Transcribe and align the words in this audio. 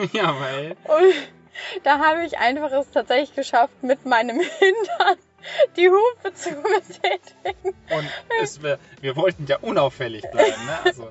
Ja, 0.12 0.34
weil. 0.40 0.76
Und 0.84 1.14
da 1.84 1.98
habe 1.98 2.24
ich 2.24 2.38
einfach 2.38 2.72
es 2.72 2.90
tatsächlich 2.90 3.34
geschafft, 3.34 3.82
mit 3.82 4.04
meinem 4.06 4.40
Hintern 4.58 5.16
die 5.76 5.88
Hupe 5.88 6.34
zu 6.34 6.50
betätigen. 6.50 7.74
Und 7.90 8.10
es, 8.42 8.62
wir, 8.62 8.78
wir 9.00 9.16
wollten 9.16 9.46
ja 9.46 9.58
unauffällig 9.58 10.22
bleiben, 10.30 10.66
ne? 10.66 10.78
Also, 10.84 11.10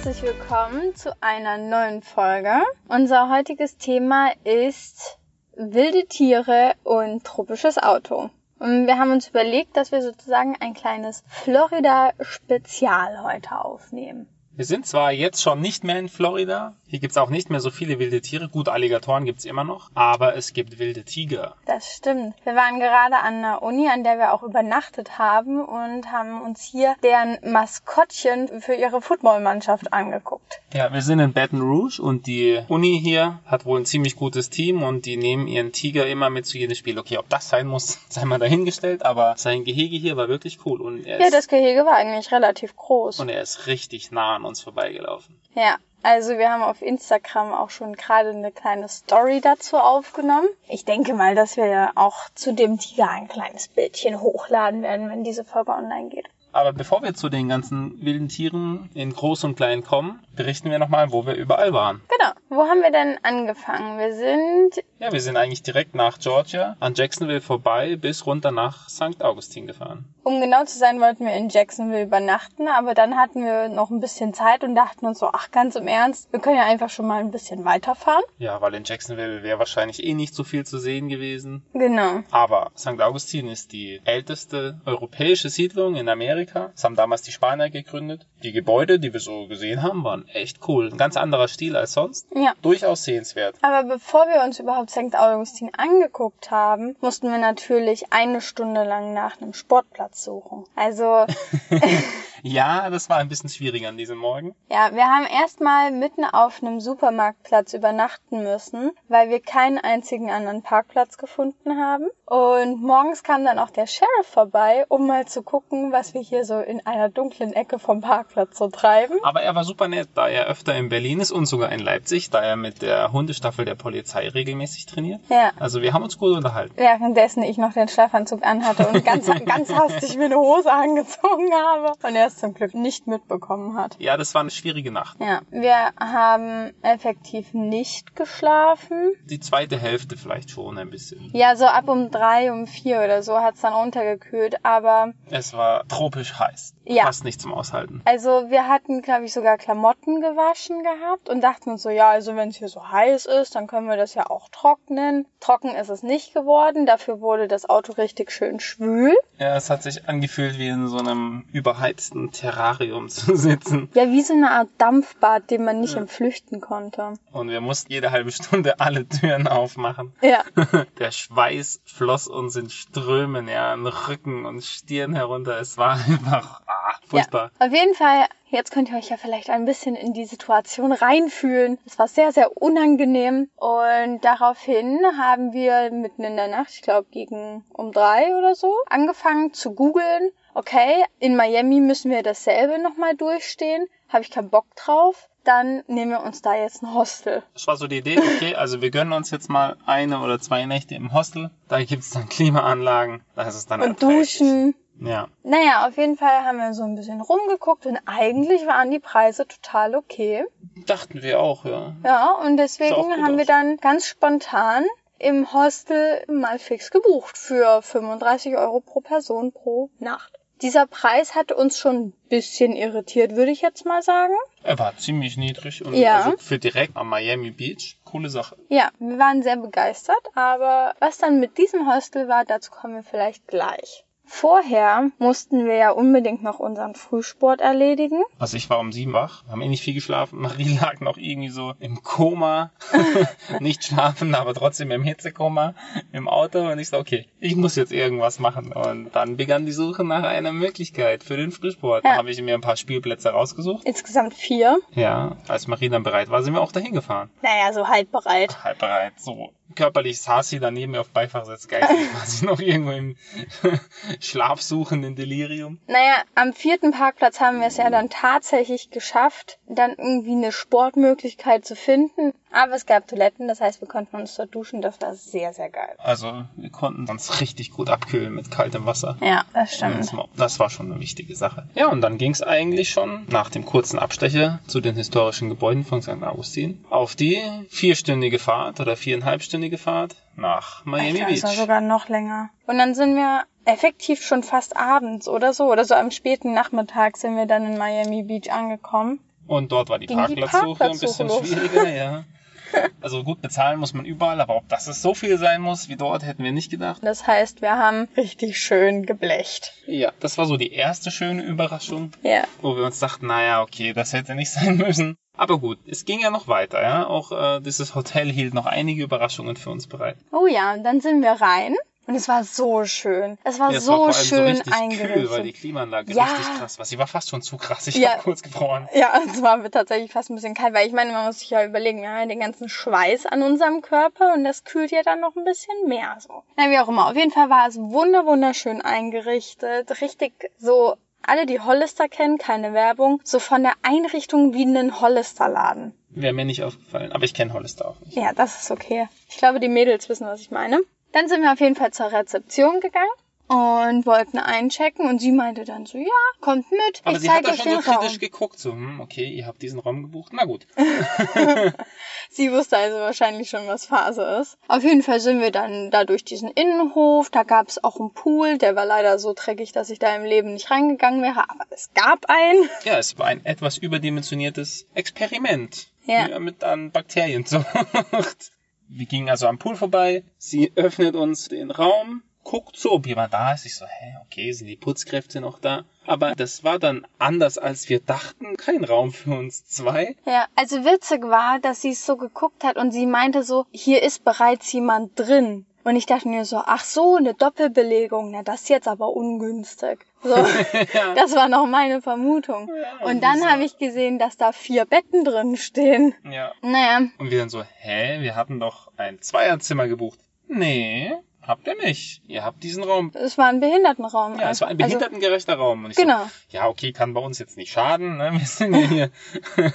Herzlich 0.00 0.22
willkommen 0.22 0.94
zu 0.94 1.10
einer 1.20 1.58
neuen 1.58 2.02
Folge. 2.02 2.52
Unser 2.86 3.30
heutiges 3.30 3.78
Thema 3.78 4.30
ist 4.44 5.18
wilde 5.56 6.06
Tiere 6.06 6.74
und 6.84 7.24
tropisches 7.24 7.78
Auto. 7.78 8.30
Und 8.60 8.86
wir 8.86 8.96
haben 8.96 9.10
uns 9.10 9.26
überlegt, 9.26 9.76
dass 9.76 9.90
wir 9.90 10.00
sozusagen 10.00 10.56
ein 10.60 10.72
kleines 10.72 11.24
Florida-Spezial 11.26 13.24
heute 13.24 13.58
aufnehmen. 13.58 14.28
Wir 14.58 14.64
sind 14.64 14.88
zwar 14.88 15.12
jetzt 15.12 15.40
schon 15.40 15.60
nicht 15.60 15.84
mehr 15.84 16.00
in 16.00 16.08
Florida. 16.08 16.74
Hier 16.88 16.98
gibt's 16.98 17.16
auch 17.16 17.30
nicht 17.30 17.48
mehr 17.48 17.60
so 17.60 17.70
viele 17.70 18.00
wilde 18.00 18.20
Tiere. 18.20 18.48
Gut, 18.48 18.68
Alligatoren 18.68 19.24
gibt's 19.24 19.44
immer 19.44 19.62
noch. 19.62 19.88
Aber 19.94 20.34
es 20.34 20.52
gibt 20.52 20.80
wilde 20.80 21.04
Tiger. 21.04 21.54
Das 21.64 21.94
stimmt. 21.94 22.34
Wir 22.42 22.56
waren 22.56 22.80
gerade 22.80 23.18
an 23.18 23.40
der 23.42 23.62
Uni, 23.62 23.88
an 23.88 24.02
der 24.02 24.18
wir 24.18 24.32
auch 24.34 24.42
übernachtet 24.42 25.16
haben 25.16 25.64
und 25.64 26.10
haben 26.10 26.42
uns 26.42 26.60
hier 26.60 26.96
deren 27.04 27.38
Maskottchen 27.48 28.60
für 28.60 28.74
ihre 28.74 29.00
Footballmannschaft 29.00 29.92
angeguckt. 29.92 30.60
Ja, 30.74 30.92
wir 30.92 31.02
sind 31.02 31.20
in 31.20 31.32
Baton 31.32 31.60
Rouge 31.60 32.02
und 32.02 32.26
die 32.26 32.60
Uni 32.66 33.00
hier 33.00 33.38
hat 33.46 33.64
wohl 33.64 33.78
ein 33.78 33.86
ziemlich 33.86 34.16
gutes 34.16 34.50
Team 34.50 34.82
und 34.82 35.06
die 35.06 35.16
nehmen 35.16 35.46
ihren 35.46 35.70
Tiger 35.70 36.04
immer 36.08 36.30
mit 36.30 36.46
zu 36.46 36.58
jedem 36.58 36.74
Spiel. 36.74 36.98
Okay, 36.98 37.18
ob 37.18 37.28
das 37.28 37.48
sein 37.48 37.68
muss, 37.68 38.00
sei 38.08 38.24
mal 38.24 38.40
dahingestellt, 38.40 39.04
aber 39.04 39.34
sein 39.36 39.62
Gehege 39.62 39.96
hier 39.96 40.16
war 40.16 40.26
wirklich 40.28 40.66
cool 40.66 40.80
und 40.80 41.06
er 41.06 41.20
Ja, 41.20 41.30
das 41.30 41.46
Gehege 41.46 41.86
war 41.86 41.94
eigentlich 41.94 42.32
relativ 42.32 42.74
groß. 42.74 43.20
und 43.20 43.28
er 43.28 43.40
ist 43.40 43.68
richtig 43.68 44.10
nah 44.10 44.34
an 44.34 44.47
uns 44.48 44.62
vorbeigelaufen. 44.62 45.40
Ja, 45.54 45.76
also 46.02 46.38
wir 46.38 46.50
haben 46.50 46.62
auf 46.62 46.80
Instagram 46.82 47.52
auch 47.52 47.70
schon 47.70 47.94
gerade 47.94 48.30
eine 48.30 48.52
kleine 48.52 48.88
Story 48.88 49.40
dazu 49.40 49.76
aufgenommen. 49.76 50.48
Ich 50.68 50.84
denke 50.84 51.14
mal, 51.14 51.34
dass 51.34 51.56
wir 51.56 51.66
ja 51.66 51.92
auch 51.94 52.28
zu 52.34 52.52
dem 52.54 52.78
Tiger 52.78 53.10
ein 53.10 53.28
kleines 53.28 53.68
Bildchen 53.68 54.20
hochladen 54.20 54.82
werden, 54.82 55.10
wenn 55.10 55.24
diese 55.24 55.44
Folge 55.44 55.72
online 55.72 56.08
geht. 56.08 56.28
Aber 56.52 56.72
bevor 56.72 57.02
wir 57.02 57.14
zu 57.14 57.28
den 57.28 57.48
ganzen 57.48 58.04
wilden 58.04 58.28
Tieren 58.28 58.88
in 58.94 59.12
Groß 59.12 59.44
und 59.44 59.56
Klein 59.56 59.84
kommen, 59.84 60.20
berichten 60.34 60.70
wir 60.70 60.78
nochmal, 60.78 61.12
wo 61.12 61.26
wir 61.26 61.34
überall 61.34 61.72
waren. 61.72 62.00
Genau. 62.08 62.32
Wo 62.48 62.68
haben 62.68 62.82
wir 62.82 62.90
denn 62.90 63.18
angefangen? 63.22 63.98
Wir 63.98 64.14
sind 64.14 64.84
Ja, 64.98 65.12
wir 65.12 65.20
sind 65.20 65.36
eigentlich 65.36 65.62
direkt 65.62 65.94
nach 65.94 66.18
Georgia, 66.18 66.76
an 66.80 66.94
Jacksonville 66.94 67.40
vorbei, 67.40 67.96
bis 67.96 68.24
runter 68.26 68.50
nach 68.50 68.88
St. 68.88 69.22
Augustin 69.22 69.66
gefahren. 69.66 70.06
Um 70.22 70.40
genau 70.40 70.64
zu 70.64 70.78
sein, 70.78 71.00
wollten 71.00 71.24
wir 71.24 71.34
in 71.34 71.48
Jacksonville 71.48 72.02
übernachten, 72.02 72.68
aber 72.68 72.94
dann 72.94 73.16
hatten 73.16 73.44
wir 73.44 73.68
noch 73.68 73.90
ein 73.90 74.00
bisschen 74.00 74.34
Zeit 74.34 74.64
und 74.64 74.74
dachten 74.74 75.06
uns 75.06 75.18
so, 75.18 75.30
ach 75.32 75.50
ganz 75.50 75.76
im 75.76 75.86
Ernst, 75.86 76.32
wir 76.32 76.40
können 76.40 76.56
ja 76.56 76.64
einfach 76.64 76.90
schon 76.90 77.06
mal 77.06 77.20
ein 77.20 77.30
bisschen 77.30 77.64
weiterfahren. 77.64 78.24
Ja, 78.38 78.60
weil 78.60 78.74
in 78.74 78.84
Jacksonville 78.84 79.42
wäre 79.42 79.58
wahrscheinlich 79.58 80.04
eh 80.04 80.14
nicht 80.14 80.34
so 80.34 80.44
viel 80.44 80.64
zu 80.64 80.78
sehen 80.78 81.08
gewesen. 81.08 81.62
Genau. 81.72 82.20
Aber 82.30 82.70
St. 82.76 83.00
Augustin 83.00 83.48
ist 83.48 83.72
die 83.72 84.00
älteste 84.04 84.80
europäische 84.86 85.50
Siedlung 85.50 85.96
in 85.96 86.08
Amerika. 86.08 86.37
Das 86.46 86.84
haben 86.84 86.96
damals 86.96 87.22
die 87.22 87.32
Spanier 87.32 87.70
gegründet. 87.70 88.26
Die 88.42 88.52
Gebäude, 88.52 88.98
die 88.98 89.12
wir 89.12 89.20
so 89.20 89.46
gesehen 89.46 89.82
haben, 89.82 90.04
waren 90.04 90.26
echt 90.28 90.68
cool. 90.68 90.90
Ein 90.90 90.98
ganz 90.98 91.16
anderer 91.16 91.48
Stil 91.48 91.76
als 91.76 91.92
sonst. 91.92 92.26
Ja. 92.34 92.52
Durchaus 92.62 93.04
sehenswert. 93.04 93.56
Aber 93.62 93.88
bevor 93.88 94.26
wir 94.26 94.42
uns 94.44 94.58
überhaupt 94.58 94.90
St. 94.90 95.16
Augustin 95.16 95.70
angeguckt 95.76 96.50
haben, 96.50 96.96
mussten 97.00 97.30
wir 97.30 97.38
natürlich 97.38 98.12
eine 98.12 98.40
Stunde 98.40 98.84
lang 98.84 99.14
nach 99.14 99.40
einem 99.40 99.54
Sportplatz 99.54 100.24
suchen. 100.24 100.64
Also, 100.76 101.26
Ja, 102.42 102.90
das 102.90 103.08
war 103.08 103.18
ein 103.18 103.28
bisschen 103.28 103.50
schwieriger 103.50 103.88
an 103.88 103.96
diesem 103.96 104.18
Morgen. 104.18 104.54
ja, 104.70 104.94
wir 104.94 105.04
haben 105.04 105.26
erstmal 105.26 105.90
mitten 105.90 106.24
auf 106.24 106.62
einem 106.62 106.80
Supermarktplatz 106.80 107.74
übernachten 107.74 108.42
müssen, 108.42 108.92
weil 109.08 109.30
wir 109.30 109.40
keinen 109.40 109.78
einzigen 109.78 110.30
anderen 110.30 110.62
Parkplatz 110.62 111.18
gefunden 111.18 111.78
haben. 111.78 112.06
Und 112.26 112.82
morgens 112.82 113.22
kam 113.22 113.44
dann 113.44 113.58
auch 113.58 113.70
der 113.70 113.86
Sheriff 113.86 114.26
vorbei, 114.26 114.84
um 114.88 115.06
mal 115.06 115.26
zu 115.26 115.42
gucken, 115.42 115.92
was 115.92 116.14
wir 116.14 116.20
hier 116.20 116.44
so 116.44 116.60
in 116.60 116.84
einer 116.86 117.08
dunklen 117.08 117.52
Ecke 117.54 117.78
vom 117.78 118.00
Parkplatz 118.00 118.58
so 118.58 118.68
treiben. 118.68 119.14
Aber 119.22 119.42
er 119.42 119.54
war 119.54 119.64
super 119.64 119.88
nett, 119.88 120.08
da 120.14 120.28
er 120.28 120.46
öfter 120.46 120.74
in 120.76 120.88
Berlin 120.88 121.20
ist 121.20 121.30
und 121.30 121.46
sogar 121.46 121.72
in 121.72 121.80
Leipzig, 121.80 122.30
da 122.30 122.42
er 122.42 122.56
mit 122.56 122.82
der 122.82 123.12
Hundestaffel 123.12 123.64
der 123.64 123.74
Polizei 123.74 124.28
regelmäßig 124.28 124.86
trainiert. 124.86 125.20
Ja. 125.28 125.52
Also 125.58 125.82
wir 125.82 125.92
haben 125.92 126.02
uns 126.02 126.18
gut 126.18 126.36
unterhalten. 126.36 126.74
Währenddessen 126.76 127.42
ich 127.42 127.56
noch 127.56 127.72
den 127.72 127.88
Schlafanzug 127.88 128.44
anhatte 128.44 128.86
und 128.88 129.04
ganz, 129.04 129.26
ganz 129.46 129.72
hastig 129.72 130.16
mir 130.16 130.26
eine 130.26 130.36
Hose 130.36 130.70
angezogen 130.70 131.50
habe 131.52 131.92
und 132.02 132.14
er 132.14 132.27
es 132.28 132.36
zum 132.38 132.54
Glück 132.54 132.74
nicht 132.74 133.06
mitbekommen 133.06 133.76
hat. 133.76 133.96
Ja, 133.98 134.16
das 134.16 134.34
war 134.34 134.40
eine 134.42 134.50
schwierige 134.50 134.92
Nacht. 134.92 135.18
Ja, 135.20 135.40
wir 135.50 135.92
haben 135.98 136.72
effektiv 136.82 137.52
nicht 137.54 138.14
geschlafen. 138.16 139.12
Die 139.24 139.40
zweite 139.40 139.78
Hälfte 139.78 140.16
vielleicht 140.16 140.50
schon 140.50 140.78
ein 140.78 140.90
bisschen. 140.90 141.30
Ja, 141.32 141.56
so 141.56 141.66
ab 141.66 141.88
um 141.88 142.10
drei, 142.10 142.52
um 142.52 142.66
vier 142.66 143.02
oder 143.02 143.22
so 143.22 143.38
hat's 143.38 143.60
dann 143.60 143.72
runtergekühlt, 143.72 144.64
aber 144.64 145.12
Es 145.30 145.52
war 145.52 145.86
tropisch 145.88 146.38
heiß. 146.38 146.74
Ja. 146.88 147.04
Fast 147.04 147.24
nicht 147.24 147.40
zum 147.40 147.52
Aushalten. 147.52 148.00
also 148.06 148.46
wir 148.48 148.66
hatten, 148.66 149.02
glaube 149.02 149.26
ich, 149.26 149.32
sogar 149.32 149.58
Klamotten 149.58 150.20
gewaschen 150.20 150.82
gehabt 150.82 151.28
und 151.28 151.42
dachten 151.42 151.70
uns 151.70 151.82
so, 151.82 151.90
ja, 151.90 152.08
also 152.08 152.34
wenn 152.34 152.48
es 152.48 152.56
hier 152.56 152.68
so 152.68 152.90
heiß 152.90 153.26
ist, 153.26 153.54
dann 153.54 153.66
können 153.66 153.88
wir 153.88 153.96
das 153.96 154.14
ja 154.14 154.30
auch 154.30 154.48
trocknen. 154.48 155.26
Trocken 155.40 155.74
ist 155.74 155.90
es 155.90 156.02
nicht 156.02 156.32
geworden, 156.34 156.86
dafür 156.86 157.20
wurde 157.20 157.46
das 157.46 157.68
Auto 157.68 157.92
richtig 157.92 158.32
schön 158.32 158.58
schwül. 158.58 159.14
Ja, 159.38 159.54
es 159.56 159.68
hat 159.70 159.82
sich 159.82 160.08
angefühlt, 160.08 160.58
wie 160.58 160.68
in 160.68 160.88
so 160.88 160.98
einem 160.98 161.44
überheizten 161.52 162.32
Terrarium 162.32 163.08
zu 163.10 163.36
sitzen. 163.36 163.90
Ja, 163.94 164.06
wie 164.08 164.22
so 164.22 164.32
eine 164.32 164.50
Art 164.50 164.68
Dampfbad, 164.78 165.50
den 165.50 165.64
man 165.64 165.80
nicht 165.80 165.94
entflüchten 165.94 166.60
konnte. 166.60 167.14
Und 167.32 167.50
wir 167.50 167.60
mussten 167.60 167.92
jede 167.92 168.10
halbe 168.10 168.32
Stunde 168.32 168.80
alle 168.80 169.06
Türen 169.06 169.46
aufmachen. 169.46 170.14
Ja. 170.22 170.42
Der 170.98 171.10
Schweiß 171.10 171.82
floss 171.84 172.28
uns 172.28 172.56
in 172.56 172.70
Strömen, 172.70 173.46
ja, 173.46 173.74
in 173.74 173.86
Rücken 173.86 174.46
und 174.46 174.64
Stirn 174.64 175.14
herunter. 175.14 175.60
Es 175.60 175.76
war 175.76 175.92
einfach 175.92 176.62
ah, 176.88 176.98
furchtbar. 177.06 177.50
Ja, 177.60 177.66
auf 177.66 177.72
jeden 177.72 177.94
Fall, 177.94 178.26
jetzt 178.50 178.70
könnt 178.72 178.90
ihr 178.90 178.96
euch 178.96 179.10
ja 179.10 179.16
vielleicht 179.16 179.50
ein 179.50 179.64
bisschen 179.64 179.94
in 179.94 180.12
die 180.12 180.24
Situation 180.24 180.92
reinfühlen. 180.92 181.78
Es 181.86 181.98
war 181.98 182.08
sehr, 182.08 182.32
sehr 182.32 182.56
unangenehm. 182.56 183.50
Und 183.56 184.20
daraufhin 184.24 185.00
haben 185.18 185.52
wir 185.52 185.90
mitten 185.90 186.24
in 186.24 186.36
der 186.36 186.48
Nacht, 186.48 186.70
ich 186.72 186.82
glaube 186.82 187.08
gegen 187.10 187.64
um 187.72 187.92
drei 187.92 188.34
oder 188.36 188.54
so, 188.54 188.74
angefangen 188.88 189.52
zu 189.52 189.74
googeln. 189.74 190.30
Okay, 190.54 191.04
in 191.20 191.36
Miami 191.36 191.80
müssen 191.80 192.10
wir 192.10 192.22
dasselbe 192.22 192.82
nochmal 192.82 193.14
durchstehen. 193.14 193.86
Habe 194.08 194.22
ich 194.22 194.30
keinen 194.30 194.50
Bock 194.50 194.66
drauf. 194.74 195.28
Dann 195.44 195.82
nehmen 195.86 196.10
wir 196.10 196.22
uns 196.22 196.42
da 196.42 196.54
jetzt 196.54 196.82
ein 196.82 196.92
Hostel. 196.92 197.42
Das 197.54 197.66
war 197.66 197.76
so 197.76 197.86
die 197.86 197.98
Idee, 197.98 198.18
okay, 198.18 198.54
also 198.54 198.82
wir 198.82 198.90
gönnen 198.90 199.12
uns 199.12 199.30
jetzt 199.30 199.48
mal 199.48 199.76
eine 199.86 200.20
oder 200.20 200.38
zwei 200.40 200.66
Nächte 200.66 200.94
im 200.94 201.14
Hostel. 201.14 201.50
Da 201.68 201.82
gibt's 201.84 202.10
dann 202.10 202.28
Klimaanlagen. 202.28 203.22
Da 203.34 203.42
ist 203.42 203.54
es 203.54 203.66
dann 203.66 203.80
Und 203.80 204.02
erträglich. 204.02 204.38
duschen. 204.38 204.74
Ja. 205.00 205.28
Naja, 205.42 205.86
auf 205.86 205.96
jeden 205.96 206.16
Fall 206.16 206.44
haben 206.44 206.58
wir 206.58 206.74
so 206.74 206.82
ein 206.84 206.96
bisschen 206.96 207.20
rumgeguckt 207.20 207.86
und 207.86 207.98
eigentlich 208.06 208.66
waren 208.66 208.90
die 208.90 208.98
Preise 208.98 209.46
total 209.46 209.94
okay. 209.94 210.44
Dachten 210.86 211.22
wir 211.22 211.40
auch, 211.40 211.64
ja. 211.64 211.94
Ja, 212.04 212.32
und 212.44 212.56
deswegen 212.56 212.94
haben 213.22 213.36
wir 213.36 213.42
aus. 213.42 213.46
dann 213.46 213.76
ganz 213.78 214.06
spontan 214.06 214.84
im 215.18 215.52
Hostel 215.52 216.24
mal 216.28 216.58
fix 216.58 216.90
gebucht 216.90 217.36
für 217.36 217.82
35 217.82 218.56
Euro 218.56 218.80
pro 218.80 219.00
Person 219.00 219.52
pro 219.52 219.90
Nacht. 219.98 220.32
Dieser 220.62 220.88
Preis 220.88 221.36
hat 221.36 221.52
uns 221.52 221.78
schon 221.78 221.96
ein 221.96 222.12
bisschen 222.28 222.74
irritiert, 222.74 223.36
würde 223.36 223.52
ich 223.52 223.60
jetzt 223.60 223.84
mal 223.86 224.02
sagen. 224.02 224.34
Er 224.64 224.76
war 224.80 224.96
ziemlich 224.96 225.36
niedrig 225.36 225.84
und 225.84 225.94
Ja. 225.94 226.16
also 226.16 226.36
für 226.38 226.58
direkt 226.58 226.96
am 226.96 227.08
Miami 227.08 227.52
Beach, 227.52 227.96
coole 228.04 228.28
Sache. 228.28 228.56
Ja, 228.68 228.90
wir 228.98 229.18
waren 229.18 229.42
sehr 229.44 229.56
begeistert, 229.56 230.18
aber 230.34 230.94
was 230.98 231.18
dann 231.18 231.38
mit 231.38 231.58
diesem 231.58 231.88
Hostel 231.92 232.26
war, 232.26 232.44
dazu 232.44 232.72
kommen 232.72 232.96
wir 232.96 233.04
vielleicht 233.04 233.46
gleich. 233.46 234.04
Vorher 234.28 235.10
mussten 235.18 235.64
wir 235.66 235.74
ja 235.74 235.90
unbedingt 235.90 236.42
noch 236.42 236.58
unseren 236.58 236.94
Frühsport 236.94 237.60
erledigen. 237.60 238.22
Also 238.38 238.56
ich 238.56 238.70
war 238.70 238.78
um 238.78 238.92
sieben 238.92 239.12
wach, 239.12 239.44
haben 239.48 239.62
eh 239.62 239.68
nicht 239.68 239.82
viel 239.82 239.94
geschlafen. 239.94 240.40
Marie 240.40 240.78
lag 240.80 241.00
noch 241.00 241.16
irgendwie 241.16 241.48
so 241.48 241.74
im 241.80 242.02
Koma. 242.02 242.70
nicht 243.60 243.84
schlafen, 243.84 244.34
aber 244.34 244.54
trotzdem 244.54 244.90
im 244.90 245.02
Hitzekoma 245.02 245.74
im 246.12 246.28
Auto. 246.28 246.70
Und 246.70 246.78
ich 246.78 246.88
so, 246.88 246.98
okay, 246.98 247.26
ich 247.40 247.56
muss 247.56 247.76
jetzt 247.76 247.92
irgendwas 247.92 248.38
machen. 248.38 248.72
Und 248.72 249.10
dann 249.12 249.36
begann 249.36 249.66
die 249.66 249.72
Suche 249.72 250.04
nach 250.04 250.22
einer 250.22 250.52
Möglichkeit 250.52 251.24
für 251.24 251.36
den 251.36 251.50
Frühsport. 251.50 252.04
Ja. 252.04 252.10
Dann 252.10 252.18
habe 252.18 252.30
ich 252.30 252.40
mir 252.40 252.54
ein 252.54 252.60
paar 252.60 252.76
Spielplätze 252.76 253.30
rausgesucht. 253.30 253.84
Insgesamt 253.86 254.34
vier. 254.34 254.78
Ja, 254.92 255.36
als 255.48 255.66
Marie 255.66 255.88
dann 255.88 256.02
bereit 256.02 256.30
war, 256.30 256.42
sind 256.42 256.54
wir 256.54 256.60
auch 256.60 256.72
dahin 256.72 256.92
gefahren. 256.92 257.30
Naja, 257.42 257.72
so 257.72 257.88
halb 257.88 258.10
bereit. 258.12 258.62
Halb 258.62 258.78
bereit, 258.78 259.14
so. 259.16 259.50
Körperlich 259.74 260.20
saß 260.20 260.48
sie 260.48 260.58
daneben 260.60 260.92
mir 260.92 261.00
auf 261.00 261.10
Beifahrersitz. 261.10 261.68
Geistig 261.68 261.96
war 262.14 262.26
sie 262.26 262.44
noch 262.46 262.60
irgendwo 262.60 262.92
im 262.92 263.16
schlafsuchenden 264.20 265.14
Delirium. 265.16 265.78
Naja, 265.86 266.22
am 266.34 266.52
vierten 266.52 266.92
Parkplatz 266.92 267.40
haben 267.40 267.60
wir 267.60 267.66
es 267.68 267.76
ja 267.76 267.90
dann 267.90 268.08
tatsächlich 268.10 268.90
geschafft, 268.90 269.58
dann 269.68 269.90
irgendwie 269.92 270.32
eine 270.32 270.52
Sportmöglichkeit 270.52 271.64
zu 271.64 271.76
finden. 271.76 272.32
Aber 272.50 272.74
es 272.74 272.86
gab 272.86 273.06
Toiletten, 273.06 273.46
das 273.46 273.60
heißt, 273.60 273.82
wir 273.82 273.88
konnten 273.88 274.16
uns 274.16 274.34
dort 274.36 274.54
duschen. 274.54 274.80
Das 274.80 274.98
war 275.02 275.14
sehr, 275.14 275.52
sehr 275.52 275.68
geil. 275.68 275.94
Also 275.98 276.44
wir 276.56 276.70
konnten 276.70 277.06
uns 277.10 277.42
richtig 277.42 277.72
gut 277.72 277.90
abkühlen 277.90 278.34
mit 278.34 278.50
kaltem 278.50 278.86
Wasser. 278.86 279.18
Ja, 279.20 279.44
das 279.52 279.70
Das 279.70 279.74
stimmt. 280.06 280.16
war- 280.16 280.28
Das 280.34 280.58
war 280.58 280.70
schon 280.70 280.90
eine 280.90 280.98
wichtige 281.00 281.36
Sache. 281.36 281.68
Ja, 281.74 281.88
und 281.88 282.00
dann 282.00 282.16
ging 282.16 282.30
es 282.32 282.40
eigentlich 282.42 282.88
schon 282.88 283.26
nach 283.28 283.50
dem 283.50 283.66
kurzen 283.66 283.98
Abstecher 283.98 284.60
zu 284.66 284.80
den 284.80 284.96
historischen 284.96 285.50
Gebäuden 285.50 285.84
von 285.84 286.00
St. 286.00 286.22
Augustin 286.22 286.82
auf 286.88 287.14
die 287.16 287.38
vierstündige 287.68 288.38
Fahrt 288.38 288.80
oder 288.80 288.96
viereinhalbstündige 288.96 289.57
Fahrt 289.78 290.16
nach 290.36 290.84
Miami 290.84 291.20
Das 291.20 291.28
Beach. 291.28 291.42
war 291.44 291.50
sogar 291.52 291.80
noch 291.80 292.08
länger. 292.08 292.50
Und 292.66 292.78
dann 292.78 292.94
sind 292.94 293.14
wir 293.16 293.44
effektiv 293.64 294.22
schon 294.24 294.42
fast 294.42 294.76
abends 294.76 295.28
oder 295.28 295.52
so, 295.52 295.70
oder 295.70 295.84
so 295.84 295.94
am 295.94 296.10
späten 296.10 296.54
Nachmittag 296.54 297.16
sind 297.16 297.36
wir 297.36 297.46
dann 297.46 297.64
in 297.64 297.78
Miami 297.78 298.22
Beach 298.22 298.50
angekommen. 298.52 299.20
Und 299.46 299.72
dort 299.72 299.88
war 299.88 299.98
die 299.98 300.06
Ging 300.06 300.24
die 300.28 300.36
Parkplatzsuche 300.36 300.84
ein 300.84 300.98
bisschen 300.98 301.30
schwieriger, 301.30 301.88
ja. 301.88 302.24
Also 303.00 303.22
gut 303.22 303.40
bezahlen 303.40 303.78
muss 303.78 303.94
man 303.94 304.04
überall, 304.04 304.40
aber 304.40 304.56
ob 304.56 304.68
das 304.68 304.88
es 304.88 305.00
so 305.02 305.14
viel 305.14 305.38
sein 305.38 305.60
muss 305.62 305.88
wie 305.88 305.96
dort, 305.96 306.24
hätten 306.24 306.42
wir 306.42 306.50
nicht 306.52 306.70
gedacht. 306.70 307.00
Das 307.04 307.26
heißt, 307.26 307.62
wir 307.62 307.76
haben 307.78 308.08
richtig 308.16 308.60
schön 308.60 309.06
geblecht. 309.06 309.72
Ja, 309.86 310.12
das 310.18 310.36
war 310.36 310.46
so 310.46 310.56
die 310.56 310.72
erste 310.72 311.10
schöne 311.10 311.42
Überraschung. 311.42 312.12
Ja. 312.22 312.42
wo 312.60 312.76
wir 312.76 312.84
uns 312.84 312.98
dachten, 312.98 313.26
naja, 313.28 313.62
okay, 313.62 313.92
das 313.92 314.12
hätte 314.12 314.34
nicht 314.34 314.50
sein 314.52 314.76
müssen. 314.78 315.16
Aber 315.36 315.58
gut, 315.58 315.78
es 315.86 316.04
ging 316.04 316.20
ja 316.20 316.30
noch 316.30 316.48
weiter, 316.48 316.82
ja. 316.82 317.06
Auch 317.06 317.30
äh, 317.30 317.60
dieses 317.60 317.94
Hotel 317.94 318.30
hielt 318.30 318.54
noch 318.54 318.66
einige 318.66 319.04
Überraschungen 319.04 319.56
für 319.56 319.70
uns 319.70 319.86
bereit. 319.86 320.16
Oh 320.32 320.46
ja, 320.48 320.74
und 320.74 320.82
dann 320.82 321.00
sind 321.00 321.22
wir 321.22 321.32
rein. 321.32 321.76
Und 322.08 322.14
es 322.14 322.26
war 322.26 322.42
so 322.42 322.84
schön. 322.84 323.36
Es 323.44 323.60
war 323.60 323.70
Ja, 323.70 323.76
es 323.76 323.84
so 323.84 323.92
war 324.06 324.12
so 324.14 324.24
schön 324.24 324.46
richtig 324.46 324.72
eingerichtet. 324.72 325.14
kühl, 325.14 325.30
weil 325.30 325.42
die 325.42 325.52
Klimaanlage 325.52 326.10
Ja. 326.12 326.24
richtig 326.24 326.58
krass 326.58 326.78
war. 326.78 326.86
Sie 326.86 326.98
war 326.98 327.06
fast 327.06 327.28
schon 327.28 327.42
zu 327.42 327.58
krass. 327.58 327.86
Ich 327.86 327.96
Ja. 327.96 328.14
hab 328.14 328.22
kurz 328.22 328.42
gefroren. 328.42 328.88
Ja, 328.94 329.12
es 329.26 329.42
war 329.42 329.62
tatsächlich 329.70 330.10
fast 330.10 330.30
ein 330.30 330.34
bisschen 330.36 330.54
kalt, 330.54 330.72
weil 330.72 330.86
ich 330.86 330.94
meine, 330.94 331.12
man 331.12 331.26
muss 331.26 331.40
sich 331.40 331.50
ja 331.50 331.62
überlegen, 331.66 332.00
wir 332.00 332.08
haben 332.08 332.20
ja 332.20 332.26
den 332.26 332.40
ganzen 332.40 332.70
Schweiß 332.70 333.26
an 333.26 333.42
unserem 333.42 333.82
Körper 333.82 334.32
und 334.32 334.42
das 334.42 334.64
kühlt 334.64 334.90
ja 334.90 335.02
dann 335.02 335.20
noch 335.20 335.36
ein 335.36 335.44
bisschen 335.44 335.74
mehr 335.86 336.16
so. 336.18 336.42
Na, 336.56 336.70
wie 336.70 336.78
auch 336.78 336.88
immer. 336.88 337.08
Auf 337.10 337.14
jeden 337.16 337.30
Fall 337.30 337.50
war 337.50 337.68
es 337.68 337.76
wunder 337.76 338.24
wunderschön 338.24 338.80
eingerichtet. 338.80 340.00
Richtig 340.00 340.50
so, 340.56 340.96
alle, 341.26 341.44
die 341.44 341.60
Hollister 341.60 342.08
kennen, 342.08 342.38
keine 342.38 342.72
Werbung, 342.72 343.20
so 343.22 343.38
von 343.38 343.62
der 343.62 343.74
Einrichtung 343.82 344.54
wie 344.54 344.62
einen 344.62 345.00
Hollister-Laden. 345.02 345.92
Wäre 346.08 346.32
mir 346.32 346.46
nicht 346.46 346.62
aufgefallen, 346.64 347.12
aber 347.12 347.24
ich 347.24 347.34
kenne 347.34 347.52
Hollister 347.52 347.86
auch 347.86 348.00
nicht. 348.00 348.16
Ja, 348.16 348.32
das 348.32 348.62
ist 348.62 348.70
okay. 348.70 349.08
Ich 349.28 349.36
glaube, 349.36 349.60
die 349.60 349.68
Mädels 349.68 350.08
wissen, 350.08 350.26
was 350.26 350.40
ich 350.40 350.50
meine. 350.50 350.80
Dann 351.12 351.28
sind 351.28 351.42
wir 351.42 351.52
auf 351.52 351.60
jeden 351.60 351.74
Fall 351.76 351.92
zur 351.92 352.12
Rezeption 352.12 352.80
gegangen 352.80 353.08
und 353.50 354.04
wollten 354.04 354.36
einchecken 354.38 355.08
und 355.08 355.20
sie 355.20 355.32
meinte 355.32 355.64
dann 355.64 355.86
so, 355.86 355.96
ja, 355.96 356.04
kommt 356.42 356.70
mit, 356.70 357.00
Aber 357.04 357.16
ich 357.16 357.22
sie 357.22 357.30
hat 357.30 357.44
zeige 357.44 357.46
da 357.46 357.52
euch 357.54 357.62
schon 357.62 357.72
den 357.72 357.80
so 357.82 357.90
kritisch 357.90 358.12
Raum. 358.12 358.18
geguckt, 358.18 358.58
so, 358.58 358.72
hm, 358.72 359.00
okay, 359.00 359.24
ihr 359.24 359.46
habt 359.46 359.62
diesen 359.62 359.80
Raum 359.80 360.02
gebucht, 360.02 360.32
na 360.34 360.44
gut. 360.44 360.66
Sie 362.30 362.52
wusste 362.52 362.76
also 362.76 362.98
wahrscheinlich 362.98 363.48
schon, 363.48 363.66
was 363.66 363.86
Phase 363.86 364.22
ist. 364.42 364.58
Auf 364.68 364.82
jeden 364.82 365.02
Fall 365.02 365.20
sind 365.20 365.40
wir 365.40 365.50
dann 365.50 365.90
da 365.90 366.04
durch 366.04 366.24
diesen 366.24 366.50
Innenhof. 366.50 367.30
Da 367.30 367.42
gab 367.42 367.68
es 367.68 367.82
auch 367.82 367.98
einen 367.98 368.12
Pool. 368.12 368.58
Der 368.58 368.76
war 368.76 368.84
leider 368.84 369.18
so 369.18 369.32
dreckig, 369.34 369.72
dass 369.72 369.88
ich 369.88 369.98
da 369.98 370.14
im 370.14 370.24
Leben 370.24 370.52
nicht 370.52 370.70
reingegangen 370.70 371.22
wäre. 371.22 371.48
Aber 371.48 371.64
es 371.70 371.90
gab 371.94 372.26
einen. 372.28 372.68
Ja, 372.84 372.98
es 372.98 373.18
war 373.18 373.26
ein 373.28 373.46
etwas 373.46 373.78
überdimensioniertes 373.78 374.86
Experiment. 374.94 375.88
Ja. 376.04 376.38
Mit 376.38 376.64
an 376.64 376.90
Bakterien 376.90 377.44
sucht. 377.46 378.52
Wir 378.88 379.06
gingen 379.06 379.28
also 379.28 379.46
am 379.46 379.58
Pool 379.58 379.76
vorbei. 379.76 380.24
Sie 380.38 380.72
öffnet 380.74 381.14
uns 381.14 381.48
den 381.48 381.70
Raum, 381.70 382.22
guckt 382.42 382.76
so, 382.76 382.92
ob 382.92 383.06
jemand 383.06 383.34
da 383.34 383.52
ist. 383.52 383.66
Ich 383.66 383.76
so, 383.76 383.84
hä, 383.84 384.16
okay, 384.24 384.50
sind 384.52 384.66
die 384.66 384.76
Putzkräfte 384.76 385.40
noch 385.40 385.58
da? 385.58 385.84
Aber 386.06 386.34
das 386.34 386.64
war 386.64 386.78
dann 386.78 387.06
anders, 387.18 387.58
als 387.58 387.88
wir 387.90 388.00
dachten. 388.00 388.56
Kein 388.56 388.84
Raum 388.84 389.12
für 389.12 389.38
uns 389.38 389.66
zwei. 389.66 390.16
Ja, 390.24 390.46
also 390.54 390.84
witzig 390.84 391.22
war, 391.24 391.60
dass 391.60 391.82
sie 391.82 391.90
es 391.90 392.06
so 392.06 392.16
geguckt 392.16 392.64
hat 392.64 392.78
und 392.78 392.92
sie 392.92 393.06
meinte 393.06 393.42
so, 393.42 393.66
hier 393.70 394.02
ist 394.02 394.24
bereits 394.24 394.72
jemand 394.72 395.18
drin. 395.18 395.66
Und 395.84 395.96
ich 395.96 396.06
dachte 396.06 396.28
mir 396.28 396.44
so, 396.44 396.60
ach 396.64 396.84
so, 396.84 397.16
eine 397.16 397.34
Doppelbelegung, 397.34 398.30
na 398.30 398.42
das 398.42 398.62
ist 398.62 398.68
jetzt 398.68 398.88
aber 398.88 399.08
ungünstig. 399.08 400.06
So, 400.22 400.34
das 401.14 401.34
war 401.34 401.48
noch 401.48 401.66
meine 401.66 402.02
Vermutung. 402.02 402.70
Und 403.04 403.22
dann 403.22 403.48
habe 403.48 403.64
ich 403.64 403.78
gesehen, 403.78 404.18
dass 404.18 404.36
da 404.36 404.52
vier 404.52 404.84
Betten 404.84 405.24
drin 405.24 405.56
stehen. 405.56 406.14
Ja. 406.24 406.52
Naja, 406.62 407.08
Und 407.18 407.30
wir 407.30 407.38
dann 407.38 407.48
so, 407.48 407.62
hä, 407.62 408.20
wir 408.20 408.36
hatten 408.36 408.60
doch 408.60 408.90
ein 408.96 409.20
Zweierzimmer 409.20 409.88
gebucht. 409.88 410.18
Nee, 410.48 411.14
habt 411.48 411.66
ihr 411.66 411.74
nicht. 411.76 412.22
Ihr 412.28 412.44
habt 412.44 412.62
diesen 412.62 412.84
Raum. 412.84 413.10
es 413.14 413.36
war 413.38 413.46
ein 413.46 413.58
Behindertenraum. 413.60 414.38
Ja, 414.38 414.50
es 414.50 414.60
war 414.60 414.68
ein 414.68 414.76
Also- 414.80 414.86
behindertengerechter 414.86 415.54
Raum. 415.56 415.84
Und 415.86 415.90
ich 415.90 415.96
Genau. 415.96 416.24
So, 416.24 416.30
ja, 416.56 416.68
okay, 416.68 416.92
kann 416.92 417.14
bei 417.14 417.20
uns 417.20 417.38
jetzt 417.40 417.56
nicht 417.56 417.72
schaden. 417.72 418.16
Ne? 418.18 418.30
Wir 418.34 418.46
sind 418.46 418.74
ja 418.74 418.86
hier 418.86 419.10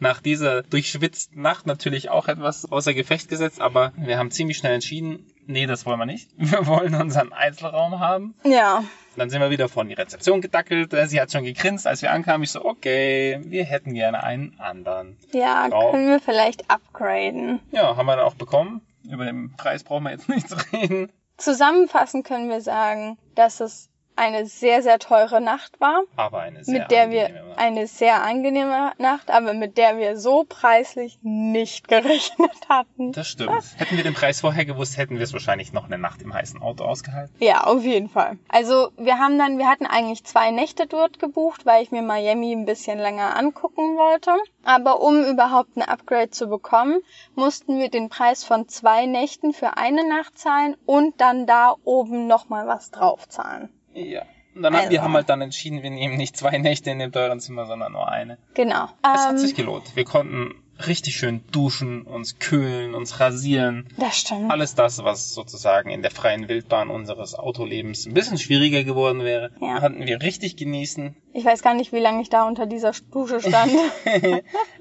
nach 0.00 0.20
dieser 0.20 0.62
durchschwitzten 0.62 1.40
Nacht 1.42 1.66
natürlich 1.66 2.10
auch 2.10 2.28
etwas 2.28 2.70
außer 2.70 2.94
Gefecht 2.94 3.28
gesetzt, 3.28 3.60
aber 3.60 3.92
wir 3.96 4.18
haben 4.18 4.30
ziemlich 4.30 4.56
schnell 4.58 4.74
entschieden, 4.74 5.26
nee, 5.46 5.66
das 5.66 5.86
wollen 5.86 5.98
wir 5.98 6.06
nicht. 6.06 6.30
Wir 6.38 6.66
wollen 6.66 6.94
unseren 6.94 7.32
Einzelraum 7.32 7.98
haben. 8.00 8.34
Ja, 8.44 8.84
Dann 9.16 9.30
sind 9.30 9.40
wir 9.40 9.50
wieder 9.50 9.68
vor 9.68 9.84
die 9.84 9.94
Rezeption 9.94 10.40
gedackelt. 10.40 10.94
Sie 11.06 11.20
hat 11.20 11.30
schon 11.30 11.44
gegrinst, 11.44 11.86
als 11.86 12.02
wir 12.02 12.10
ankamen. 12.12 12.42
Ich 12.44 12.50
so, 12.50 12.64
okay, 12.64 13.40
wir 13.44 13.64
hätten 13.64 13.94
gerne 13.94 14.22
einen 14.24 14.58
anderen. 14.58 15.16
ja, 15.32 15.66
Raum. 15.66 15.92
können 15.92 16.08
wir 16.08 16.20
vielleicht 16.20 16.70
upgraden. 16.70 17.60
Ja, 17.72 17.96
haben 17.96 18.06
wir 18.06 18.16
dann 18.16 18.24
auch 18.24 18.34
bekommen. 18.34 18.80
Über 19.08 19.24
den 19.24 19.54
Preis 19.56 19.84
brauchen 19.84 20.04
wir 20.04 20.12
jetzt 20.12 20.28
nicht 20.30 20.48
zu 20.48 20.56
reden. 20.72 21.12
Zusammenfassend 21.36 22.26
können 22.26 22.48
wir 22.48 22.60
sagen, 22.60 23.18
dass 23.34 23.60
es 23.60 23.90
eine 24.16 24.46
sehr, 24.46 24.82
sehr 24.82 24.98
teure 24.98 25.40
Nacht 25.40 25.80
war, 25.80 26.02
Aber 26.16 26.40
eine 26.40 26.64
sehr 26.64 26.80
mit 26.80 26.90
der 26.90 27.10
wir 27.10 27.28
Nacht. 27.28 27.58
eine 27.58 27.86
sehr 27.86 28.22
angenehme 28.22 28.92
Nacht, 28.98 29.30
aber 29.30 29.54
mit 29.54 29.76
der 29.76 29.98
wir 29.98 30.16
so 30.16 30.44
preislich 30.48 31.18
nicht 31.22 31.88
gerechnet 31.88 32.68
hatten. 32.68 33.12
Das 33.12 33.28
stimmt. 33.28 33.50
Hätten 33.76 33.96
wir 33.96 34.04
den 34.04 34.14
Preis 34.14 34.40
vorher 34.40 34.64
gewusst, 34.64 34.96
hätten 34.96 35.16
wir 35.16 35.24
es 35.24 35.32
wahrscheinlich 35.32 35.72
noch 35.72 35.86
eine 35.86 35.98
Nacht 35.98 36.22
im 36.22 36.32
heißen 36.32 36.60
Auto 36.62 36.84
ausgehalten. 36.84 37.34
Ja, 37.40 37.64
auf 37.64 37.82
jeden 37.82 38.08
Fall. 38.08 38.38
Also 38.48 38.90
wir 38.96 39.18
haben 39.18 39.38
dann, 39.38 39.58
wir 39.58 39.68
hatten 39.68 39.86
eigentlich 39.86 40.24
zwei 40.24 40.50
Nächte 40.50 40.86
dort 40.86 41.18
gebucht, 41.18 41.66
weil 41.66 41.82
ich 41.82 41.90
mir 41.90 42.02
Miami 42.02 42.52
ein 42.52 42.64
bisschen 42.66 42.98
länger 42.98 43.36
angucken 43.36 43.96
wollte. 43.96 44.32
Aber 44.64 45.00
um 45.02 45.24
überhaupt 45.24 45.76
ein 45.76 45.82
Upgrade 45.82 46.30
zu 46.30 46.46
bekommen, 46.46 47.00
mussten 47.34 47.78
wir 47.78 47.90
den 47.90 48.08
Preis 48.08 48.44
von 48.44 48.68
zwei 48.68 49.06
Nächten 49.06 49.52
für 49.52 49.76
eine 49.76 50.08
Nacht 50.08 50.38
zahlen 50.38 50.76
und 50.86 51.20
dann 51.20 51.46
da 51.46 51.74
oben 51.84 52.26
nochmal 52.26 52.66
was 52.66 52.90
draufzahlen. 52.90 53.68
Ja. 53.94 54.22
Und 54.54 54.62
dann 54.62 54.74
haben 54.76 54.82
wir 54.90 55.00
Also. 55.00 55.02
haben 55.02 55.14
halt 55.14 55.28
dann 55.28 55.40
entschieden, 55.40 55.82
wir 55.82 55.90
nehmen 55.90 56.16
nicht 56.16 56.36
zwei 56.36 56.56
Nächte 56.58 56.90
in 56.90 57.00
dem 57.00 57.10
teuren 57.10 57.40
Zimmer, 57.40 57.66
sondern 57.66 57.92
nur 57.92 58.08
eine. 58.08 58.38
Genau. 58.54 58.84
Es 59.02 59.20
hat 59.24 59.30
Ähm, 59.32 59.38
sich 59.38 59.54
gelohnt. 59.56 59.96
Wir 59.96 60.04
konnten 60.04 60.54
richtig 60.86 61.16
schön 61.16 61.42
duschen, 61.52 62.02
uns 62.02 62.38
kühlen, 62.40 62.94
uns 62.94 63.18
rasieren. 63.20 63.88
das 63.96 64.16
stimmt. 64.16 64.50
Alles 64.50 64.74
das, 64.76 65.02
was 65.04 65.32
sozusagen 65.34 65.90
in 65.90 66.02
der 66.02 66.10
freien 66.12 66.48
Wildbahn 66.48 66.90
unseres 66.90 67.34
Autolebens 67.36 68.06
ein 68.06 68.14
bisschen 68.14 68.38
schwieriger 68.38 68.82
geworden 68.84 69.22
wäre, 69.24 69.50
Ja. 69.60 69.78
konnten 69.80 70.06
wir 70.06 70.20
richtig 70.22 70.56
genießen. 70.56 71.16
Ich 71.32 71.44
weiß 71.44 71.62
gar 71.62 71.74
nicht, 71.74 71.92
wie 71.92 72.00
lange 72.00 72.22
ich 72.22 72.28
da 72.28 72.46
unter 72.46 72.66
dieser 72.66 72.92
Dusche 73.12 73.40
stand. 73.40 73.72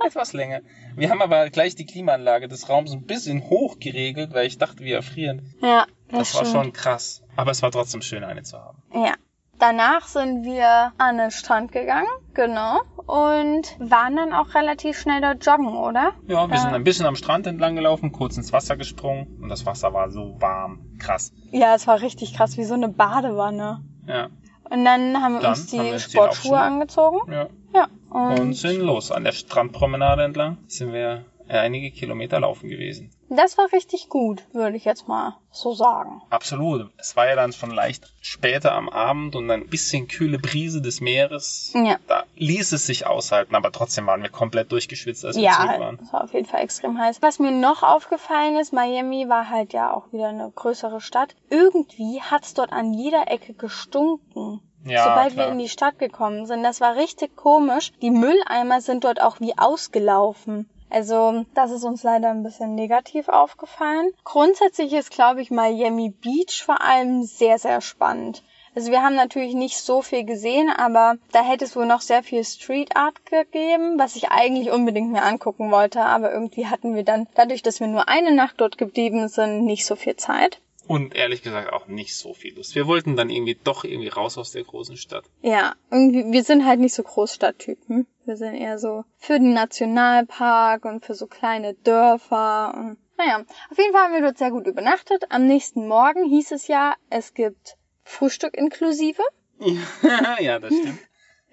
Etwas 0.05 0.33
länger. 0.33 0.61
Wir 0.95 1.09
haben 1.09 1.21
aber 1.21 1.49
gleich 1.49 1.75
die 1.75 1.85
Klimaanlage 1.85 2.47
des 2.47 2.69
Raums 2.69 2.91
ein 2.91 3.03
bisschen 3.05 3.49
hoch 3.49 3.79
geregelt, 3.79 4.33
weil 4.33 4.47
ich 4.47 4.57
dachte, 4.57 4.83
wir 4.83 4.95
erfrieren. 4.97 5.55
ja, 5.61 5.85
Das, 6.19 6.31
das, 6.31 6.35
war 6.39 6.45
stimmt. 6.45 6.63
schon 6.65 6.73
krass. 6.73 7.23
Aber 7.35 7.51
es 7.51 7.61
war 7.61 7.71
trotzdem 7.71 8.01
schön, 8.01 8.23
eine 8.23 8.43
zu 8.43 8.57
haben. 8.57 8.81
Ja. 8.93 9.13
Danach 9.59 10.07
sind 10.07 10.43
wir 10.43 10.91
an 10.97 11.17
den 11.17 11.31
Strand 11.31 11.71
gegangen, 11.71 12.07
genau, 12.33 12.81
und 13.05 13.61
waren 13.79 14.15
dann 14.17 14.33
auch 14.33 14.55
relativ 14.55 14.99
schnell 14.99 15.21
dort 15.21 15.45
joggen, 15.45 15.67
oder? 15.77 16.11
Ja, 16.27 16.47
wir 16.47 16.55
Ja. 16.55 16.61
sind 16.61 16.73
ein 16.73 16.83
bisschen 16.83 17.05
am 17.05 17.15
Strand 17.15 17.47
entlang 17.47 17.75
gelaufen, 17.75 18.11
kurz 18.11 18.35
ins 18.35 18.51
Wasser 18.51 18.75
gesprungen 18.75 19.39
und 19.41 19.49
das 19.49 19.65
Wasser 19.65 19.93
war 19.93 20.09
so 20.09 20.35
warm. 20.41 20.79
Krass. 20.99 21.31
Ja, 21.51 21.75
es 21.75 21.87
war 21.87 22.01
richtig 22.01 22.33
krass, 22.35 22.57
wie 22.57 22.63
so 22.65 22.73
eine 22.73 22.89
Badewanne. 22.89 23.81
Ja, 24.07 24.27
Und 24.69 24.83
dann 24.85 25.21
haben 25.21 25.35
wir 25.35 25.41
Dann 25.41 25.51
uns 25.51 25.67
die 25.67 25.79
wir 25.79 25.99
Sportschuhe 25.99 26.59
angezogen. 26.59 27.19
ja. 27.31 27.47
Ja. 27.73 27.87
Und, 28.09 28.39
Und 28.39 28.53
sind 28.53 28.81
los. 28.81 29.11
An 29.11 29.23
der 29.23 29.31
Strandpromenade 29.31 30.23
entlang 30.23 30.57
sind 30.67 30.91
wir 30.93 31.09
äh, 31.09 31.32
einige 31.47 31.91
Kilometer 31.91 32.39
laufen 32.39 32.69
gewesen. 32.69 33.11
Das 33.29 33.57
war 33.57 33.71
richtig 33.73 34.09
gut, 34.09 34.43
würde 34.53 34.77
ich 34.77 34.85
jetzt 34.85 35.07
mal 35.07 35.37
so 35.51 35.73
sagen. 35.73 36.21
Absolut. 36.29 36.91
Es 36.97 37.15
war 37.15 37.27
ja 37.27 37.35
dann 37.35 37.51
schon 37.51 37.71
leicht 37.71 38.13
später 38.21 38.73
am 38.73 38.89
Abend 38.89 39.35
und 39.35 39.49
ein 39.49 39.67
bisschen 39.67 40.07
kühle 40.07 40.37
Brise 40.37 40.81
des 40.81 41.01
Meeres. 41.01 41.73
Ja. 41.75 41.97
Da 42.07 42.23
ließ 42.35 42.71
es 42.73 42.85
sich 42.85 43.07
aushalten, 43.07 43.55
aber 43.55 43.71
trotzdem 43.71 44.05
waren 44.05 44.21
wir 44.21 44.29
komplett 44.29 44.71
durchgeschwitzt, 44.71 45.25
als 45.25 45.35
wir 45.35 45.43
Ja, 45.43 45.53
zurück 45.53 45.79
waren. 45.79 45.99
es 46.03 46.13
war 46.13 46.23
auf 46.25 46.33
jeden 46.33 46.45
Fall 46.45 46.61
extrem 46.61 46.97
heiß. 46.99 47.21
Was 47.21 47.39
mir 47.39 47.51
noch 47.51 47.81
aufgefallen 47.83 48.57
ist, 48.57 48.71
Miami 48.73 49.27
war 49.29 49.49
halt 49.49 49.73
ja 49.73 49.93
auch 49.93 50.11
wieder 50.13 50.27
eine 50.27 50.51
größere 50.53 51.01
Stadt. 51.01 51.35
Irgendwie 51.49 52.21
hat's 52.21 52.53
dort 52.53 52.71
an 52.71 52.93
jeder 52.93 53.31
Ecke 53.31 53.53
gestunken. 53.53 54.61
Ja, 54.85 55.05
Sobald 55.05 55.33
klar. 55.33 55.45
wir 55.47 55.51
in 55.53 55.59
die 55.59 55.69
Stadt 55.69 55.97
gekommen 55.97 56.45
sind, 56.45 56.61
das 56.63 56.81
war 56.81 56.97
richtig 56.97 57.35
komisch. 57.37 57.93
Die 58.01 58.11
Mülleimer 58.11 58.81
sind 58.81 59.05
dort 59.05 59.21
auch 59.21 59.39
wie 59.39 59.57
ausgelaufen. 59.57 60.69
Also, 60.93 61.43
das 61.55 61.71
ist 61.71 61.83
uns 61.85 62.03
leider 62.03 62.29
ein 62.29 62.43
bisschen 62.43 62.75
negativ 62.75 63.27
aufgefallen. 63.27 64.11
Grundsätzlich 64.23 64.93
ist, 64.93 65.09
glaube 65.09 65.41
ich, 65.41 65.49
Miami 65.49 66.11
Beach 66.11 66.63
vor 66.63 66.81
allem 66.81 67.23
sehr, 67.23 67.57
sehr 67.57 67.81
spannend. 67.81 68.43
Also 68.75 68.91
wir 68.91 69.01
haben 69.01 69.15
natürlich 69.15 69.55
nicht 69.55 69.77
so 69.77 70.03
viel 70.03 70.23
gesehen, 70.23 70.69
aber 70.69 71.15
da 71.31 71.43
hätte 71.43 71.65
es 71.65 71.75
wohl 71.75 71.87
noch 71.87 72.01
sehr 72.01 72.21
viel 72.21 72.43
Street 72.43 72.95
Art 72.95 73.25
gegeben, 73.25 73.97
was 73.97 74.15
ich 74.15 74.29
eigentlich 74.29 74.71
unbedingt 74.71 75.11
mir 75.11 75.23
angucken 75.23 75.71
wollte. 75.71 76.01
Aber 76.01 76.31
irgendwie 76.31 76.67
hatten 76.67 76.93
wir 76.93 77.03
dann, 77.03 77.27
dadurch, 77.33 77.63
dass 77.63 77.79
wir 77.79 77.87
nur 77.87 78.07
eine 78.07 78.31
Nacht 78.31 78.55
dort 78.57 78.77
geblieben 78.77 79.27
sind, 79.29 79.65
nicht 79.65 79.87
so 79.87 79.95
viel 79.95 80.15
Zeit. 80.15 80.59
Und 80.87 81.15
ehrlich 81.15 81.41
gesagt 81.43 81.71
auch 81.71 81.87
nicht 81.87 82.15
so 82.17 82.33
viel 82.33 82.55
Lust. 82.55 82.75
Wir 82.75 82.87
wollten 82.87 83.15
dann 83.15 83.29
irgendwie 83.29 83.55
doch 83.55 83.83
irgendwie 83.85 84.09
raus 84.09 84.37
aus 84.37 84.51
der 84.51 84.63
großen 84.63 84.97
Stadt. 84.97 85.23
Ja, 85.41 85.75
irgendwie, 85.89 86.31
wir 86.31 86.43
sind 86.43 86.65
halt 86.65 86.79
nicht 86.81 86.93
so 86.93 87.03
Großstadttypen. 87.03 88.05
Wir 88.25 88.35
sind 88.37 88.55
eher 88.55 88.77
so 88.79 89.05
für 89.17 89.33
den 89.39 89.53
Nationalpark 89.53 90.85
und 90.85 91.05
für 91.05 91.13
so 91.15 91.27
kleine 91.27 91.73
Dörfer. 91.73 92.73
Und, 92.75 92.97
naja, 93.17 93.43
auf 93.71 93.77
jeden 93.77 93.93
Fall 93.93 94.03
haben 94.03 94.13
wir 94.13 94.21
dort 94.21 94.37
sehr 94.37 94.51
gut 94.51 94.67
übernachtet. 94.67 95.25
Am 95.29 95.47
nächsten 95.47 95.87
Morgen 95.87 96.25
hieß 96.25 96.51
es 96.51 96.67
ja, 96.67 96.95
es 97.09 97.33
gibt 97.33 97.77
Frühstück 98.03 98.55
inklusive. 98.57 99.21
ja, 100.39 100.59
das 100.59 100.73
stimmt. 100.73 100.99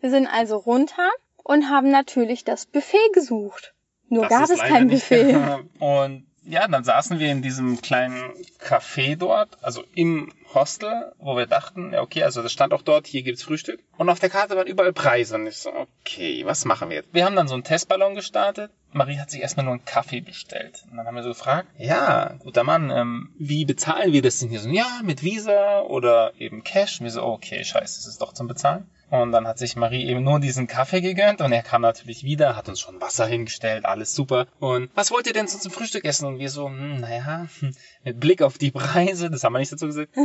Wir 0.00 0.10
sind 0.10 0.26
also 0.26 0.56
runter 0.56 1.08
und 1.44 1.68
haben 1.70 1.90
natürlich 1.90 2.44
das 2.44 2.66
Buffet 2.66 2.98
gesucht. 3.12 3.74
Nur 4.08 4.26
Das 4.26 4.30
gab 4.30 4.50
es 4.50 4.58
kein 4.58 4.86
nicht- 4.88 5.08
Buffet. 5.08 5.34
Und 5.78 6.26
ja, 6.50 6.66
dann 6.68 6.84
saßen 6.84 7.18
wir 7.18 7.30
in 7.30 7.42
diesem 7.42 7.80
kleinen 7.80 8.32
Café 8.62 9.16
dort, 9.16 9.56
also 9.62 9.84
im 9.94 10.32
Hostel, 10.54 11.12
wo 11.18 11.36
wir 11.36 11.46
dachten, 11.46 11.92
ja 11.92 12.02
okay, 12.02 12.22
also 12.22 12.42
das 12.42 12.52
stand 12.52 12.72
auch 12.72 12.82
dort, 12.82 13.06
hier 13.06 13.22
gibt's 13.22 13.42
Frühstück. 13.42 13.80
Und 13.96 14.08
auf 14.08 14.18
der 14.18 14.30
Karte 14.30 14.56
waren 14.56 14.66
überall 14.66 14.92
Preise. 14.92 15.36
Und 15.36 15.46
ich 15.46 15.58
so, 15.58 15.70
okay, 16.00 16.44
was 16.44 16.64
machen 16.64 16.88
wir 16.88 16.96
jetzt? 16.96 17.14
Wir 17.14 17.24
haben 17.24 17.36
dann 17.36 17.48
so 17.48 17.54
einen 17.54 17.64
Testballon 17.64 18.14
gestartet. 18.14 18.70
Marie 18.92 19.18
hat 19.18 19.30
sich 19.30 19.40
erstmal 19.40 19.64
nur 19.64 19.74
einen 19.74 19.84
Kaffee 19.84 20.20
bestellt. 20.20 20.84
Und 20.90 20.96
dann 20.96 21.06
haben 21.06 21.14
wir 21.14 21.22
so 21.22 21.28
gefragt, 21.28 21.68
ja, 21.78 22.34
guter 22.40 22.64
Mann, 22.64 22.90
ähm, 22.90 23.30
wie 23.38 23.64
bezahlen 23.64 24.12
wir 24.12 24.22
das 24.22 24.40
denn 24.40 24.48
hier? 24.48 24.60
So, 24.60 24.68
ja, 24.68 25.00
mit 25.04 25.22
Visa 25.22 25.82
oder 25.82 26.32
eben 26.38 26.64
Cash. 26.64 27.00
Und 27.00 27.04
wir 27.04 27.12
so, 27.12 27.22
okay, 27.22 27.62
scheiße, 27.62 27.98
das 27.98 28.06
ist 28.06 28.20
doch 28.20 28.32
zum 28.32 28.48
Bezahlen. 28.48 28.88
Und 29.10 29.32
dann 29.32 29.46
hat 29.46 29.58
sich 29.58 29.74
Marie 29.74 30.06
eben 30.06 30.22
nur 30.22 30.38
diesen 30.38 30.68
Kaffee 30.68 31.00
gegönnt 31.00 31.40
und 31.40 31.50
er 31.50 31.64
kam 31.64 31.82
natürlich 31.82 32.22
wieder, 32.22 32.54
hat 32.54 32.68
uns 32.68 32.78
schon 32.78 33.00
Wasser 33.00 33.26
hingestellt, 33.26 33.84
alles 33.84 34.14
super. 34.14 34.46
Und 34.60 34.88
was 34.94 35.10
wollt 35.10 35.26
ihr 35.26 35.32
denn 35.32 35.48
so 35.48 35.58
zum 35.58 35.72
Frühstück 35.72 36.04
essen? 36.04 36.26
Und 36.26 36.38
wir 36.38 36.48
so, 36.48 36.68
hm, 36.68 37.00
naja, 37.00 37.48
mit 38.04 38.20
Blick 38.20 38.40
auf 38.40 38.56
die 38.56 38.70
Preise, 38.70 39.28
das 39.28 39.42
haben 39.42 39.52
wir 39.52 39.58
nicht 39.58 39.72
dazu 39.72 39.86
gesagt. 39.86 40.16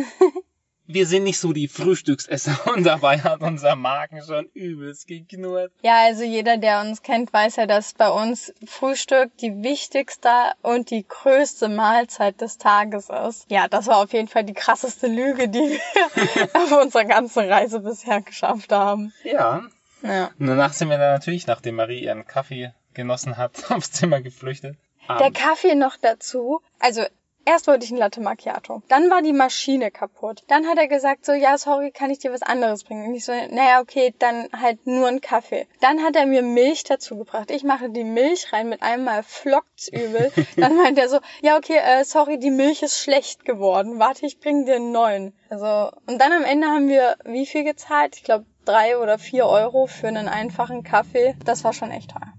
Wir 0.88 1.07
sind 1.07 1.24
nicht 1.24 1.39
so 1.39 1.51
die 1.51 1.67
Frühstücksesser 1.67 2.55
und 2.75 2.84
dabei 2.84 3.19
hat 3.19 3.41
unser 3.41 3.75
Magen 3.75 4.22
schon 4.22 4.45
übelst 4.53 5.07
geknurrt. 5.07 5.72
Ja, 5.81 6.03
also 6.05 6.24
jeder, 6.24 6.57
der 6.57 6.81
uns 6.81 7.01
kennt, 7.01 7.34
weiß 7.34 7.55
ja, 7.55 7.65
dass 7.65 7.93
bei 7.93 8.10
uns 8.10 8.53
Frühstück 8.67 9.36
die 9.38 9.63
wichtigste 9.63 10.29
und 10.62 10.91
die 10.91 11.07
größte 11.07 11.69
Mahlzeit 11.69 12.39
des 12.39 12.60
Tages 12.60 13.10
ist. 13.10 13.50
Ja, 13.50 13.67
das 13.67 13.88
war 13.88 13.98
auf 13.98 14.13
jeden 14.13 14.27
Fall 14.27 14.43
die 14.43 14.53
krasseste 14.53 15.07
Lüge, 15.07 15.50
die 15.50 15.60
wir 15.60 16.50
auf 16.53 16.72
unserer 16.72 17.05
ganzen 17.05 17.50
Reise 17.50 17.79
bisher 17.79 18.22
geschafft 18.22 18.72
haben. 18.72 19.12
Ja. 19.24 19.63
Ja. 20.03 20.29
Und 20.38 20.45
danach 20.45 20.74
sind 20.74 20.89
wir 20.89 21.00
dann 21.00 21.13
natürlich, 21.13 21.48
nachdem 21.48 21.75
Marie 21.75 22.03
ihren 22.03 22.27
Kaffee 22.27 22.74
genossen 22.93 23.38
hat, 23.38 23.53
aufs 23.72 23.91
Zimmer 23.91 24.22
geflüchtet. 24.22 24.77
Der 25.07 25.31
Kaffee 25.31 25.75
noch 25.75 25.98
dazu. 25.98 26.62
Also 26.79 27.03
erst 27.46 27.68
wollte 27.68 27.86
ich 27.86 27.92
ein 27.92 27.98
Latte 27.98 28.22
Macchiato. 28.22 28.82
Dann 28.88 29.10
war 29.10 29.22
die 29.22 29.34
Maschine 29.34 29.92
kaputt. 29.92 30.44
Dann 30.48 30.68
hat 30.68 30.78
er 30.78 30.88
gesagt 30.88 31.25
so, 31.25 31.34
ja, 31.34 31.58
sorry, 31.58 31.92
kann 31.92 32.10
ich 32.10 32.20
dir 32.20 32.34
was 32.34 32.42
anderes 32.42 32.84
bringen? 32.84 33.08
Und 33.08 33.16
ich 33.16 33.25
so, 33.25 33.32
naja, 33.32 33.82
okay, 33.82 34.14
dann 34.20 34.50
halt 34.60 34.86
nur 34.86 35.08
ein 35.08 35.22
Kaffee. 35.22 35.68
Dann 35.82 36.04
hat 36.04 36.16
er 36.16 36.25
mir 36.25 36.42
Milch 36.42 36.84
dazu 36.84 37.18
gebracht. 37.18 37.52
Ich 37.52 37.64
mache 37.64 37.90
die 37.90 38.04
Milch 38.04 38.52
rein, 38.52 38.70
mit 38.70 38.82
einmal 38.82 39.24
flockt's 39.24 39.88
übel. 39.88 40.32
Dann 40.58 40.75
meint 40.75 40.98
er 40.98 41.10
so, 41.10 41.20
ja, 41.42 41.58
okay, 41.58 41.78
äh, 41.78 42.04
sorry, 42.04 42.40
die 42.40 42.52
Milch 42.52 42.82
ist 42.82 43.00
schlecht 43.00 43.46
geworden. 43.46 44.00
Warte, 44.00 44.25
ich 44.25 44.40
bring 44.40 44.66
dir 44.66 44.75
einen 44.75 44.92
neuen. 44.92 45.34
Also, 45.50 45.92
und 46.08 46.20
dann 46.20 46.32
am 46.32 46.44
Ende 46.44 46.68
haben 46.68 46.88
wir 46.88 47.18
wie 47.24 47.46
viel 47.46 47.64
gezahlt? 47.64 48.16
Ich 48.16 48.24
glaube, 48.24 48.46
drei 48.66 48.98
oder 48.98 49.18
vier 49.18 49.46
Euro 49.46 49.86
für 49.86 50.08
einen 50.08 50.28
einfachen 50.28 50.84
Kaffee. 50.84 51.36
Das 51.46 51.64
war 51.64 51.74
schon 51.74 51.92
echt 51.92 52.12
teuer. 52.12 52.34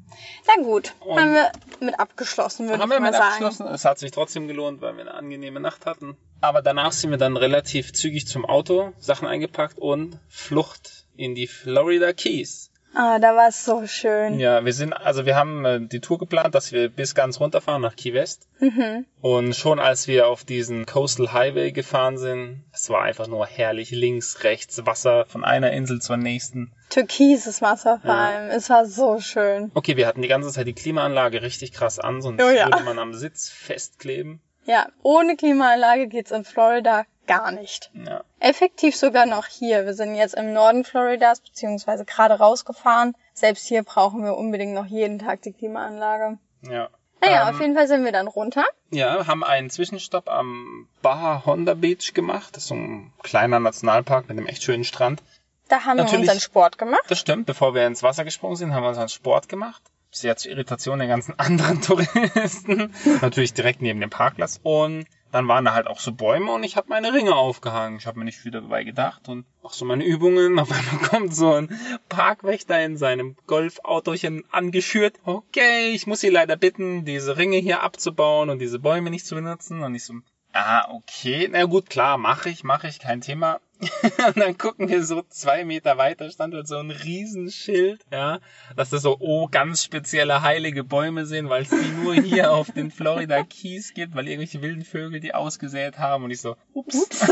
Na 0.46 0.62
gut, 0.62 0.94
Und- 1.00 1.18
haben 1.20 1.34
wir 1.34 1.52
mit 1.80 1.98
abgeschlossen, 1.98 2.68
würde 2.68 2.82
haben 2.82 2.90
ich 2.90 2.96
wir 2.96 3.00
mal 3.00 3.10
mit 3.10 3.14
sagen. 3.18 3.44
abgeschlossen. 3.44 3.66
Es 3.74 3.84
hat 3.84 3.98
sich 3.98 4.10
trotzdem 4.10 4.48
gelohnt, 4.48 4.80
weil 4.80 4.94
wir 4.96 5.02
eine 5.02 5.14
angenehme 5.14 5.60
Nacht 5.60 5.86
hatten. 5.86 6.16
Aber 6.40 6.62
danach 6.62 6.92
sind 6.92 7.10
wir 7.10 7.18
dann 7.18 7.36
relativ 7.36 7.92
zügig 7.92 8.26
zum 8.26 8.44
Auto, 8.44 8.92
Sachen 8.98 9.26
eingepackt 9.26 9.78
und 9.78 10.18
Flucht 10.28 11.06
in 11.16 11.34
die 11.34 11.46
Florida 11.46 12.12
Keys. 12.12 12.70
Ah, 12.98 13.18
da 13.18 13.36
war 13.36 13.48
es 13.48 13.62
so 13.64 13.86
schön. 13.86 14.38
Ja, 14.40 14.64
wir 14.64 14.72
sind, 14.72 14.94
also 14.94 15.26
wir 15.26 15.36
haben 15.36 15.64
äh, 15.66 15.80
die 15.86 16.00
Tour 16.00 16.16
geplant, 16.18 16.54
dass 16.54 16.72
wir 16.72 16.88
bis 16.88 17.14
ganz 17.14 17.38
runterfahren 17.40 17.82
nach 17.82 17.94
Key 17.94 18.14
West. 18.14 18.48
Mhm. 18.58 19.04
Und 19.20 19.54
schon 19.54 19.78
als 19.78 20.08
wir 20.08 20.28
auf 20.28 20.44
diesen 20.44 20.86
Coastal 20.86 21.34
Highway 21.34 21.72
gefahren 21.72 22.16
sind, 22.16 22.64
es 22.72 22.88
war 22.88 23.02
einfach 23.02 23.26
nur 23.26 23.44
herrlich. 23.46 23.90
Links, 23.90 24.44
rechts, 24.44 24.86
Wasser 24.86 25.26
von 25.26 25.44
einer 25.44 25.72
Insel 25.72 26.00
zur 26.00 26.16
nächsten. 26.16 26.72
Türkises 26.88 27.60
Wasser 27.60 28.00
vor 28.00 28.14
Ja. 28.14 28.28
allem. 28.28 28.50
Es 28.50 28.70
war 28.70 28.86
so 28.86 29.20
schön. 29.20 29.70
Okay, 29.74 29.98
wir 29.98 30.06
hatten 30.06 30.22
die 30.22 30.28
ganze 30.28 30.50
Zeit 30.50 30.66
die 30.66 30.72
Klimaanlage 30.72 31.42
richtig 31.42 31.72
krass 31.72 31.98
an, 31.98 32.22
sonst 32.22 32.42
Oh 32.42 32.48
ja. 32.48 32.64
würde 32.70 32.82
man 32.84 32.98
am 32.98 33.12
Sitz 33.12 33.50
festkleben. 33.50 34.40
Ja, 34.64 34.86
ohne 35.02 35.36
Klimaanlage 35.36 36.08
geht's 36.08 36.30
in 36.30 36.44
Florida 36.44 37.04
gar 37.26 37.50
nicht. 37.52 37.90
Ja. 37.94 38.22
Effektiv 38.40 38.96
sogar 38.96 39.26
noch 39.26 39.46
hier. 39.46 39.84
Wir 39.86 39.94
sind 39.94 40.14
jetzt 40.14 40.34
im 40.34 40.52
Norden 40.52 40.84
Floridas, 40.84 41.40
beziehungsweise 41.40 42.04
gerade 42.04 42.34
rausgefahren. 42.34 43.14
Selbst 43.34 43.66
hier 43.66 43.82
brauchen 43.82 44.22
wir 44.24 44.36
unbedingt 44.36 44.72
noch 44.74 44.86
jeden 44.86 45.18
Tag 45.18 45.42
die 45.42 45.52
Klimaanlage. 45.52 46.38
Ja. 46.62 46.88
Naja, 47.20 47.48
Ähm, 47.48 47.54
auf 47.54 47.60
jeden 47.60 47.74
Fall 47.74 47.88
sind 47.88 48.04
wir 48.04 48.12
dann 48.12 48.28
runter. 48.28 48.64
Ja, 48.90 49.26
haben 49.26 49.42
einen 49.42 49.70
Zwischenstopp 49.70 50.28
am 50.28 50.86
Baja 51.02 51.42
Honda 51.46 51.74
Beach 51.74 52.12
gemacht. 52.14 52.54
Das 52.56 52.64
ist 52.64 52.68
so 52.68 52.74
ein 52.74 53.12
kleiner 53.22 53.58
Nationalpark 53.58 54.28
mit 54.28 54.36
einem 54.38 54.46
echt 54.46 54.62
schönen 54.62 54.84
Strand. 54.84 55.22
Da 55.68 55.80
haben 55.84 55.96
wir 55.96 56.04
Natürlich- 56.04 56.28
unseren 56.28 56.40
Sport 56.40 56.78
gemacht. 56.78 57.02
Das 57.08 57.18
stimmt. 57.18 57.46
Bevor 57.46 57.74
wir 57.74 57.86
ins 57.86 58.02
Wasser 58.02 58.24
gesprungen 58.24 58.56
sind, 58.56 58.72
haben 58.74 58.82
wir 58.84 58.88
unseren 58.90 59.08
Sport 59.08 59.48
gemacht. 59.48 59.82
Sehr 60.12 60.36
zur 60.36 60.52
Irritation 60.52 60.98
der 60.98 61.08
ganzen 61.08 61.34
anderen 61.38 61.80
Touristen. 61.82 62.94
Natürlich 63.22 63.54
direkt 63.54 63.82
neben 63.82 64.00
dem 64.00 64.10
Parkplatz. 64.10 64.60
Und 64.62 65.06
dann 65.32 65.48
waren 65.48 65.64
da 65.64 65.74
halt 65.74 65.86
auch 65.86 66.00
so 66.00 66.12
Bäume 66.12 66.52
und 66.52 66.62
ich 66.62 66.76
habe 66.76 66.88
meine 66.88 67.12
Ringe 67.12 67.34
aufgehangen. 67.34 67.98
Ich 67.98 68.06
habe 68.06 68.18
mir 68.18 68.24
nicht 68.24 68.38
viel 68.38 68.52
dabei 68.52 68.84
gedacht 68.84 69.28
und 69.28 69.44
auch 69.62 69.72
so 69.72 69.84
meine 69.84 70.04
Übungen. 70.04 70.58
Auf 70.58 70.70
einmal 70.70 71.08
kommt 71.08 71.34
so 71.34 71.52
ein 71.52 71.68
Parkwächter 72.08 72.82
in 72.84 72.96
seinem 72.96 73.36
Golfautochen 73.46 74.44
angeschürt. 74.50 75.18
Okay, 75.24 75.90
ich 75.90 76.06
muss 76.06 76.20
Sie 76.20 76.30
leider 76.30 76.56
bitten, 76.56 77.04
diese 77.04 77.36
Ringe 77.36 77.58
hier 77.58 77.82
abzubauen 77.82 78.50
und 78.50 78.60
diese 78.60 78.78
Bäume 78.78 79.10
nicht 79.10 79.26
zu 79.26 79.34
benutzen. 79.34 79.82
Und 79.82 79.94
ich 79.94 80.04
so, 80.04 80.14
ah, 80.56 80.88
okay, 80.90 81.48
na 81.50 81.64
gut, 81.64 81.90
klar, 81.90 82.18
mache 82.18 82.50
ich, 82.50 82.64
mache 82.64 82.88
ich, 82.88 82.98
kein 82.98 83.20
Thema. 83.20 83.60
und 84.28 84.38
dann 84.38 84.56
gucken 84.56 84.88
wir 84.88 85.04
so 85.04 85.22
zwei 85.28 85.64
Meter 85.64 85.98
weiter, 85.98 86.30
stand 86.30 86.54
halt 86.54 86.66
so 86.66 86.78
ein 86.78 86.90
Riesenschild, 86.90 88.00
ja, 88.10 88.40
dass 88.74 88.88
das 88.88 89.02
so, 89.02 89.18
oh, 89.20 89.48
ganz 89.48 89.84
spezielle 89.84 90.40
heilige 90.40 90.82
Bäume 90.82 91.26
sind, 91.26 91.50
weil 91.50 91.62
es 91.62 91.68
die 91.68 92.02
nur 92.02 92.14
hier 92.14 92.52
auf 92.54 92.72
den 92.72 92.90
Florida 92.90 93.42
Keys 93.42 93.92
gibt, 93.92 94.14
weil 94.14 94.28
irgendwelche 94.28 94.62
wilden 94.62 94.82
Vögel 94.82 95.20
die 95.20 95.34
ausgesät 95.34 95.98
haben 95.98 96.24
und 96.24 96.30
ich 96.30 96.40
so, 96.40 96.56
ups. 96.72 97.20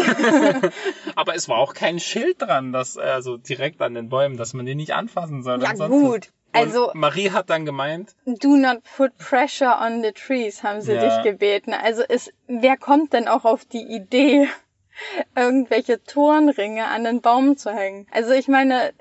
Aber 1.14 1.34
es 1.34 1.48
war 1.48 1.56
auch 1.56 1.72
kein 1.72 1.98
Schild 1.98 2.42
dran, 2.42 2.72
dass, 2.72 2.98
also 2.98 3.38
direkt 3.38 3.80
an 3.80 3.94
den 3.94 4.10
Bäumen, 4.10 4.36
dass 4.36 4.52
man 4.52 4.66
die 4.66 4.74
nicht 4.74 4.92
anfassen 4.92 5.42
soll. 5.42 5.62
Ja 5.62 5.72
und 5.72 6.30
gut. 6.54 6.62
Und 6.62 6.68
Also 6.68 6.90
Marie 6.94 7.30
hat 7.30 7.50
dann 7.50 7.64
gemeint, 7.66 8.14
do 8.24 8.56
not 8.56 8.82
put 8.96 9.16
pressure 9.18 9.78
on 9.80 10.02
the 10.02 10.12
trees, 10.12 10.62
haben 10.62 10.80
sie 10.80 10.92
Ja. 10.94 11.00
dich 11.18 11.22
gebeten. 11.24 11.72
Also 11.74 12.02
ist, 12.02 12.32
wer 12.46 12.76
kommt 12.76 13.12
denn 13.12 13.28
auch 13.28 13.44
auf 13.44 13.64
die 13.64 13.82
Idee, 13.82 14.48
irgendwelche 15.36 16.02
Turnringe 16.02 16.86
an 16.86 17.04
den 17.04 17.20
Baum 17.20 17.56
zu 17.56 17.70
hängen? 17.70 18.06
Also 18.12 18.32
ich 18.32 18.48
meine, 18.48 18.92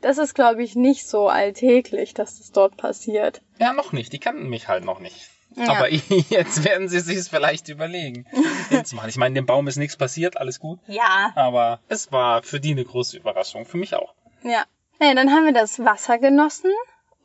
das 0.00 0.18
ist 0.18 0.34
glaube 0.34 0.62
ich 0.62 0.74
nicht 0.74 1.06
so 1.08 1.28
alltäglich, 1.28 2.14
dass 2.14 2.38
das 2.38 2.50
dort 2.52 2.76
passiert. 2.76 3.40
ja, 3.58 3.72
noch 3.72 3.92
nicht, 3.92 4.12
die 4.12 4.18
kannten 4.18 4.48
mich 4.48 4.68
halt 4.68 4.84
noch 4.84 4.98
nicht. 5.00 5.28
Ja. 5.54 5.68
Aber 5.72 5.90
jetzt 6.30 6.64
werden 6.64 6.88
sie 6.88 7.00
sich 7.00 7.28
vielleicht 7.28 7.68
überlegen, 7.68 8.26
zu 8.84 8.96
machen. 8.96 9.10
Ich 9.10 9.18
meine, 9.18 9.34
dem 9.34 9.44
Baum 9.46 9.68
ist 9.68 9.76
nichts 9.76 9.96
passiert, 9.98 10.38
alles 10.38 10.58
gut. 10.60 10.80
Ja. 10.86 11.32
Aber 11.34 11.78
es 11.88 12.10
war 12.10 12.42
für 12.42 12.58
die 12.58 12.70
eine 12.72 12.84
große 12.86 13.18
Überraschung, 13.18 13.66
für 13.66 13.76
mich 13.76 13.94
auch. 13.94 14.14
Ja. 14.42 14.64
Naja, 14.98 15.14
dann 15.14 15.30
haben 15.30 15.44
wir 15.44 15.52
das 15.52 15.78
Wasser 15.84 16.16
genossen 16.18 16.70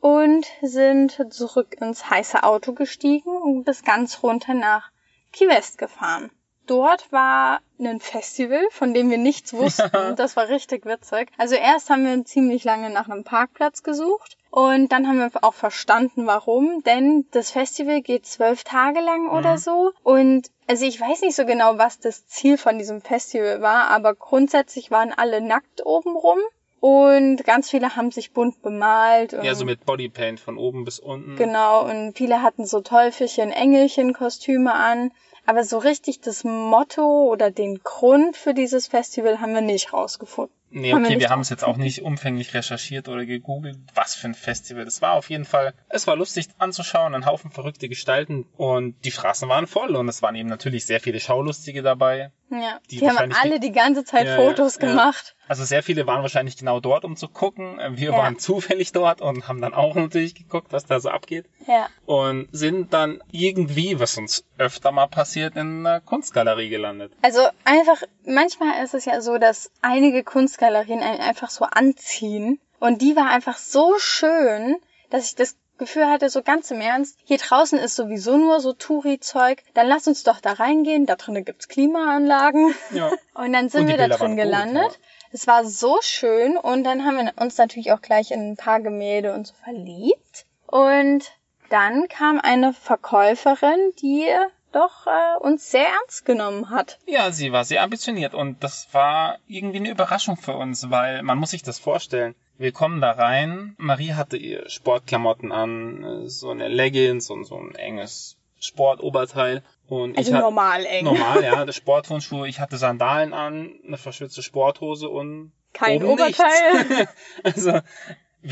und 0.00 0.46
sind 0.62 1.26
zurück 1.30 1.76
ins 1.80 2.08
heiße 2.10 2.42
Auto 2.42 2.72
gestiegen 2.72 3.30
und 3.30 3.64
bis 3.64 3.82
ganz 3.82 4.22
runter 4.22 4.54
nach 4.54 4.90
Key 5.32 5.48
West 5.48 5.78
gefahren. 5.78 6.30
Dort 6.66 7.10
war 7.12 7.60
ein 7.80 7.98
Festival, 7.98 8.60
von 8.70 8.92
dem 8.92 9.10
wir 9.10 9.16
nichts 9.16 9.52
wussten. 9.54 10.16
Das 10.16 10.36
war 10.36 10.48
richtig 10.48 10.84
witzig. 10.84 11.30
Also 11.38 11.54
erst 11.54 11.88
haben 11.88 12.04
wir 12.04 12.24
ziemlich 12.26 12.62
lange 12.64 12.90
nach 12.90 13.08
einem 13.08 13.24
Parkplatz 13.24 13.82
gesucht 13.82 14.36
und 14.50 14.92
dann 14.92 15.08
haben 15.08 15.18
wir 15.18 15.30
auch 15.44 15.54
verstanden, 15.54 16.26
warum. 16.26 16.82
Denn 16.82 17.26
das 17.30 17.50
Festival 17.52 18.02
geht 18.02 18.26
zwölf 18.26 18.64
Tage 18.64 19.00
lang 19.00 19.30
oder 19.30 19.52
Mhm. 19.54 19.58
so. 19.58 19.92
Und 20.02 20.50
also 20.66 20.84
ich 20.84 21.00
weiß 21.00 21.22
nicht 21.22 21.36
so 21.36 21.46
genau, 21.46 21.78
was 21.78 22.00
das 22.00 22.26
Ziel 22.26 22.58
von 22.58 22.76
diesem 22.78 23.00
Festival 23.00 23.62
war, 23.62 23.88
aber 23.88 24.14
grundsätzlich 24.14 24.90
waren 24.90 25.12
alle 25.14 25.40
nackt 25.40 25.86
oben 25.86 26.16
rum. 26.16 26.38
Und 26.80 27.44
ganz 27.44 27.70
viele 27.70 27.96
haben 27.96 28.10
sich 28.10 28.32
bunt 28.32 28.62
bemalt. 28.62 29.32
Ja, 29.32 29.54
so 29.54 29.64
mit 29.64 29.84
Bodypaint 29.84 30.38
von 30.38 30.56
oben 30.56 30.84
bis 30.84 30.98
unten. 30.98 31.36
Genau, 31.36 31.84
und 31.88 32.16
viele 32.16 32.42
hatten 32.42 32.66
so 32.66 32.80
Teufelchen, 32.80 33.50
Engelchen 33.50 34.12
Kostüme 34.12 34.74
an. 34.74 35.10
Aber 35.44 35.64
so 35.64 35.78
richtig 35.78 36.20
das 36.20 36.44
Motto 36.44 37.24
oder 37.24 37.50
den 37.50 37.80
Grund 37.82 38.36
für 38.36 38.52
dieses 38.52 38.86
Festival 38.86 39.40
haben 39.40 39.54
wir 39.54 39.62
nicht 39.62 39.92
rausgefunden. 39.92 40.54
Nee, 40.70 40.92
okay, 40.94 41.18
wir 41.18 41.30
haben 41.30 41.40
es 41.40 41.48
jetzt 41.48 41.64
auch 41.64 41.76
nicht 41.76 42.02
umfänglich 42.02 42.52
recherchiert 42.54 43.08
oder 43.08 43.24
gegoogelt, 43.24 43.78
was 43.94 44.14
für 44.14 44.26
ein 44.28 44.34
Festival 44.34 44.84
das 44.84 45.00
war. 45.00 45.12
Auf 45.14 45.30
jeden 45.30 45.44
Fall, 45.44 45.72
es 45.88 46.06
war 46.06 46.16
lustig 46.16 46.48
anzuschauen, 46.58 47.14
ein 47.14 47.24
Haufen 47.26 47.50
verrückte 47.50 47.88
Gestalten 47.88 48.46
und 48.56 48.94
die 49.04 49.10
Straßen 49.10 49.48
waren 49.48 49.66
voll 49.66 49.96
und 49.96 50.08
es 50.08 50.20
waren 50.22 50.34
eben 50.34 50.48
natürlich 50.48 50.84
sehr 50.86 51.00
viele 51.00 51.20
Schaulustige 51.20 51.82
dabei. 51.82 52.30
Ja, 52.50 52.78
Die 52.90 52.98
die, 52.98 53.08
haben 53.08 53.32
alle 53.42 53.60
die 53.60 53.72
ganze 53.72 54.04
Zeit 54.04 54.26
Ja, 54.26 54.36
Fotos 54.36 54.76
ja, 54.76 54.82
ja. 54.82 54.88
gemacht. 54.88 55.36
Also 55.48 55.64
sehr 55.64 55.82
viele 55.82 56.06
waren 56.06 56.22
wahrscheinlich 56.22 56.56
genau 56.56 56.80
dort, 56.80 57.04
um 57.04 57.14
zu 57.16 57.28
gucken. 57.28 57.78
Wir 57.92 58.10
Ja. 58.12 58.16
waren 58.16 58.38
zufällig 58.38 58.92
dort 58.92 59.20
und 59.20 59.48
haben 59.48 59.60
dann 59.60 59.74
auch 59.74 59.94
natürlich 59.94 60.34
geguckt, 60.34 60.72
was 60.72 60.86
da 60.86 60.98
so 61.00 61.10
abgeht. 61.10 61.46
Ja. 61.66 61.88
Und 62.06 62.48
sind 62.52 62.92
dann 62.94 63.22
irgendwie, 63.30 64.00
was 64.00 64.16
uns 64.16 64.44
öfter 64.56 64.92
mal 64.92 65.08
passiert, 65.08 65.56
in 65.56 65.86
einer 65.86 66.00
Kunstgalerie 66.00 66.70
gelandet. 66.70 67.12
Also 67.22 67.40
einfach, 67.64 68.02
manchmal 68.24 68.82
ist 68.82 68.94
es 68.94 69.04
ja 69.04 69.20
so, 69.20 69.36
dass 69.38 69.70
einige 69.82 70.24
Kunstgalerien 70.58 71.02
einen 71.02 71.20
einfach 71.20 71.50
so 71.50 71.64
anziehen. 71.64 72.60
Und 72.80 73.00
die 73.00 73.16
war 73.16 73.30
einfach 73.30 73.58
so 73.58 73.98
schön, 73.98 74.76
dass 75.10 75.26
ich 75.26 75.36
das 75.36 75.56
Gefühl 75.78 76.08
hatte, 76.08 76.28
so 76.28 76.42
ganz 76.42 76.70
im 76.72 76.80
Ernst, 76.80 77.16
hier 77.24 77.38
draußen 77.38 77.78
ist 77.78 77.94
sowieso 77.94 78.36
nur 78.36 78.60
so 78.60 78.72
Touri-Zeug, 78.72 79.62
dann 79.74 79.86
lass 79.86 80.08
uns 80.08 80.24
doch 80.24 80.40
da 80.40 80.54
reingehen, 80.54 81.06
da 81.06 81.14
drinnen 81.14 81.44
gibt's 81.44 81.68
Klimaanlagen. 81.68 82.74
Ja. 82.90 83.12
Und 83.34 83.52
dann 83.52 83.68
sind 83.68 83.82
Und 83.82 83.88
wir 83.88 83.96
da 83.96 84.08
drin 84.08 84.20
waren 84.20 84.30
gut, 84.30 84.44
gelandet. 84.44 84.98
Es 85.30 85.46
war 85.46 85.64
so 85.64 85.98
schön 86.00 86.56
und 86.56 86.84
dann 86.84 87.04
haben 87.04 87.18
wir 87.18 87.32
uns 87.36 87.58
natürlich 87.58 87.92
auch 87.92 88.00
gleich 88.00 88.30
in 88.30 88.52
ein 88.52 88.56
paar 88.56 88.80
Gemälde 88.80 89.34
und 89.34 89.46
so 89.46 89.52
verliebt. 89.62 90.46
Und 90.66 91.22
dann 91.68 92.08
kam 92.08 92.40
eine 92.40 92.72
Verkäuferin, 92.72 93.92
die 94.00 94.26
doch 94.72 95.06
äh, 95.06 95.38
uns 95.40 95.70
sehr 95.70 95.86
ernst 95.86 96.24
genommen 96.24 96.70
hat. 96.70 96.98
Ja, 97.06 97.30
sie 97.30 97.52
war 97.52 97.64
sehr 97.64 97.82
ambitioniert 97.82 98.34
und 98.34 98.62
das 98.62 98.88
war 98.92 99.38
irgendwie 99.46 99.78
eine 99.78 99.90
Überraschung 99.90 100.36
für 100.36 100.56
uns, 100.56 100.90
weil 100.90 101.22
man 101.22 101.38
muss 101.38 101.50
sich 101.50 101.62
das 101.62 101.78
vorstellen. 101.78 102.34
Wir 102.56 102.72
kommen 102.72 103.00
da 103.00 103.12
rein, 103.12 103.74
Marie 103.78 104.14
hatte 104.14 104.36
ihr 104.36 104.68
Sportklamotten 104.68 105.52
an, 105.52 106.04
äh, 106.04 106.28
so 106.28 106.50
eine 106.50 106.68
Leggings 106.68 107.30
und 107.30 107.44
so 107.44 107.56
ein 107.56 107.74
enges 107.74 108.36
Sportoberteil 108.60 109.62
und 109.86 110.18
Also 110.18 110.30
ich 110.30 110.34
hatte 110.34 110.44
normal 110.44 110.84
eng. 110.84 111.04
normal, 111.04 111.42
ja, 111.44 111.64
das 111.66 111.76
Sportturnschuhe, 111.76 112.48
ich 112.48 112.58
hatte 112.60 112.76
Sandalen 112.76 113.32
an, 113.32 113.78
eine 113.86 113.96
verschwitzte 113.96 114.42
Sporthose 114.42 115.08
und 115.08 115.52
Kein. 115.72 116.02
Oberteil. 116.02 117.08
also 117.44 117.80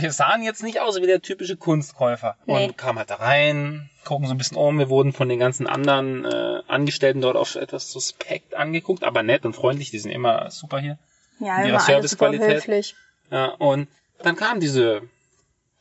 wir 0.02 0.12
sahen 0.12 0.42
jetzt 0.42 0.62
nicht 0.62 0.80
aus 0.80 1.00
wie 1.00 1.06
der 1.06 1.22
typische 1.22 1.56
Kunstkäufer. 1.56 2.36
Nee. 2.46 2.66
Und 2.66 2.78
kamen 2.78 2.98
halt 2.98 3.10
da 3.10 3.16
rein, 3.16 3.88
gucken 4.04 4.26
so 4.26 4.34
ein 4.34 4.38
bisschen 4.38 4.56
um. 4.56 4.78
Wir 4.78 4.88
wurden 4.88 5.12
von 5.12 5.28
den 5.28 5.38
ganzen 5.38 5.66
anderen 5.66 6.24
äh, 6.24 6.62
Angestellten 6.68 7.20
dort 7.20 7.36
auch 7.36 7.54
etwas 7.56 7.90
suspekt 7.90 8.54
angeguckt, 8.54 9.04
aber 9.04 9.22
nett 9.22 9.44
und 9.44 9.54
freundlich. 9.54 9.90
Die 9.90 9.98
sind 9.98 10.10
immer 10.10 10.50
super 10.50 10.78
hier. 10.78 10.98
Ja, 11.40 11.62
immer 11.62 11.80
Servicequalität. 11.80 12.94
Ja, 13.30 13.46
und 13.46 13.88
dann 14.22 14.36
kam 14.36 14.60
diese 14.60 15.02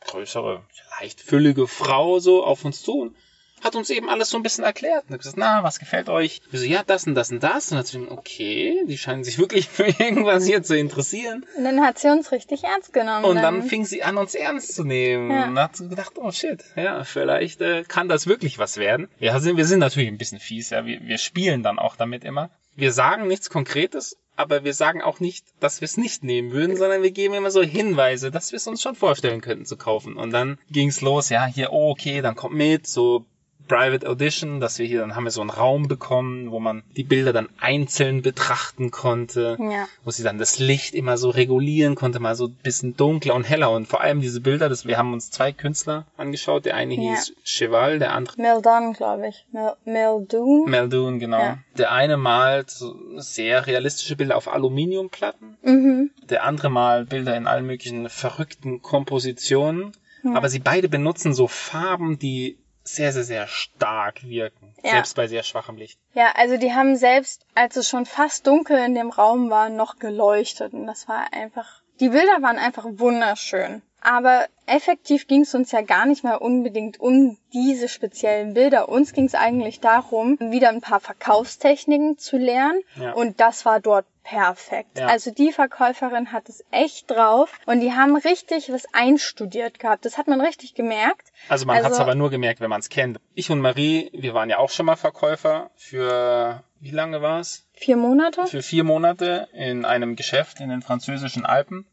größere, 0.00 0.62
leicht 1.00 1.20
füllige 1.20 1.66
Frau 1.66 2.18
so 2.18 2.44
auf 2.44 2.64
uns 2.64 2.82
zu 2.82 3.00
und 3.00 3.16
hat 3.62 3.74
uns 3.74 3.90
eben 3.90 4.08
alles 4.08 4.30
so 4.30 4.36
ein 4.36 4.42
bisschen 4.42 4.64
erklärt. 4.64 5.04
Und 5.06 5.14
hat 5.14 5.20
gesagt, 5.20 5.36
na, 5.38 5.62
was 5.62 5.78
gefällt 5.78 6.08
euch? 6.08 6.40
Wir 6.50 6.60
so, 6.60 6.66
ja, 6.66 6.82
das 6.86 7.06
und 7.06 7.14
das 7.14 7.30
und 7.30 7.42
das. 7.42 7.70
Und 7.70 7.72
dann 7.72 7.78
hat 7.78 7.86
sie 7.86 8.10
okay, 8.10 8.84
die 8.86 8.98
scheinen 8.98 9.24
sich 9.24 9.38
wirklich 9.38 9.68
für 9.68 9.86
irgendwas 9.86 10.46
hier 10.46 10.62
zu 10.62 10.76
interessieren. 10.76 11.44
Und 11.56 11.64
dann 11.64 11.80
hat 11.80 11.98
sie 11.98 12.08
uns 12.08 12.32
richtig 12.32 12.64
ernst 12.64 12.92
genommen. 12.92 13.24
Und 13.24 13.36
dann 13.36 13.62
fing 13.62 13.84
sie 13.84 14.02
an, 14.02 14.16
uns 14.18 14.34
ernst 14.34 14.74
zu 14.74 14.84
nehmen. 14.84 15.30
Ja. 15.30 15.46
Und 15.46 15.58
hat 15.58 15.76
so 15.76 15.88
gedacht, 15.88 16.12
oh 16.16 16.30
shit, 16.30 16.62
ja, 16.76 17.04
vielleicht 17.04 17.60
äh, 17.60 17.84
kann 17.84 18.08
das 18.08 18.26
wirklich 18.26 18.58
was 18.58 18.76
werden. 18.76 19.08
Ja, 19.18 19.38
sind, 19.40 19.56
wir 19.56 19.66
sind 19.66 19.80
natürlich 19.80 20.08
ein 20.08 20.18
bisschen 20.18 20.40
fies, 20.40 20.70
ja. 20.70 20.84
Wir, 20.84 21.00
wir 21.02 21.18
spielen 21.18 21.62
dann 21.62 21.78
auch 21.78 21.96
damit 21.96 22.24
immer. 22.24 22.50
Wir 22.74 22.92
sagen 22.92 23.26
nichts 23.26 23.48
Konkretes, 23.48 24.18
aber 24.36 24.64
wir 24.64 24.74
sagen 24.74 25.00
auch 25.00 25.18
nicht, 25.18 25.46
dass 25.60 25.80
wir 25.80 25.86
es 25.86 25.96
nicht 25.96 26.22
nehmen 26.22 26.52
würden, 26.52 26.76
sondern 26.76 27.02
wir 27.02 27.10
geben 27.10 27.32
immer 27.32 27.50
so 27.50 27.62
Hinweise, 27.62 28.30
dass 28.30 28.52
wir 28.52 28.58
es 28.58 28.66
uns 28.66 28.82
schon 28.82 28.94
vorstellen 28.94 29.40
könnten 29.40 29.64
zu 29.64 29.78
kaufen. 29.78 30.16
Und 30.16 30.30
dann 30.30 30.58
ging's 30.70 31.00
los, 31.00 31.30
ja, 31.30 31.46
hier, 31.46 31.72
oh, 31.72 31.90
okay, 31.90 32.20
dann 32.20 32.36
kommt 32.36 32.54
mit, 32.54 32.86
so 32.86 33.24
Private 33.68 34.08
Audition, 34.08 34.60
dass 34.60 34.78
wir 34.78 34.86
hier, 34.86 35.00
dann 35.00 35.16
haben 35.16 35.24
wir 35.24 35.30
so 35.30 35.40
einen 35.40 35.50
Raum 35.50 35.88
bekommen, 35.88 36.50
wo 36.50 36.60
man 36.60 36.82
die 36.96 37.04
Bilder 37.04 37.32
dann 37.32 37.48
einzeln 37.60 38.22
betrachten 38.22 38.90
konnte 38.90 39.56
Ja. 39.60 39.86
wo 40.04 40.10
sie 40.10 40.22
dann 40.22 40.38
das 40.38 40.58
Licht 40.58 40.94
immer 40.94 41.16
so 41.18 41.30
regulieren 41.30 41.94
konnte, 41.94 42.20
mal 42.20 42.34
so 42.36 42.46
ein 42.46 42.56
bisschen 42.62 42.96
dunkler 42.96 43.34
und 43.34 43.44
heller. 43.44 43.70
Und 43.72 43.86
vor 43.88 44.00
allem 44.00 44.20
diese 44.20 44.40
Bilder, 44.40 44.68
das, 44.68 44.86
wir 44.86 44.98
haben 44.98 45.12
uns 45.12 45.30
zwei 45.30 45.52
Künstler 45.52 46.06
angeschaut. 46.16 46.64
Der 46.64 46.74
eine 46.76 46.94
Ja. 46.94 47.00
hieß 47.12 47.34
Cheval, 47.44 47.98
der 47.98 48.12
andere 48.12 48.40
Mildon, 48.40 48.92
glaube 48.92 49.28
ich. 49.28 49.44
Mil 49.52 49.72
Mildoon. 49.84 50.70
Meldoon, 50.70 51.18
genau. 51.18 51.38
Ja. 51.40 51.58
Der 51.76 51.92
eine 51.92 52.16
malt 52.16 52.74
sehr 53.16 53.66
realistische 53.66 54.16
Bilder 54.16 54.36
auf 54.36 54.52
Aluminiumplatten. 54.52 55.56
Mhm. 55.62 56.10
Der 56.30 56.44
andere 56.44 56.70
malt 56.70 57.08
Bilder 57.08 57.36
in 57.36 57.46
allen 57.46 57.66
möglichen 57.66 58.08
verrückten 58.08 58.82
Kompositionen. 58.82 59.92
Aber 60.34 60.48
sie 60.48 60.58
beide 60.58 60.88
benutzen 60.88 61.34
so 61.34 61.46
Farben, 61.46 62.18
die 62.18 62.56
sehr, 62.88 63.12
sehr, 63.12 63.24
sehr 63.24 63.46
stark 63.46 64.22
wirken. 64.22 64.74
Ja. 64.82 64.92
Selbst 64.92 65.16
bei 65.16 65.26
sehr 65.26 65.42
schwachem 65.42 65.76
Licht. 65.76 65.98
Ja, 66.14 66.32
also 66.34 66.56
die 66.56 66.72
haben 66.72 66.96
selbst, 66.96 67.46
als 67.54 67.76
es 67.76 67.88
schon 67.88 68.06
fast 68.06 68.46
dunkel 68.46 68.78
in 68.78 68.94
dem 68.94 69.10
Raum 69.10 69.50
war, 69.50 69.68
noch 69.68 69.98
geleuchtet. 69.98 70.72
Und 70.72 70.86
das 70.86 71.08
war 71.08 71.32
einfach. 71.32 71.82
Die 72.00 72.10
Bilder 72.10 72.42
waren 72.42 72.58
einfach 72.58 72.84
wunderschön. 72.86 73.82
Aber 74.00 74.46
effektiv 74.66 75.26
ging 75.26 75.42
es 75.42 75.54
uns 75.54 75.72
ja 75.72 75.80
gar 75.80 76.06
nicht 76.06 76.22
mal 76.22 76.36
unbedingt 76.36 77.00
um 77.00 77.36
diese 77.52 77.88
speziellen 77.88 78.54
Bilder. 78.54 78.88
Uns 78.88 79.12
ging 79.12 79.24
es 79.24 79.34
eigentlich 79.34 79.80
darum, 79.80 80.38
wieder 80.38 80.68
ein 80.68 80.80
paar 80.80 81.00
Verkaufstechniken 81.00 82.18
zu 82.18 82.36
lernen. 82.36 82.80
Ja. 82.96 83.12
Und 83.12 83.40
das 83.40 83.64
war 83.64 83.80
dort 83.80 84.06
perfekt. 84.22 84.98
Ja. 84.98 85.06
Also 85.06 85.30
die 85.30 85.52
Verkäuferin 85.52 86.32
hat 86.32 86.48
es 86.48 86.64
echt 86.70 87.10
drauf. 87.10 87.50
Und 87.66 87.80
die 87.80 87.92
haben 87.92 88.16
richtig 88.16 88.70
was 88.72 88.86
einstudiert 88.92 89.78
gehabt. 89.78 90.04
Das 90.04 90.18
hat 90.18 90.26
man 90.26 90.40
richtig 90.40 90.74
gemerkt. 90.74 91.32
Also 91.48 91.66
man 91.66 91.76
Also- 91.76 91.86
hat 91.86 91.92
es 91.94 92.00
aber 92.00 92.14
nur 92.14 92.30
gemerkt, 92.30 92.60
wenn 92.60 92.70
man 92.70 92.80
es 92.80 92.88
kennt. 92.88 93.18
Ich 93.34 93.50
und 93.50 93.60
Marie, 93.60 94.10
wir 94.12 94.34
waren 94.34 94.50
ja 94.50 94.58
auch 94.58 94.70
schon 94.70 94.86
mal 94.86 94.96
Verkäufer 94.96 95.70
für, 95.76 96.62
wie 96.80 96.90
lange 96.90 97.22
war 97.22 97.40
es? 97.40 97.66
Vier 97.74 97.96
Monate? 97.96 98.46
Für 98.46 98.62
vier 98.62 98.84
Monate 98.84 99.48
in 99.52 99.84
einem 99.84 100.16
Geschäft 100.16 100.60
in 100.60 100.68
den 100.70 100.82
französischen 100.82 101.44
Alpen. 101.46 101.86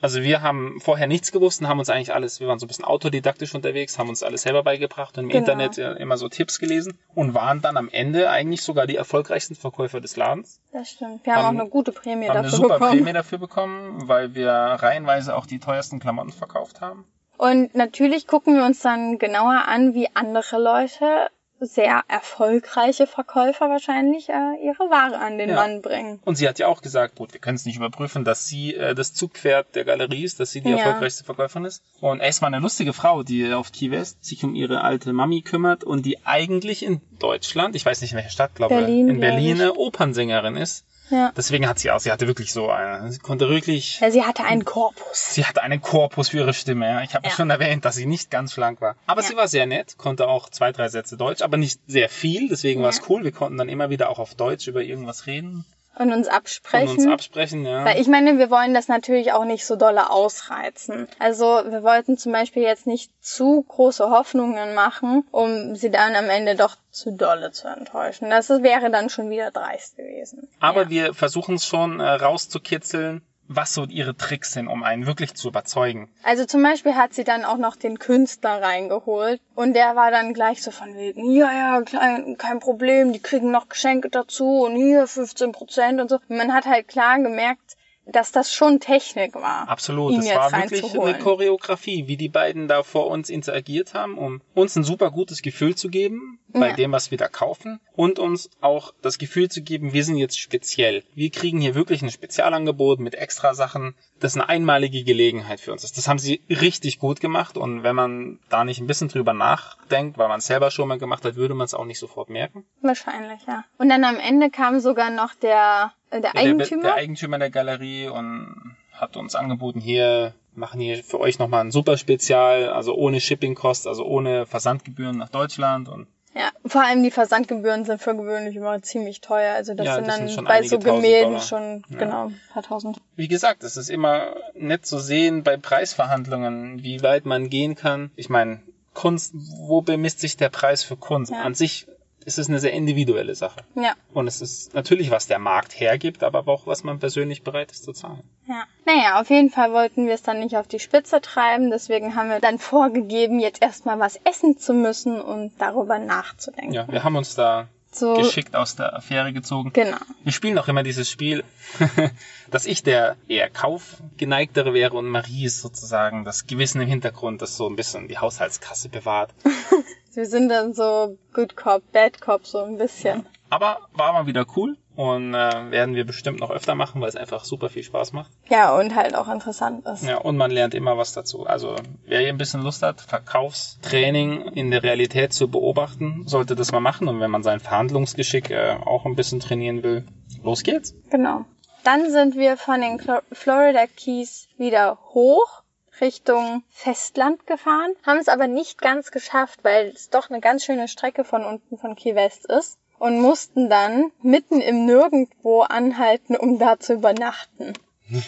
Also 0.00 0.22
wir 0.22 0.40
haben 0.42 0.80
vorher 0.80 1.06
nichts 1.06 1.30
gewusst 1.30 1.60
und 1.60 1.68
haben 1.68 1.78
uns 1.78 1.90
eigentlich 1.90 2.14
alles, 2.14 2.40
wir 2.40 2.48
waren 2.48 2.58
so 2.58 2.64
ein 2.64 2.68
bisschen 2.68 2.84
autodidaktisch 2.86 3.54
unterwegs, 3.54 3.98
haben 3.98 4.08
uns 4.08 4.22
alles 4.22 4.42
selber 4.42 4.62
beigebracht 4.62 5.18
und 5.18 5.24
im 5.24 5.30
Genau. 5.30 5.40
Internet 5.52 5.76
immer 6.00 6.16
so 6.16 6.28
Tipps 6.28 6.58
gelesen 6.58 6.98
und 7.14 7.34
waren 7.34 7.60
dann 7.60 7.76
am 7.76 7.88
Ende 7.90 8.30
eigentlich 8.30 8.62
sogar 8.62 8.86
die 8.86 8.96
erfolgreichsten 8.96 9.54
Verkäufer 9.56 10.00
des 10.00 10.16
Ladens. 10.16 10.60
Das 10.72 10.88
stimmt. 10.90 11.26
Wir 11.26 11.34
haben, 11.34 11.44
Haben- 11.44 11.56
auch 11.58 11.60
eine 11.62 11.70
gute 11.70 11.92
Prämie 11.92 12.28
haben 12.28 12.38
eine 12.38 12.42
dafür 12.44 12.56
super 12.56 12.78
bekommen. 12.78 12.98
Prämie 12.98 13.12
dafür 13.12 13.38
bekommen, 13.38 14.08
weil 14.08 14.34
wir 14.34 14.50
reihenweise 14.52 15.36
auch 15.36 15.44
die 15.46 15.58
teuersten 15.58 16.00
Klamotten 16.00 16.32
verkauft 16.32 16.80
haben. 16.80 17.04
Und 17.36 17.74
natürlich 17.74 18.26
gucken 18.26 18.54
wir 18.56 18.64
uns 18.64 18.80
dann 18.80 19.18
genauer 19.18 19.64
an, 19.66 19.94
wie 19.94 20.08
andere 20.14 20.58
Leute, 20.62 21.28
sehr 21.60 22.02
erfolgreiche 22.08 23.06
Verkäufer 23.06 23.68
wahrscheinlich, 23.68 24.28
äh, 24.28 24.32
ihre 24.64 24.90
Ware 24.90 25.18
an 25.18 25.38
den 25.38 25.50
Ja. 25.50 25.56
Mann 25.56 25.82
bringen. 25.82 26.20
Und 26.24 26.36
sie 26.36 26.48
hat 26.48 26.58
ja 26.58 26.66
auch 26.68 26.82
gesagt, 26.82 27.16
gut, 27.16 27.32
wir 27.32 27.40
können 27.40 27.56
es 27.56 27.64
nicht 27.66 27.76
überprüfen, 27.76 28.24
dass 28.24 28.46
sie 28.46 28.74
äh, 28.74 28.94
das 28.94 29.14
Zugpferd 29.14 29.74
der 29.74 29.84
Galerie 29.84 30.24
ist, 30.24 30.40
dass 30.40 30.50
sie 30.52 30.60
die 30.60 30.70
Ja. 30.70 30.76
erfolgreichste 30.78 31.24
Verkäuferin 31.24 31.64
ist. 31.64 31.82
Und 32.00 32.20
ist 32.20 32.40
mal 32.40 32.48
eine 32.48 32.58
lustige 32.60 32.92
Frau, 32.92 33.22
die 33.22 33.52
auf 33.52 33.72
Key 33.72 33.90
West 33.90 34.24
sich 34.24 34.42
um 34.44 34.54
ihre 34.54 34.82
alte 34.82 35.12
Mami 35.12 35.42
kümmert 35.42 35.84
und 35.84 36.06
die 36.06 36.18
eigentlich 36.24 36.84
in 36.84 37.00
Deutschland, 37.18 37.76
ich 37.76 37.84
weiß 37.84 38.00
nicht 38.00 38.12
in 38.12 38.16
welcher 38.16 38.30
Stadt, 38.30 38.54
glaube 38.54 38.74
Berlin, 38.76 39.08
in 39.08 39.20
Berlin 39.20 39.60
eine 39.60 39.74
Opernsängerin 39.74 40.56
ist. 40.56 40.84
Ja. 41.10 41.32
Deswegen 41.36 41.68
hat 41.68 41.78
sie 41.78 41.90
auch, 41.90 42.00
sie 42.00 42.10
hatte 42.12 42.26
wirklich 42.26 42.52
so 42.52 42.70
eine, 42.70 43.10
sie 43.12 43.18
konnte 43.18 43.48
wirklich, 43.48 44.00
ja 44.00 44.10
sie 44.10 44.22
hatte 44.24 44.44
einen 44.44 44.64
Korpus. 44.64 45.34
sie 45.34 45.44
hatte 45.44 45.62
einen 45.62 45.80
Korpus 45.80 46.28
für 46.30 46.38
ihre 46.38 46.54
Stimme. 46.54 46.88
Ja. 46.88 47.02
Ich 47.02 47.14
habe 47.14 47.26
Ja. 47.28 47.34
schon 47.34 47.50
erwähnt, 47.50 47.84
dass 47.84 47.96
sie 47.96 48.06
nicht 48.06 48.30
ganz 48.30 48.52
schlank 48.52 48.80
war. 48.80 48.96
Aber 49.06 49.22
Ja. 49.22 49.28
sie 49.28 49.36
war 49.36 49.48
sehr 49.48 49.66
nett, 49.66 49.98
konnte 49.98 50.28
auch 50.28 50.48
zwei, 50.50 50.72
drei 50.72 50.88
Sätze 50.88 51.16
Deutsch, 51.16 51.42
aber 51.42 51.56
nicht 51.56 51.80
sehr 51.86 52.08
viel. 52.08 52.48
Deswegen 52.48 52.82
war 52.82 52.90
es 52.90 52.98
Ja. 52.98 53.04
cool. 53.08 53.24
Wir 53.24 53.32
konnten 53.32 53.58
dann 53.58 53.68
immer 53.68 53.90
wieder 53.90 54.08
auch 54.08 54.18
auf 54.18 54.34
Deutsch 54.34 54.68
über 54.68 54.82
irgendwas 54.82 55.26
reden. 55.26 55.64
Und 56.00 56.14
uns 56.14 56.28
absprechen. 56.28 56.88
Und 56.88 57.04
uns 57.04 57.12
absprechen, 57.12 57.66
ja. 57.66 57.84
Weil 57.84 58.00
ich 58.00 58.08
meine, 58.08 58.38
wir 58.38 58.50
wollen 58.50 58.72
das 58.72 58.88
natürlich 58.88 59.34
auch 59.34 59.44
nicht 59.44 59.66
so 59.66 59.76
dolle 59.76 60.08
ausreizen. 60.08 61.06
Also 61.18 61.44
wir 61.44 61.82
wollten 61.82 62.16
zum 62.16 62.32
Beispiel 62.32 62.62
jetzt 62.62 62.86
nicht 62.86 63.12
zu 63.22 63.66
große 63.68 64.08
Hoffnungen 64.08 64.74
machen, 64.74 65.24
um 65.30 65.76
sie 65.76 65.90
dann 65.90 66.14
am 66.14 66.30
Ende 66.30 66.56
doch 66.56 66.76
zu 66.90 67.10
dolle 67.10 67.52
zu 67.52 67.68
enttäuschen. 67.68 68.30
Das 68.30 68.48
wäre 68.48 68.90
dann 68.90 69.10
schon 69.10 69.28
wieder 69.28 69.50
dreist 69.50 69.98
gewesen. 69.98 70.48
Aber 70.58 70.84
ja. 70.84 70.88
wir 70.88 71.14
versuchen 71.14 71.56
es 71.56 71.66
schon 71.66 72.00
äh, 72.00 72.08
rauszukitzeln, 72.08 73.20
was 73.52 73.74
so 73.74 73.84
ihre 73.84 74.16
Tricks 74.16 74.52
sind, 74.52 74.68
um 74.68 74.84
einen 74.84 75.06
wirklich 75.06 75.34
zu 75.34 75.48
überzeugen. 75.48 76.08
Also 76.22 76.44
zum 76.44 76.62
Beispiel 76.62 76.94
hat 76.94 77.14
sie 77.14 77.24
dann 77.24 77.44
auch 77.44 77.58
noch 77.58 77.74
den 77.74 77.98
Künstler 77.98 78.62
reingeholt 78.62 79.40
und 79.56 79.74
der 79.74 79.96
war 79.96 80.12
dann 80.12 80.34
gleich 80.34 80.62
so 80.62 80.70
von 80.70 80.94
wegen, 80.94 81.32
ja, 81.32 81.52
ja, 81.52 81.82
kein, 81.82 82.38
kein 82.38 82.60
Problem, 82.60 83.12
die 83.12 83.18
kriegen 83.18 83.50
noch 83.50 83.68
Geschenke 83.68 84.08
dazu 84.08 84.62
und 84.64 84.76
hier 84.76 85.06
15 85.06 85.50
Prozent 85.50 86.00
und 86.00 86.08
so. 86.08 86.20
Man 86.28 86.54
hat 86.54 86.66
halt 86.66 86.86
klar 86.86 87.18
gemerkt, 87.18 87.76
dass 88.12 88.32
das 88.32 88.52
schon 88.52 88.80
Technik 88.80 89.34
war. 89.34 89.68
Absolut, 89.68 90.18
es 90.18 90.26
jetzt 90.26 90.36
war 90.36 90.52
wirklich 90.52 90.98
eine 90.98 91.18
Choreografie, 91.18 92.06
wie 92.06 92.16
die 92.16 92.28
beiden 92.28 92.68
da 92.68 92.82
vor 92.82 93.06
uns 93.08 93.30
interagiert 93.30 93.94
haben, 93.94 94.18
um 94.18 94.40
uns 94.54 94.76
ein 94.76 94.84
super 94.84 95.10
gutes 95.10 95.42
Gefühl 95.42 95.74
zu 95.74 95.88
geben 95.88 96.38
bei 96.48 96.70
Ja. 96.70 96.74
dem, 96.76 96.92
was 96.92 97.10
wir 97.10 97.18
da 97.18 97.28
kaufen 97.28 97.80
und 97.94 98.18
uns 98.18 98.50
auch 98.60 98.92
das 99.02 99.18
Gefühl 99.18 99.48
zu 99.48 99.62
geben, 99.62 99.92
wir 99.92 100.04
sind 100.04 100.16
jetzt 100.16 100.38
speziell. 100.38 101.04
Wir 101.14 101.30
kriegen 101.30 101.60
hier 101.60 101.74
wirklich 101.74 102.02
ein 102.02 102.10
Spezialangebot 102.10 102.98
mit 103.00 103.14
extra 103.14 103.54
Sachen. 103.54 103.94
Das 104.18 104.34
eine 104.34 104.48
einmalige 104.48 105.04
Gelegenheit 105.04 105.60
für 105.60 105.72
uns 105.72 105.84
ist. 105.84 105.96
Das 105.96 106.08
haben 106.08 106.18
sie 106.18 106.42
richtig 106.50 106.98
gut 106.98 107.20
gemacht 107.20 107.56
und 107.56 107.82
wenn 107.82 107.96
man 107.96 108.38
da 108.48 108.64
nicht 108.64 108.80
ein 108.80 108.86
bisschen 108.86 109.08
drüber 109.08 109.32
nachdenkt, 109.32 110.18
weil 110.18 110.28
man 110.28 110.38
es 110.38 110.46
selber 110.46 110.70
schon 110.70 110.88
mal 110.88 110.98
gemacht 110.98 111.24
hat, 111.24 111.36
würde 111.36 111.54
man 111.54 111.64
es 111.64 111.74
auch 111.74 111.84
nicht 111.84 111.98
sofort 111.98 112.28
merken. 112.30 112.64
Wahrscheinlich, 112.82 113.40
ja. 113.46 113.64
Und 113.78 113.88
dann 113.88 114.04
am 114.04 114.18
Ende 114.18 114.50
kam 114.50 114.80
sogar 114.80 115.10
noch 115.10 115.34
der, 115.34 115.92
äh, 116.10 116.20
der 116.20 116.32
Der- 116.32 116.36
Eigentümer. 116.40 116.82
Der, 116.82 116.94
Eigentümer 116.94 117.38
der 117.38 117.50
Galerie 117.50 118.08
und 118.08 118.76
hat 118.92 119.16
uns 119.16 119.34
angeboten, 119.34 119.80
hier 119.80 120.34
machen 120.54 120.80
hier 120.80 121.02
für 121.02 121.20
euch 121.20 121.38
nochmal 121.38 121.62
ein 121.64 121.70
super 121.70 121.96
Spezial, 121.96 122.68
also 122.70 122.94
ohne 122.94 123.20
Shipping-Kost, 123.20 123.86
also 123.86 124.04
ohne 124.04 124.46
Versandgebühren 124.46 125.16
nach 125.16 125.28
Deutschland 125.30 125.88
und 125.88 126.06
Ja, 126.34 126.50
vor 126.66 126.82
allem 126.84 127.02
die 127.02 127.10
Versandgebühren 127.10 127.84
sind 127.84 128.00
für 128.02 128.14
gewöhnlich 128.14 128.56
immer 128.56 128.80
ziemlich 128.82 129.20
teuer. 129.20 129.54
Also 129.54 129.74
das 129.74 129.86
Ja, 129.86 129.94
sind 129.96 130.06
das 130.08 130.16
dann 130.18 130.28
sind 130.28 130.44
bei 130.44 130.62
so 130.62 130.78
Gemälden 130.78 131.40
schon, 131.40 131.82
Ja. 131.88 131.98
genau, 131.98 132.26
ein 132.26 132.40
paar 132.52 132.62
tausend. 132.62 132.98
wie 133.16 133.28
gesagt, 133.28 133.62
es 133.64 133.76
ist 133.76 133.88
immer 133.90 134.34
nett 134.54 134.84
zu 134.86 134.98
sehen 134.98 135.42
bei 135.44 135.56
Preisverhandlungen, 135.56 136.82
wie 136.82 137.02
weit 137.02 137.24
man 137.26 137.48
gehen 137.48 137.74
kann. 137.74 138.10
Ich 138.16 138.28
meine, 138.28 138.60
Kunst, 138.92 139.32
wo 139.34 139.80
bemisst 139.82 140.20
sich 140.20 140.36
der 140.36 140.48
Preis 140.50 140.82
für 140.82 140.96
Kunst? 140.96 141.32
Ja. 141.32 141.42
An 141.42 141.54
sich 141.54 141.86
ist 142.24 142.38
es 142.38 142.48
eine 142.48 142.58
sehr 142.60 142.72
individuelle 142.72 143.34
Sache. 143.34 143.60
Ja, 143.74 143.94
Und 144.12 144.26
es 144.26 144.40
ist 144.40 144.74
natürlich, 144.74 145.10
was 145.10 145.26
der 145.26 145.38
Markt 145.38 145.78
hergibt, 145.80 146.22
aber 146.22 146.46
auch, 146.48 146.66
was 146.66 146.84
man 146.84 146.98
persönlich 146.98 147.42
bereit 147.42 147.72
ist 147.72 147.84
zu 147.84 147.92
zahlen. 147.92 148.22
ja. 148.46 148.64
Naja, 148.86 149.20
auf 149.20 149.30
jeden 149.30 149.50
Fall 149.50 149.72
wollten 149.72 150.06
wir 150.06 150.14
es 150.14 150.22
dann 150.22 150.40
nicht 150.40 150.56
auf 150.56 150.66
die 150.66 150.80
Spitze 150.80 151.20
treiben. 151.20 151.70
Deswegen 151.70 152.16
haben 152.16 152.28
wir 152.28 152.40
dann 152.40 152.58
vorgegeben, 152.60 153.38
jetzt 153.38 153.62
erstmal 153.62 153.98
was 154.00 154.16
essen 154.24 154.58
zu 154.58 154.74
müssen 154.74 155.20
und 155.20 155.52
darüber 155.58 155.98
nachzudenken. 155.98 156.72
Ja, 156.72 156.88
wir 156.88 157.04
haben 157.04 157.14
uns 157.14 157.36
da 157.36 157.68
So, 157.92 158.14
geschickt 158.14 158.56
aus 158.56 158.74
der 158.76 158.94
Affäre 158.96 159.32
gezogen. 159.32 159.72
genau. 159.72 159.96
Wir 160.24 160.32
spielen 160.32 160.58
auch 160.58 160.66
immer 160.68 160.82
dieses 160.82 161.08
Spiel, 161.08 161.44
dass 162.50 162.66
ich 162.66 162.82
der 162.82 163.16
eher 163.28 163.48
kaufgeneigtere 163.50 164.74
wäre 164.74 164.96
und 164.96 165.06
Marie 165.08 165.44
ist 165.44 165.60
sozusagen 165.60 166.24
das 166.24 166.46
Gewissen 166.46 166.80
im 166.80 166.88
Hintergrund, 166.88 167.42
das 167.42 167.56
so 167.56 167.68
ein 167.68 167.76
bisschen 167.76 168.08
die 168.08 168.18
Haushaltskasse 168.18 168.88
bewahrt. 168.88 169.32
Wir 170.12 170.26
sind 170.26 170.48
dann 170.48 170.74
so 170.74 171.16
Good 171.32 171.56
Cop, 171.56 171.82
Bad 171.92 172.20
Cop, 172.20 172.44
so 172.44 172.58
ein 172.64 172.78
bisschen. 172.78 173.26
Aber 173.48 173.78
war 173.92 174.12
mal 174.12 174.26
wieder 174.26 174.44
cool 174.56 174.76
und 174.96 175.34
äh, 175.34 175.70
werden 175.70 175.94
wir 175.94 176.04
bestimmt 176.04 176.40
noch 176.40 176.50
öfter 176.50 176.74
machen, 176.74 177.00
weil 177.00 177.08
es 177.08 177.16
einfach 177.16 177.44
super 177.44 177.68
viel 177.68 177.82
Spaß 177.84 178.12
macht. 178.12 178.30
Ja, 178.48 178.76
und 178.76 178.94
halt 178.94 179.14
auch 179.14 179.28
interessant 179.28 179.86
ist. 179.86 180.04
Ja, 180.04 180.18
und 180.18 180.36
man 180.36 180.50
lernt 180.50 180.74
immer 180.74 180.98
was 180.98 181.12
dazu. 181.12 181.46
Also 181.46 181.76
wer 182.06 182.20
hier 182.20 182.28
ein 182.28 182.38
bisschen 182.38 182.62
Lust 182.62 182.82
hat, 182.82 183.00
Verkaufstraining 183.00 184.48
in 184.48 184.70
der 184.70 184.82
Realität 184.82 185.32
zu 185.32 185.48
beobachten, 185.48 186.24
sollte 186.26 186.56
das 186.56 186.72
mal 186.72 186.80
machen. 186.80 187.08
Und 187.08 187.20
wenn 187.20 187.30
man 187.30 187.42
sein 187.42 187.60
Verhandlungsgeschick 187.60 188.50
äh, 188.50 188.76
auch 188.84 189.06
ein 189.06 189.16
bisschen 189.16 189.40
trainieren 189.40 189.82
will, 189.82 190.06
los 190.42 190.62
geht's. 190.64 190.94
Genau. 191.10 191.44
Dann 191.84 192.10
sind 192.10 192.36
wir 192.36 192.56
von 192.56 192.80
den 192.80 193.00
Florida 193.32 193.86
Keys 193.86 194.48
wieder 194.58 194.98
hoch 195.14 195.62
Richtung 196.00 196.62
Festland 196.70 197.46
gefahren, 197.46 197.94
haben 198.04 198.18
es 198.18 198.28
aber 198.28 198.46
nicht 198.46 198.80
ganz 198.80 199.10
geschafft, 199.10 199.60
weil 199.62 199.88
es 199.88 200.10
doch 200.10 200.30
eine 200.30 200.40
ganz 200.40 200.64
schöne 200.64 200.88
Strecke 200.88 201.24
von 201.24 201.44
unten 201.44 201.78
von 201.78 201.96
Key 201.96 202.14
West 202.14 202.46
ist 202.46 202.78
und 202.98 203.20
mussten 203.20 203.70
dann 203.70 204.12
mitten 204.22 204.60
im 204.60 204.86
Nirgendwo 204.86 205.62
anhalten, 205.62 206.36
um 206.36 206.58
da 206.58 206.78
zu 206.78 206.94
übernachten. 206.94 207.72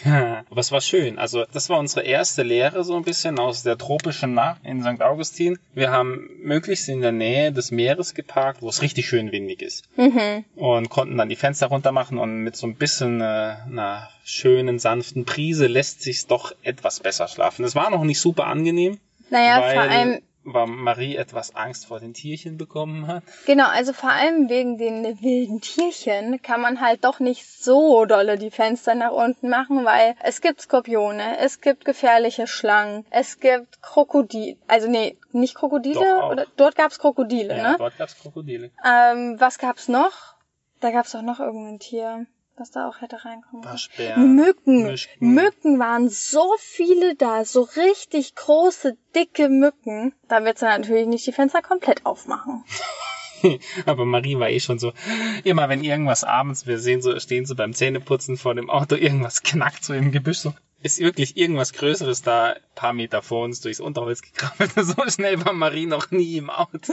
Ja, 0.05 0.45
aber 0.51 0.61
es 0.61 0.71
war 0.73 0.81
schön. 0.81 1.19
Also 1.19 1.45
das 1.53 1.69
war 1.69 1.79
unsere 1.79 2.05
erste 2.05 2.43
Lehre 2.43 2.85
so 2.85 2.97
ein 2.97 3.03
bisschen 3.03 3.39
aus 3.39 3.63
der 3.63 3.79
tropischen 3.79 4.35
Nacht 4.35 4.61
in 4.65 4.83
St. 4.83 5.03
Augustin. 5.03 5.59
Wir 5.75 5.91
haben 5.91 6.31
möglichst 6.43 6.89
in 6.89 7.01
der 7.01 7.13
Nähe 7.13 7.53
des 7.53 7.71
Meeres 7.71 8.15
geparkt, 8.15 8.63
wo 8.63 8.69
es 8.69 8.83
richtig 8.83 9.09
schön 9.09 9.33
windig 9.33 9.63
ist. 9.63 9.85
Mhm. 9.97 10.45
Und 10.57 10.89
konnten 10.89 11.17
dann 11.17 11.29
die 11.29 11.37
Fenster 11.37 11.67
runter 11.67 11.93
machen 11.93 12.19
und 12.19 12.39
mit 12.39 12.57
so 12.57 12.67
ein 12.67 12.77
bisschen 12.77 13.21
äh, 13.21 13.25
einer 13.25 14.09
schönen, 14.25 14.79
sanften 14.79 15.25
Prise 15.25 15.67
lässt 15.67 16.03
sich's 16.03 16.27
doch 16.27 16.55
etwas 16.63 17.01
besser 17.01 17.29
schlafen. 17.29 17.65
Es 17.65 17.75
war 17.75 17.91
noch 17.91 18.05
nicht 18.05 18.21
super 18.21 18.47
angenehm, 18.47 18.99
Naja, 19.31 19.57
vor 19.57 19.83
allem, 19.83 20.21
weil 20.45 20.67
Marie 20.67 21.17
etwas 21.17 21.55
Angst 21.55 21.87
vor 21.87 22.01
den 22.01 22.15
Tierchen 22.15 22.57
bekommen 22.57 23.07
hat. 23.07 23.23
genau, 23.47 23.69
also 23.69 23.93
vor 23.93 24.11
allem 24.11 24.49
wegen 24.49 24.77
den 24.79 25.05
wilden 25.23 25.61
Tierchen 25.61 26.43
kann 26.43 26.61
man 26.61 26.81
halt 26.81 27.05
doch 27.05 27.21
nicht 27.21 27.47
so 27.47 28.05
dolle 28.07 28.39
die 28.39 28.51
Fenster 28.51 28.95
nach 28.95 29.13
unten 29.13 29.49
machen, 29.49 29.85
weil 29.85 30.15
es 30.23 30.41
gibt 30.41 30.61
Skorpione, 30.61 31.39
es 31.39 31.61
gibt 31.61 31.85
gefährliche 31.85 32.47
Schlangen, 32.47 33.07
es 33.11 33.39
gibt 33.41 33.83
Krokodile, 33.83 34.57
also 34.67 34.89
nee, 34.89 35.17
nicht 35.33 35.55
Krokodile, 35.55 36.25
oder 36.27 36.47
dort 36.57 36.75
gab's 36.77 36.99
Krokodile, 36.99 37.57
Ja, 37.57 37.71
ne? 37.71 37.77
dort 37.79 37.97
gab's 37.99 38.19
Krokodile. 38.19 38.71
Ähm, 38.85 39.37
was 39.39 39.59
gab's 39.59 39.89
noch? 39.89 40.13
Da 40.81 40.91
gab's 40.91 41.13
doch 41.13 41.23
noch 41.23 41.39
irgendein 41.39 41.79
Tier, 41.79 42.27
was 42.57 42.71
da 42.71 42.89
auch 42.89 43.01
hätte 43.01 43.25
reinkommen 43.25 43.65
können. 43.65 44.37
Mücken. 44.37 44.83
Mücken. 44.85 45.35
Mücken 45.35 45.79
waren 45.79 46.09
so 46.09 46.55
viele 46.59 47.15
da, 47.15 47.45
so 47.45 47.63
richtig 47.63 48.35
große, 48.35 48.97
dicke 49.15 49.49
Mücken. 49.49 50.15
Da 50.29 50.45
willst 50.45 50.63
du 50.63 50.67
natürlich 50.67 51.07
nicht 51.07 51.27
die 51.27 51.33
Fenster 51.33 51.63
komplett 51.63 52.07
aufmachen. 52.07 52.65
Aber 53.87 54.05
Marie 54.05 54.39
war 54.39 54.51
eh 54.51 54.61
schon 54.61 54.79
so, 54.79 54.93
immer 55.45 55.69
wenn 55.69 55.83
irgendwas 55.83 56.25
abends, 56.25 56.67
wir 56.67 56.79
sehen 56.79 57.03
so, 57.03 57.19
stehen 57.19 57.47
so 57.47 57.55
beim 57.55 57.73
Zähneputzen 57.75 58.37
vor 58.37 58.55
dem 58.55 58.71
Auto, 58.71 58.95
irgendwas 58.95 59.43
knackt 59.43 59.85
so 59.85 59.95
im 59.95 60.13
Gebüsch, 60.13 60.39
so, 60.39 60.55
ist 60.83 60.99
wirklich 60.99 61.37
irgendwas 61.37 61.73
Größeres 61.73 62.23
da, 62.23 62.53
ein 62.53 62.61
paar 62.75 62.93
Meter 62.93 63.23
vor 63.23 63.45
uns 63.45 63.61
durchs 63.61 63.81
Unterholz 63.81 64.23
gekrabbelt. 64.23 64.73
So 64.83 64.95
schnell 65.09 65.45
war 65.45 65.53
Marie 65.53 65.87
noch 65.87 66.11
nie 66.11 66.37
im 66.37 66.51
Auto. 66.51 66.93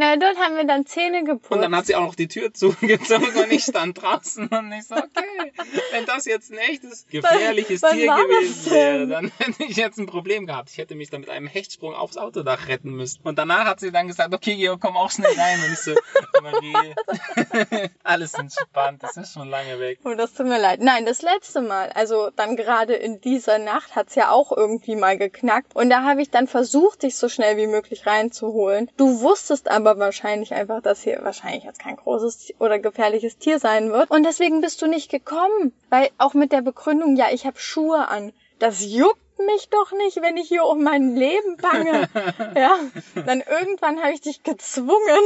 Na, 0.00 0.14
dort 0.14 0.38
haben 0.38 0.54
wir 0.54 0.64
dann 0.64 0.86
Zähne 0.86 1.24
geputzt. 1.24 1.50
Und 1.50 1.60
dann 1.60 1.74
hat 1.74 1.86
sie 1.86 1.96
auch 1.96 2.02
noch 2.02 2.14
die 2.14 2.28
Tür 2.28 2.54
zugezogen 2.54 3.34
und 3.34 3.50
ich 3.52 3.64
stand 3.64 4.00
draußen 4.00 4.46
und 4.46 4.70
ich 4.70 4.86
so, 4.86 4.94
okay, 4.94 5.52
wenn 5.90 6.06
das 6.06 6.24
jetzt 6.24 6.52
ein 6.52 6.58
echtes, 6.58 7.04
gefährliches 7.10 7.82
Was 7.82 7.94
Tier 7.94 8.06
war 8.06 8.18
das 8.18 8.28
gewesen 8.28 8.70
wäre, 8.70 9.06
dann 9.08 9.32
hätte 9.38 9.64
ich 9.64 9.76
jetzt 9.76 9.98
ein 9.98 10.06
Problem 10.06 10.46
gehabt. 10.46 10.70
Ich 10.70 10.78
hätte 10.78 10.94
mich 10.94 11.10
dann 11.10 11.22
mit 11.22 11.30
einem 11.30 11.48
Hechtsprung 11.48 11.96
aufs 11.96 12.16
Autodach 12.16 12.68
retten 12.68 12.92
müssen. 12.92 13.22
Und 13.24 13.40
danach 13.40 13.64
hat 13.64 13.80
sie 13.80 13.90
dann 13.90 14.06
gesagt, 14.06 14.32
okay, 14.32 14.54
Georg, 14.54 14.80
komm 14.80 14.96
auch 14.96 15.10
schnell 15.10 15.32
rein. 15.36 15.58
Und 15.66 15.72
ich 15.72 15.80
so, 15.80 15.96
Marie, 16.42 17.90
alles 18.04 18.34
entspannt, 18.34 19.02
das 19.02 19.16
ist 19.16 19.32
schon 19.32 19.50
lange 19.50 19.80
weg. 19.80 19.98
Oh, 20.04 20.14
das 20.14 20.32
tut 20.32 20.46
mir 20.46 20.60
leid. 20.60 20.80
Nein, 20.80 21.06
das 21.06 21.22
letzte 21.22 21.60
Mal, 21.60 21.90
also 21.90 22.30
dann 22.36 22.54
gerade 22.54 22.94
in 22.94 23.20
dieser 23.20 23.58
Nacht 23.58 23.96
hat's 23.96 24.14
ja 24.14 24.30
auch 24.30 24.52
irgendwie 24.56 24.94
mal 24.94 25.18
geknackt. 25.18 25.74
Und 25.74 25.90
da 25.90 26.04
habe 26.04 26.22
ich 26.22 26.30
dann 26.30 26.46
versucht, 26.46 27.02
dich 27.02 27.16
so 27.16 27.28
schnell 27.28 27.56
wie 27.56 27.66
möglich 27.66 28.06
reinzuholen. 28.06 28.88
Du 28.96 29.22
wusstest 29.22 29.68
aber 29.68 29.87
wahrscheinlich 29.96 30.52
einfach, 30.52 30.82
dass 30.82 31.02
hier 31.02 31.20
wahrscheinlich 31.22 31.64
jetzt 31.64 31.78
kein 31.80 31.96
großes 31.96 32.54
oder 32.58 32.78
gefährliches 32.78 33.38
Tier 33.38 33.58
sein 33.58 33.90
wird. 33.92 34.10
Und 34.10 34.24
deswegen 34.24 34.60
bist 34.60 34.82
du 34.82 34.86
nicht 34.86 35.10
gekommen. 35.10 35.72
Weil 35.88 36.10
auch 36.18 36.34
mit 36.34 36.52
der 36.52 36.62
Begründung, 36.62 37.16
ja, 37.16 37.26
ich 37.32 37.46
habe 37.46 37.58
Schuhe 37.58 38.08
an. 38.08 38.32
Das 38.58 38.84
juckt 38.84 39.20
mich 39.38 39.68
doch 39.70 39.92
nicht, 39.92 40.20
wenn 40.20 40.36
ich 40.36 40.48
hier 40.48 40.64
um 40.64 40.82
mein 40.82 41.14
Leben 41.14 41.56
bange. 41.56 42.08
ja, 42.56 42.76
dann 43.24 43.40
irgendwann 43.40 44.02
habe 44.02 44.12
ich 44.12 44.20
dich 44.20 44.42
gezwungen. 44.42 45.22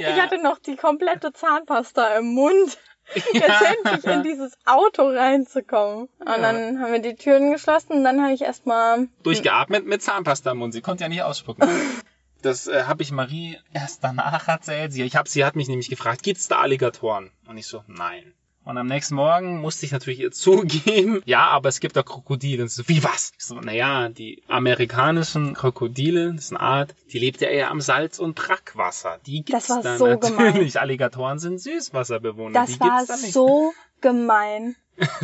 Ja. 0.00 0.08
Ich 0.10 0.20
hatte 0.22 0.42
noch 0.42 0.58
die 0.58 0.76
komplette 0.76 1.32
Zahnpasta 1.32 2.16
im 2.16 2.32
Mund 2.34 2.78
jetzt 3.14 3.46
Ja. 3.48 3.60
endlich 3.84 4.04
in 4.06 4.22
dieses 4.22 4.56
Auto 4.64 5.02
reinzukommen. 5.08 6.08
Und 6.20 6.26
Ja. 6.28 6.38
dann 6.38 6.80
haben 6.80 6.92
wir 6.92 7.00
die 7.00 7.14
Türen 7.16 7.52
geschlossen 7.52 7.92
und 7.92 8.04
dann 8.04 8.22
habe 8.22 8.32
ich 8.32 8.40
erstmal 8.42 9.08
Durchgeatmet 9.22 9.86
mit 9.86 10.02
Zahnpasta 10.02 10.52
im 10.52 10.58
Mund. 10.58 10.72
Sie 10.72 10.80
konnte 10.80 11.04
ja 11.04 11.08
nicht 11.08 11.22
ausspucken. 11.22 11.68
Das 12.42 12.66
äh, 12.66 12.84
habe 12.84 13.02
ich 13.02 13.12
Marie 13.12 13.58
erst 13.72 14.04
danach 14.04 14.48
erzählt. 14.48 14.92
Sie, 14.92 15.02
ich 15.02 15.16
hab, 15.16 15.28
sie 15.28 15.44
hat 15.44 15.56
mich 15.56 15.68
nämlich 15.68 15.88
gefragt, 15.88 16.22
gibt's 16.22 16.48
da 16.48 16.58
Alligatoren? 16.58 17.30
Und 17.46 17.56
ich 17.56 17.66
so, 17.66 17.82
nein. 17.86 18.34
Und 18.64 18.78
am 18.78 18.86
nächsten 18.86 19.16
Morgen 19.16 19.60
musste 19.60 19.86
ich 19.86 19.92
natürlich 19.92 20.20
ihr 20.20 20.30
zugeben, 20.32 21.22
ja, 21.24 21.48
aber 21.48 21.68
es 21.68 21.80
gibt 21.80 21.98
auch 21.98 22.04
Krokodile. 22.04 22.62
Und 22.62 22.70
so, 22.70 22.86
wie 22.88 23.02
was? 23.02 23.32
Ich 23.36 23.44
so, 23.44 23.56
naja, 23.56 24.08
die 24.08 24.42
amerikanischen 24.48 25.54
Krokodile, 25.54 26.32
das 26.34 26.44
ist 26.46 26.52
eine 26.52 26.60
Art, 26.60 26.94
die 27.12 27.18
lebt 27.18 27.40
ja 27.40 27.48
eher 27.48 27.70
am 27.70 27.80
Salz- 27.80 28.20
und 28.20 28.34
Brackwasser. 28.34 29.18
Die 29.26 29.44
gibt's 29.44 29.66
Das 29.66 29.76
war 29.76 29.82
dann 29.82 29.98
so 29.98 30.06
natürlich. 30.06 30.78
Alligatoren 30.80 31.38
sind 31.38 31.60
Süßwasserbewohner. 31.60 32.52
Das 32.52 32.72
die 32.72 32.80
war 32.80 33.00
nicht. 33.02 33.32
so 33.32 33.72
gemein. 34.00 34.76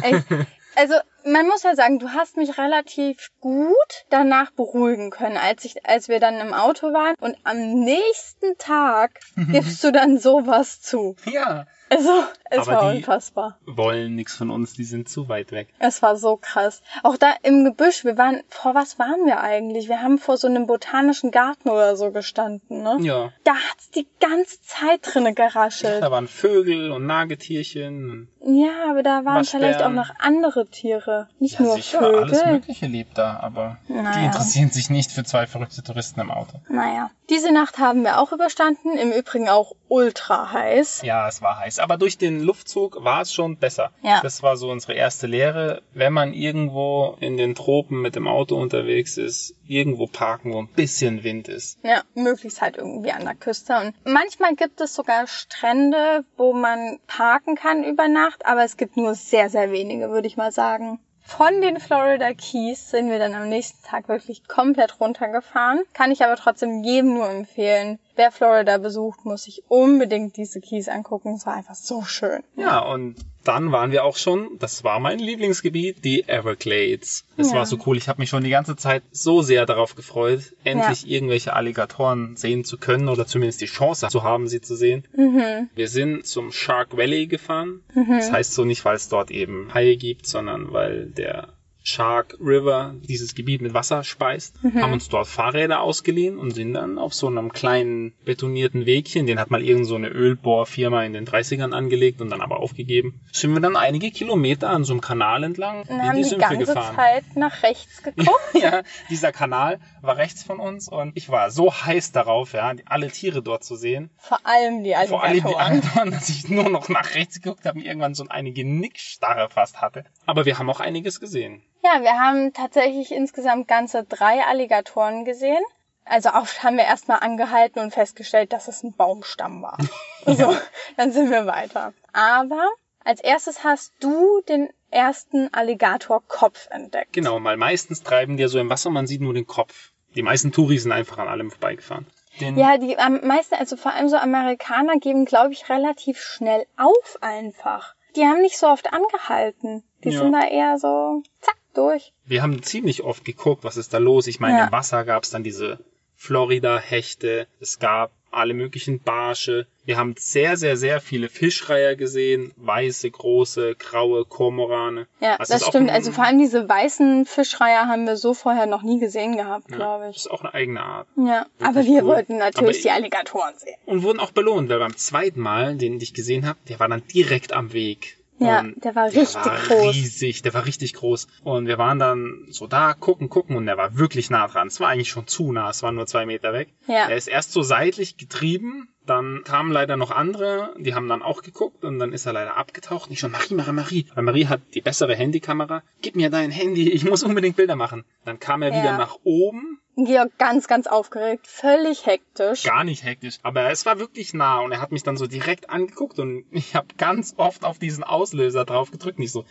Echt. 0.02 0.24
Also, 0.74 0.94
man 1.32 1.46
muss 1.46 1.62
ja 1.62 1.74
sagen, 1.74 1.98
du 1.98 2.08
hast 2.10 2.36
mich 2.36 2.58
relativ 2.58 3.30
gut 3.40 4.04
danach 4.10 4.50
beruhigen 4.52 5.10
können, 5.10 5.36
als 5.36 5.64
ich, 5.64 5.86
als 5.86 6.08
wir 6.08 6.20
dann 6.20 6.36
im 6.40 6.52
Auto 6.54 6.92
waren. 6.92 7.14
Und 7.20 7.36
am 7.44 7.56
nächsten 7.84 8.56
Tag 8.58 9.20
gibst 9.50 9.82
du 9.84 9.92
dann 9.92 10.18
sowas 10.18 10.80
zu. 10.80 11.16
Ja, 11.24 11.66
Also, 11.90 12.10
es 12.50 12.68
Aber 12.68 12.72
war 12.82 12.90
die- 12.92 12.98
unfassbar. 12.98 13.58
wollen 13.64 14.14
nix 14.14 14.36
von 14.36 14.50
uns, 14.50 14.74
die 14.74 14.84
sind 14.84 15.08
zu 15.08 15.30
weit 15.30 15.52
weg. 15.52 15.68
Es 15.78 16.02
war 16.02 16.16
so 16.18 16.36
krass. 16.36 16.82
Auch 17.02 17.16
da 17.16 17.32
im 17.42 17.64
Gebüsch, 17.64 18.04
wir 18.04 18.18
waren, 18.18 18.42
vor 18.50 18.74
was 18.74 18.98
waren 18.98 19.24
wir 19.24 19.40
eigentlich? 19.40 19.88
Wir 19.88 20.02
haben 20.02 20.18
vor 20.18 20.36
so 20.36 20.48
einem 20.48 20.66
botanischen 20.66 21.30
Garten 21.30 21.70
oder 21.70 21.96
so 21.96 22.10
gestanden, 22.10 22.82
ne? 22.82 22.98
Ja. 23.00 23.32
Da 23.44 23.52
hat's 23.54 23.90
die 23.90 24.06
ganze 24.20 24.60
Zeit 24.60 25.00
drinne 25.02 25.32
geraschelt. 25.32 26.02
Da 26.02 26.10
waren 26.10 26.28
Vögel 26.28 26.90
und 26.92 27.06
Nagetierchen. 27.06 28.28
Ja, 28.42 28.90
aber 28.90 29.02
da 29.02 29.24
waren 29.24 29.36
Waschbären. 29.36 29.64
vielleicht 29.66 29.82
auch 29.82 29.90
noch 29.90 30.10
andere 30.18 30.66
Tiere. 30.66 31.17
Nicht 31.38 31.58
ja, 31.58 31.64
nur 31.64 31.74
sicher, 31.76 32.00
alles 32.00 32.38
Vögel. 32.38 32.52
Mögliche 32.54 32.86
lebt 32.86 33.18
da, 33.18 33.40
aber 33.40 33.78
die 33.88 33.94
Naja. 33.94 34.26
interessieren 34.26 34.70
sich 34.70 34.90
nicht 34.90 35.10
für 35.10 35.24
zwei 35.24 35.46
verrückte 35.46 35.82
Touristen 35.82 36.20
im 36.20 36.30
Auto. 36.30 36.60
Naja. 36.68 37.10
Diese 37.30 37.52
Nacht 37.52 37.78
haben 37.78 38.04
wir 38.04 38.20
auch 38.20 38.32
überstanden. 38.32 38.96
Im 38.96 39.12
Übrigen 39.12 39.50
auch 39.50 39.72
ultra 39.88 40.50
heiß. 40.50 41.02
Ja, 41.02 41.28
es 41.28 41.42
war 41.42 41.58
heiß. 41.58 41.78
Aber 41.78 41.98
durch 41.98 42.16
den 42.16 42.40
Luftzug 42.42 43.04
war 43.04 43.20
es 43.20 43.34
schon 43.34 43.58
besser. 43.58 43.90
Ja. 44.02 44.20
Das 44.22 44.42
war 44.42 44.56
so 44.56 44.70
unsere 44.70 44.94
erste 44.94 45.26
Lehre. 45.26 45.82
Wenn 45.92 46.14
man 46.14 46.32
irgendwo 46.32 47.16
in 47.20 47.36
den 47.36 47.54
Tropen 47.54 48.00
mit 48.00 48.16
dem 48.16 48.26
Auto 48.26 48.56
unterwegs 48.56 49.18
ist, 49.18 49.54
irgendwo 49.66 50.06
parken, 50.06 50.54
wo 50.54 50.58
ein 50.60 50.68
bisschen 50.68 51.22
Wind 51.22 51.48
ist. 51.48 51.78
Ja, 51.82 52.00
möglichst 52.14 52.62
halt 52.62 52.78
irgendwie 52.78 53.12
an 53.12 53.24
der 53.24 53.34
Küste. 53.34 53.76
Und 53.76 53.94
manchmal 54.10 54.54
gibt 54.54 54.80
es 54.80 54.94
sogar 54.94 55.26
Strände, 55.26 56.24
wo 56.38 56.54
man 56.54 56.98
parken 57.06 57.56
kann 57.56 57.84
über 57.84 58.08
Nacht, 58.08 58.46
aber 58.46 58.64
es 58.64 58.78
gibt 58.78 58.96
nur 58.96 59.14
sehr, 59.14 59.50
sehr 59.50 59.70
wenige, 59.70 60.08
würde 60.10 60.26
ich 60.28 60.38
mal 60.38 60.52
sagen. 60.52 60.98
Von 61.28 61.60
den 61.60 61.78
Florida 61.78 62.32
Keys 62.32 62.90
sind 62.90 63.10
wir 63.10 63.18
dann 63.18 63.34
am 63.34 63.50
nächsten 63.50 63.86
Tag 63.86 64.08
wirklich 64.08 64.48
komplett 64.48 64.98
runtergefahren. 64.98 65.82
Kann 65.92 66.10
ich 66.10 66.24
aber 66.24 66.36
trotzdem 66.36 66.82
jedem 66.82 67.14
nur 67.14 67.28
empfehlen. 67.28 68.00
Wer 68.18 68.32
Florida 68.32 68.78
besucht, 68.78 69.24
muss 69.24 69.44
sich 69.44 69.62
unbedingt 69.68 70.36
diese 70.36 70.60
Keys 70.60 70.88
angucken. 70.88 71.34
Es 71.36 71.46
war 71.46 71.54
einfach 71.54 71.76
so 71.76 72.02
schön. 72.02 72.42
Ja, 72.56 72.80
und 72.80 73.14
dann 73.44 73.70
waren 73.70 73.92
wir 73.92 74.02
auch 74.04 74.16
schon, 74.16 74.58
das 74.58 74.82
war 74.82 74.98
mein 74.98 75.20
Lieblingsgebiet, 75.20 76.04
die 76.04 76.28
Everglades. 76.28 77.24
Das 77.36 77.50
Ja. 77.52 77.58
war 77.58 77.66
so 77.66 77.78
cool. 77.86 77.96
Ich 77.96 78.08
habe 78.08 78.20
mich 78.20 78.28
schon 78.28 78.42
die 78.42 78.50
ganze 78.50 78.74
Zeit 78.74 79.04
so 79.12 79.40
sehr 79.42 79.66
darauf 79.66 79.94
gefreut, 79.94 80.40
endlich 80.64 81.08
irgendwelche 81.08 81.52
Alligatoren 81.52 82.34
sehen 82.36 82.64
zu 82.64 82.76
können 82.76 83.08
oder 83.08 83.24
zumindest 83.24 83.60
die 83.60 83.66
Chance 83.66 84.08
zu 84.08 84.24
haben, 84.24 84.48
sie 84.48 84.60
zu 84.60 84.74
sehen. 84.74 85.06
Mhm. 85.16 85.70
Wir 85.76 85.86
sind 85.86 86.26
zum 86.26 86.50
Shark 86.50 86.96
Valley 86.96 87.28
gefahren. 87.28 87.82
Das 87.94 88.32
heißt 88.32 88.52
so 88.52 88.64
nicht, 88.64 88.84
weil 88.84 88.96
es 88.96 89.08
dort 89.08 89.30
eben 89.30 89.72
Haie 89.74 89.96
gibt, 89.96 90.26
sondern 90.26 90.72
weil 90.72 91.06
der 91.06 91.50
Shark 91.88 92.36
River 92.40 92.94
dieses 93.02 93.34
Gebiet 93.34 93.62
mit 93.62 93.72
Wasser 93.74 94.04
speist, 94.04 94.56
haben 94.62 94.92
uns 94.92 95.08
dort 95.08 95.26
Fahrräder 95.26 95.80
ausgeliehen 95.80 96.38
und 96.38 96.50
sind 96.50 96.74
dann 96.74 96.98
auf 96.98 97.14
so 97.14 97.26
einem 97.28 97.52
kleinen 97.52 98.12
betonierten 98.24 98.84
Wegchen, 98.86 99.26
den 99.26 99.40
hat 99.40 99.50
mal 99.50 99.62
irgend 99.62 99.86
so 99.86 99.94
eine 99.94 100.08
Ölbohrfirma 100.08 101.04
in 101.04 101.14
den 101.14 101.26
30ern 101.26 101.72
angelegt 101.72 102.20
und 102.20 102.30
dann 102.30 102.42
aber 102.42 102.60
aufgegeben, 102.60 103.20
sind 103.32 103.52
wir 103.54 103.60
dann 103.60 103.76
einige 103.76 104.10
Kilometer 104.10 104.70
an 104.70 104.84
so 104.84 104.92
einem 104.92 105.00
Kanal 105.00 105.44
entlang 105.44 105.80
Und 105.82 105.88
in 105.88 106.02
haben 106.02 106.16
die 106.16 106.22
die 106.22 106.28
Sümpfe 106.28 106.48
ganze 106.48 106.66
gefahren. 106.66 106.96
Zeit 106.96 107.24
nach 107.36 107.62
rechts 107.62 108.02
geguckt. 108.02 108.28
ja, 108.54 108.82
dieser 109.08 109.32
Kanal 109.32 109.80
war 110.02 110.16
rechts 110.18 110.42
von 110.42 110.60
uns 110.60 110.88
und 110.88 111.16
ich 111.16 111.30
war 111.30 111.50
so 111.50 111.72
heiß 111.72 112.12
darauf, 112.12 112.52
ja, 112.52 112.74
alle 112.86 113.08
Tiere 113.10 113.42
dort 113.42 113.64
zu 113.64 113.76
sehen. 113.76 114.10
Vor 114.18 114.40
allem 114.44 114.84
die 114.84 114.94
Vor 115.08 115.22
allem 115.24 115.34
die 115.34 115.42
Alligatoren. 115.42 115.60
anderen, 115.60 116.10
dass 116.12 116.28
ich 116.28 116.48
nur 116.48 116.68
noch 116.68 116.88
nach 116.88 117.14
rechts 117.14 117.40
geguckt 117.40 117.64
habe 117.64 117.78
und 117.78 117.84
irgendwann 117.86 118.14
so 118.14 118.26
eine 118.28 118.52
Genickstarre 118.52 119.48
fast 119.48 119.80
hatte. 119.80 120.04
Aber 120.26 120.44
wir 120.44 120.58
haben 120.58 120.68
auch 120.68 120.80
einiges 120.80 121.20
gesehen. 121.20 121.62
Ja, 121.82 122.02
wir 122.02 122.18
haben 122.18 122.52
tatsächlich 122.52 123.12
insgesamt 123.12 123.68
ganze 123.68 124.04
drei 124.04 124.42
Alligatoren 124.44 125.24
gesehen. 125.24 125.62
Also 126.04 126.30
oft 126.30 126.62
haben 126.62 126.76
wir 126.76 126.84
erstmal 126.84 127.20
angehalten 127.20 127.80
und 127.80 127.92
festgestellt, 127.92 128.52
dass 128.52 128.66
es 128.68 128.82
ein 128.82 128.94
Baumstamm 128.94 129.62
war. 129.62 129.78
So, 130.26 130.54
dann 130.98 131.10
sind 131.12 131.30
wir 131.30 131.46
weiter. 131.46 131.94
Aber 132.12 132.68
als 133.02 133.20
erstes 133.20 133.64
hast 133.64 133.92
du 134.00 134.42
den 134.46 134.68
ersten 134.90 135.48
Alligatorkopf 135.54 136.66
entdeckt. 136.70 137.14
Genau, 137.14 137.42
weil 137.44 137.56
meistens 137.56 138.02
treiben 138.02 138.36
die 138.36 138.42
ja 138.42 138.48
so 138.48 138.58
im 138.58 138.68
Wasser, 138.68 138.90
man 138.90 139.06
sieht 139.06 139.22
nur 139.22 139.32
den 139.32 139.46
Kopf. 139.46 139.92
Die 140.16 140.22
meisten 140.22 140.52
Touris 140.52 140.82
sind 140.82 140.92
einfach 140.92 141.16
an 141.18 141.28
allem 141.28 141.50
vorbeigefahren. 141.50 142.06
Den, 142.40 142.58
Ja, 142.58 142.76
die 142.76 142.98
am 142.98 143.20
meisten, 143.26 143.54
also 143.54 143.76
vor 143.76 143.92
allem 143.92 144.08
so 144.08 144.16
Amerikaner 144.16 144.98
geben, 144.98 145.24
glaube 145.24 145.52
ich, 145.52 145.68
relativ 145.70 146.20
schnell 146.20 146.66
auf 146.76 147.18
einfach. 147.22 147.94
Die 148.16 148.24
haben 148.26 148.40
nicht 148.42 148.58
so 148.58 148.66
oft 148.66 148.92
angehalten. 148.92 149.84
Die 150.04 150.10
Ja. 150.10 150.18
sind 150.20 150.32
da 150.32 150.46
eher 150.46 150.78
so, 150.78 151.22
zack, 151.40 151.56
durch. 151.74 152.12
Wir 152.26 152.42
haben 152.42 152.62
ziemlich 152.62 153.02
oft 153.02 153.24
geguckt, 153.24 153.64
was 153.64 153.76
ist 153.76 153.92
da 153.94 153.98
los. 153.98 154.26
Ich 154.26 154.40
meine, 154.40 154.58
Ja. 154.58 154.64
im 154.66 154.72
Wasser 154.72 155.04
gab 155.04 155.24
es 155.24 155.30
dann 155.30 155.42
diese 155.42 155.78
Florida-Hechte, 156.16 157.46
es 157.60 157.78
gab 157.78 158.10
alle 158.30 158.52
möglichen 158.52 159.00
Barsche. 159.00 159.66
Wir 159.86 159.96
haben 159.96 160.14
sehr, 160.18 160.56
sehr, 160.58 160.76
sehr 160.76 161.00
viele 161.00 161.28
Fischreiher 161.30 161.96
gesehen. 161.96 162.52
Weiße, 162.56 163.10
große, 163.10 163.74
graue 163.76 164.24
Kormorane. 164.26 165.06
Ja, 165.20 165.38
Das 165.38 165.48
das 165.48 165.66
stimmt. 165.66 165.88
ein- 165.88 165.94
Also 165.94 166.12
vor 166.12 166.24
allem 166.24 166.38
diese 166.38 166.68
weißen 166.68 167.24
Fischreiher 167.24 167.86
haben 167.88 168.06
wir 168.06 168.16
so 168.16 168.34
vorher 168.34 168.66
noch 168.66 168.82
nie 168.82 169.00
gesehen 169.00 169.36
gehabt, 169.36 169.70
Ja, 169.70 169.76
glaube 169.76 170.04
Das 170.06 170.16
ich. 170.16 170.22
ist 170.26 170.30
auch 170.30 170.42
eine 170.42 170.52
eigene 170.52 170.82
Art. 170.82 171.08
Ja, 171.16 171.46
aber 171.60 171.84
wir 171.84 172.02
cool. 172.02 172.08
wollten 172.08 172.36
natürlich 172.36 172.58
Aber 172.58 172.82
die 172.82 172.90
Alligatoren 172.90 173.54
sehen. 173.56 173.76
Und 173.86 174.02
wurden 174.02 174.20
auch 174.20 174.32
belohnt, 174.32 174.68
weil 174.68 174.78
beim 174.78 174.96
zweiten 174.96 175.40
Mal, 175.40 175.76
den 175.76 175.98
ich 176.00 176.12
gesehen 176.12 176.46
habe, 176.46 176.58
der 176.68 176.78
war 176.80 176.88
dann 176.88 177.06
direkt 177.06 177.54
am 177.54 177.72
Weg. 177.72 178.17
Ja, 178.40 178.60
Und 178.60 178.84
der 178.84 178.94
war 178.94 179.06
richtig 179.06 179.34
war 179.34 179.56
groß. 179.58 179.94
riesig, 179.94 180.42
der 180.42 180.54
war 180.54 180.64
richtig 180.66 180.94
groß. 180.94 181.26
Und 181.44 181.66
wir 181.66 181.78
waren 181.78 181.98
dann 181.98 182.46
so 182.50 182.66
da, 182.66 182.94
gucken, 182.94 183.28
gucken 183.28 183.56
und 183.56 183.66
der 183.66 183.76
war 183.76 183.96
wirklich 183.98 184.30
nah 184.30 184.46
dran. 184.46 184.68
Es 184.68 184.78
war 184.80 184.88
eigentlich 184.88 185.08
schon 185.08 185.26
zu 185.26 185.52
nah, 185.52 185.70
es 185.70 185.82
war 185.82 185.92
nur 185.92 186.06
zwei 186.06 186.24
Meter 186.26 186.52
weg. 186.52 186.68
Ja. 186.86 187.08
Er 187.08 187.16
ist 187.16 187.26
erst 187.28 187.52
so 187.52 187.62
seitlich 187.62 188.16
getrieben, 188.16 188.88
dann 189.06 189.42
kamen 189.44 189.72
leider 189.72 189.96
noch 189.96 190.10
andere, 190.10 190.74
die 190.78 190.94
haben 190.94 191.08
dann 191.08 191.22
auch 191.22 191.42
geguckt 191.42 191.82
und 191.84 191.98
dann 191.98 192.12
ist 192.12 192.26
er 192.26 192.34
leider 192.34 192.56
abgetaucht. 192.56 193.10
Ich 193.10 193.20
schon, 193.20 193.32
Marie, 193.32 193.54
Marie, 193.54 193.72
Marie. 193.72 194.06
Weil 194.14 194.24
Marie 194.24 194.46
hat 194.46 194.60
die 194.74 194.82
bessere 194.82 195.14
Handykamera. 195.16 195.82
Gib 196.02 196.14
mir 196.14 196.28
dein 196.30 196.50
Handy, 196.50 196.90
ich 196.90 197.04
muss 197.04 197.22
unbedingt 197.22 197.56
Bilder 197.56 197.74
machen. 197.76 198.04
Dann 198.24 198.38
kam 198.38 198.62
er 198.62 198.70
Ja. 198.72 198.82
wieder 198.82 198.98
nach 198.98 199.16
oben 199.24 199.80
Georg 200.04 200.36
ganz, 200.38 200.68
ganz 200.68 200.86
aufgeregt, 200.86 201.46
völlig 201.46 202.06
hektisch. 202.06 202.62
gar 202.62 202.84
nicht 202.84 203.04
hektisch, 203.04 203.38
aber 203.42 203.70
es 203.70 203.86
war 203.86 203.98
wirklich 203.98 204.34
nah 204.34 204.60
und 204.60 204.72
er 204.72 204.80
hat 204.80 204.92
mich 204.92 205.02
dann 205.02 205.16
so 205.16 205.26
direkt 205.26 205.70
angeguckt 205.70 206.18
und 206.18 206.44
ich 206.52 206.74
habe 206.74 206.88
ganz 206.96 207.34
oft 207.36 207.64
auf 207.64 207.78
diesen 207.78 208.04
Auslöser 208.04 208.64
drauf 208.64 208.90
gedrückt. 208.90 209.18
Nicht 209.18 209.32
so, 209.32 209.44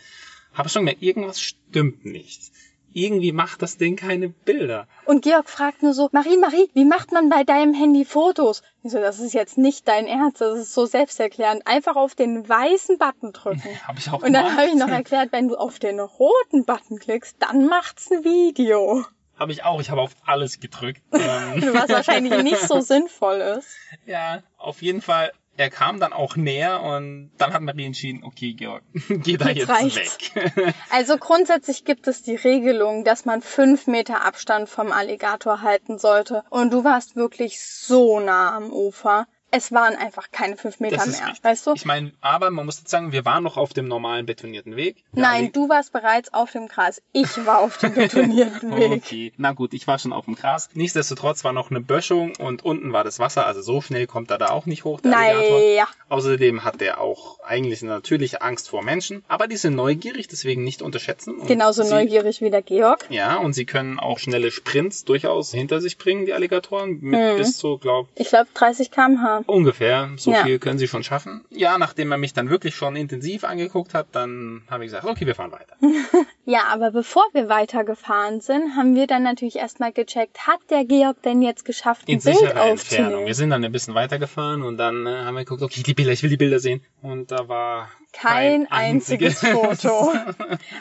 habe 0.54 0.68
schon 0.68 0.82
gemerkt, 0.82 1.02
irgendwas 1.02 1.40
stimmt 1.40 2.04
nicht. 2.04 2.50
Irgendwie 2.94 3.32
macht 3.32 3.60
das 3.60 3.76
Ding 3.76 3.96
keine 3.96 4.30
Bilder. 4.30 4.88
Und 5.04 5.22
Georg 5.22 5.50
fragt 5.50 5.82
nur 5.82 5.92
so, 5.92 6.08
Marie, 6.12 6.38
Marie, 6.38 6.70
wie 6.72 6.86
macht 6.86 7.12
man 7.12 7.28
bei 7.28 7.44
deinem 7.44 7.74
Handy 7.74 8.06
Fotos? 8.06 8.62
Ich 8.82 8.90
so, 8.90 8.98
das 8.98 9.20
ist 9.20 9.34
jetzt 9.34 9.58
nicht 9.58 9.86
dein 9.86 10.06
Ernst, 10.06 10.40
das 10.40 10.58
ist 10.58 10.74
so 10.74 10.86
selbsterklärend. 10.86 11.66
Einfach 11.66 11.96
auf 11.96 12.14
den 12.14 12.48
weißen 12.48 12.96
Button 12.96 13.32
drücken. 13.32 13.68
Habe 13.86 13.98
ich 13.98 14.10
auch 14.10 14.22
Und 14.22 14.32
dann 14.32 14.56
habe 14.56 14.68
ich 14.68 14.74
noch 14.74 14.88
erklärt, 14.88 15.32
wenn 15.32 15.48
du 15.48 15.56
auf 15.56 15.78
den 15.78 16.00
roten 16.00 16.64
Button 16.64 16.98
klickst, 16.98 17.36
dann 17.40 17.66
macht's 17.66 18.10
ein 18.10 18.24
Video. 18.24 19.04
Habe 19.38 19.52
ich 19.52 19.64
auch, 19.64 19.80
ich 19.80 19.90
habe 19.90 20.00
auf 20.00 20.14
alles 20.24 20.60
gedrückt. 20.60 21.02
Ähm, 21.12 21.70
Was 21.72 21.88
wahrscheinlich 21.90 22.42
nicht 22.42 22.60
so 22.60 22.80
sinnvoll 22.92 23.36
ist. 23.58 23.68
ja, 24.06 24.42
auf 24.56 24.82
jeden 24.82 25.02
Fall. 25.02 25.32
Er 25.56 25.70
kam 25.70 25.98
dann 25.98 26.12
auch 26.12 26.36
näher 26.36 26.82
und 26.82 27.32
dann 27.36 27.52
hat 27.52 27.62
Marie 27.62 27.86
entschieden, 27.86 28.22
okay, 28.22 28.52
Georg, 28.52 28.84
geh 29.08 29.36
da 29.36 29.48
Jetzt 29.48 29.68
jetzt 29.68 30.36
weg. 30.36 30.74
Also 30.90 31.16
grundsätzlich 31.18 31.84
gibt 31.84 32.06
es 32.06 32.22
die 32.22 32.36
Regelung, 32.36 33.02
dass 33.04 33.24
man 33.24 33.42
fünf 33.42 33.88
Meter 33.88 34.24
Abstand 34.24 34.68
vom 34.68 34.92
Alligator 34.92 35.60
halten 35.62 35.98
sollte. 35.98 36.44
Und 36.50 36.72
du 36.72 36.84
warst 36.84 37.16
wirklich 37.16 37.60
so 37.60 38.20
nah 38.20 38.54
am 38.56 38.70
Ufer. 38.72 39.26
Es 39.50 39.72
waren 39.72 39.96
einfach 39.96 40.30
keine 40.30 40.56
fünf 40.56 40.78
Meter 40.78 40.96
ist 41.06 41.20
mehr, 41.20 41.32
weißt 41.42 41.66
du? 41.66 41.72
Ich 41.74 41.84
meine, 41.86 42.12
aber 42.20 42.50
man 42.50 42.66
muss 42.66 42.78
jetzt 42.80 42.90
sagen, 42.90 43.12
wir 43.12 43.24
waren 43.24 43.42
noch 43.42 43.56
auf 43.56 43.72
dem 43.72 43.88
normalen 43.88 44.26
betonierten 44.26 44.76
Weg. 44.76 44.96
Der 45.12 45.22
Nein, 45.22 45.52
du 45.52 45.68
warst 45.68 45.92
bereits 45.92 46.34
auf 46.34 46.52
dem 46.52 46.68
Gras. 46.68 47.00
Ich 47.12 47.46
war 47.46 47.60
auf 47.60 47.78
dem 47.78 47.94
betonierten 47.94 48.70
Weg. 48.76 48.92
Okay, 48.92 49.32
na 49.38 49.52
gut, 49.52 49.72
ich 49.72 49.86
war 49.86 49.98
schon 49.98 50.12
auf 50.12 50.26
dem 50.26 50.34
Gras. 50.34 50.68
Nichtsdestotrotz 50.74 51.44
war 51.44 51.52
noch 51.54 51.70
eine 51.70 51.80
Böschung 51.80 52.34
und 52.36 52.64
unten 52.64 52.92
war 52.92 53.04
das 53.04 53.18
Wasser, 53.18 53.46
also 53.46 53.62
so 53.62 53.80
schnell 53.80 54.06
kommt 54.06 54.30
er 54.30 54.36
da 54.38 54.50
auch 54.50 54.66
nicht 54.66 54.84
hoch, 54.84 55.00
der 55.00 55.16
Alligator. 55.16 55.58
Naja. 55.60 55.88
Außerdem 56.10 56.64
hat 56.64 56.82
er 56.82 57.00
auch 57.00 57.40
eigentlich 57.40 57.82
natürlich 57.82 58.42
Angst 58.42 58.68
vor 58.68 58.82
Menschen, 58.82 59.24
aber 59.28 59.46
die 59.46 59.56
sind 59.56 59.74
neugierig, 59.74 60.28
deswegen 60.28 60.62
nicht 60.64 60.82
unterschätzen. 60.82 61.46
Genauso 61.46 61.82
sie, 61.84 61.94
neugierig 61.94 62.40
wie 62.40 62.50
der 62.50 62.62
Georg. 62.62 63.06
Ja, 63.08 63.36
und 63.36 63.54
sie 63.54 63.64
können 63.66 63.98
auch 63.98 64.18
schnelle 64.18 64.50
Sprints 64.50 65.04
durchaus 65.04 65.52
hinter 65.52 65.80
sich 65.80 65.96
bringen, 65.96 66.26
die 66.26 66.34
Alligatoren, 66.34 66.98
mit 67.00 67.18
Mhm. 67.18 67.36
bis 67.38 67.56
zu, 67.56 67.78
glaub, 67.78 68.08
Ich 68.14 68.28
glaube 68.28 68.48
30 68.54 68.90
km/h. 68.90 69.37
Ungefähr, 69.46 70.10
so 70.16 70.32
Ja. 70.32 70.44
viel 70.44 70.58
können 70.58 70.78
sie 70.78 70.88
schon 70.88 71.02
schaffen. 71.02 71.44
Ja, 71.50 71.78
nachdem 71.78 72.10
er 72.12 72.18
mich 72.18 72.32
dann 72.32 72.50
wirklich 72.50 72.74
schon 72.74 72.96
intensiv 72.96 73.44
angeguckt 73.44 73.94
hat, 73.94 74.08
dann 74.12 74.62
habe 74.70 74.84
ich 74.84 74.90
gesagt, 74.90 75.04
okay, 75.06 75.26
wir 75.26 75.34
fahren 75.34 75.52
weiter. 75.52 75.76
Ja, 76.44 76.62
aber 76.70 76.90
bevor 76.92 77.24
wir 77.34 77.50
weitergefahren 77.50 78.40
sind, 78.40 78.74
haben 78.74 78.94
wir 78.94 79.06
dann 79.06 79.22
natürlich 79.22 79.56
erstmal 79.56 79.92
gecheckt, 79.92 80.46
hat 80.46 80.60
der 80.70 80.86
Georg 80.86 81.20
denn 81.22 81.42
jetzt 81.42 81.66
geschafft, 81.66 82.08
ein 82.08 82.12
In 82.14 82.20
Bild 82.22 82.56
aufzunehmen? 82.56 83.26
Wir 83.26 83.34
sind 83.34 83.50
dann 83.50 83.62
ein 83.62 83.70
bisschen 83.72 83.94
weitergefahren 83.94 84.62
und 84.62 84.78
dann 84.78 85.06
äh, 85.06 85.10
haben 85.10 85.34
wir 85.34 85.44
geguckt, 85.44 85.62
okay, 85.62 85.82
die 85.82 85.92
Bilder, 85.92 86.12
ich 86.12 86.22
will 86.22 86.30
die 86.30 86.38
Bilder 86.38 86.58
sehen. 86.58 86.82
Und 87.02 87.30
da 87.30 87.48
war 87.48 87.90
Kein 88.12 88.66
einziges 88.70 89.40
Foto. 89.40 90.12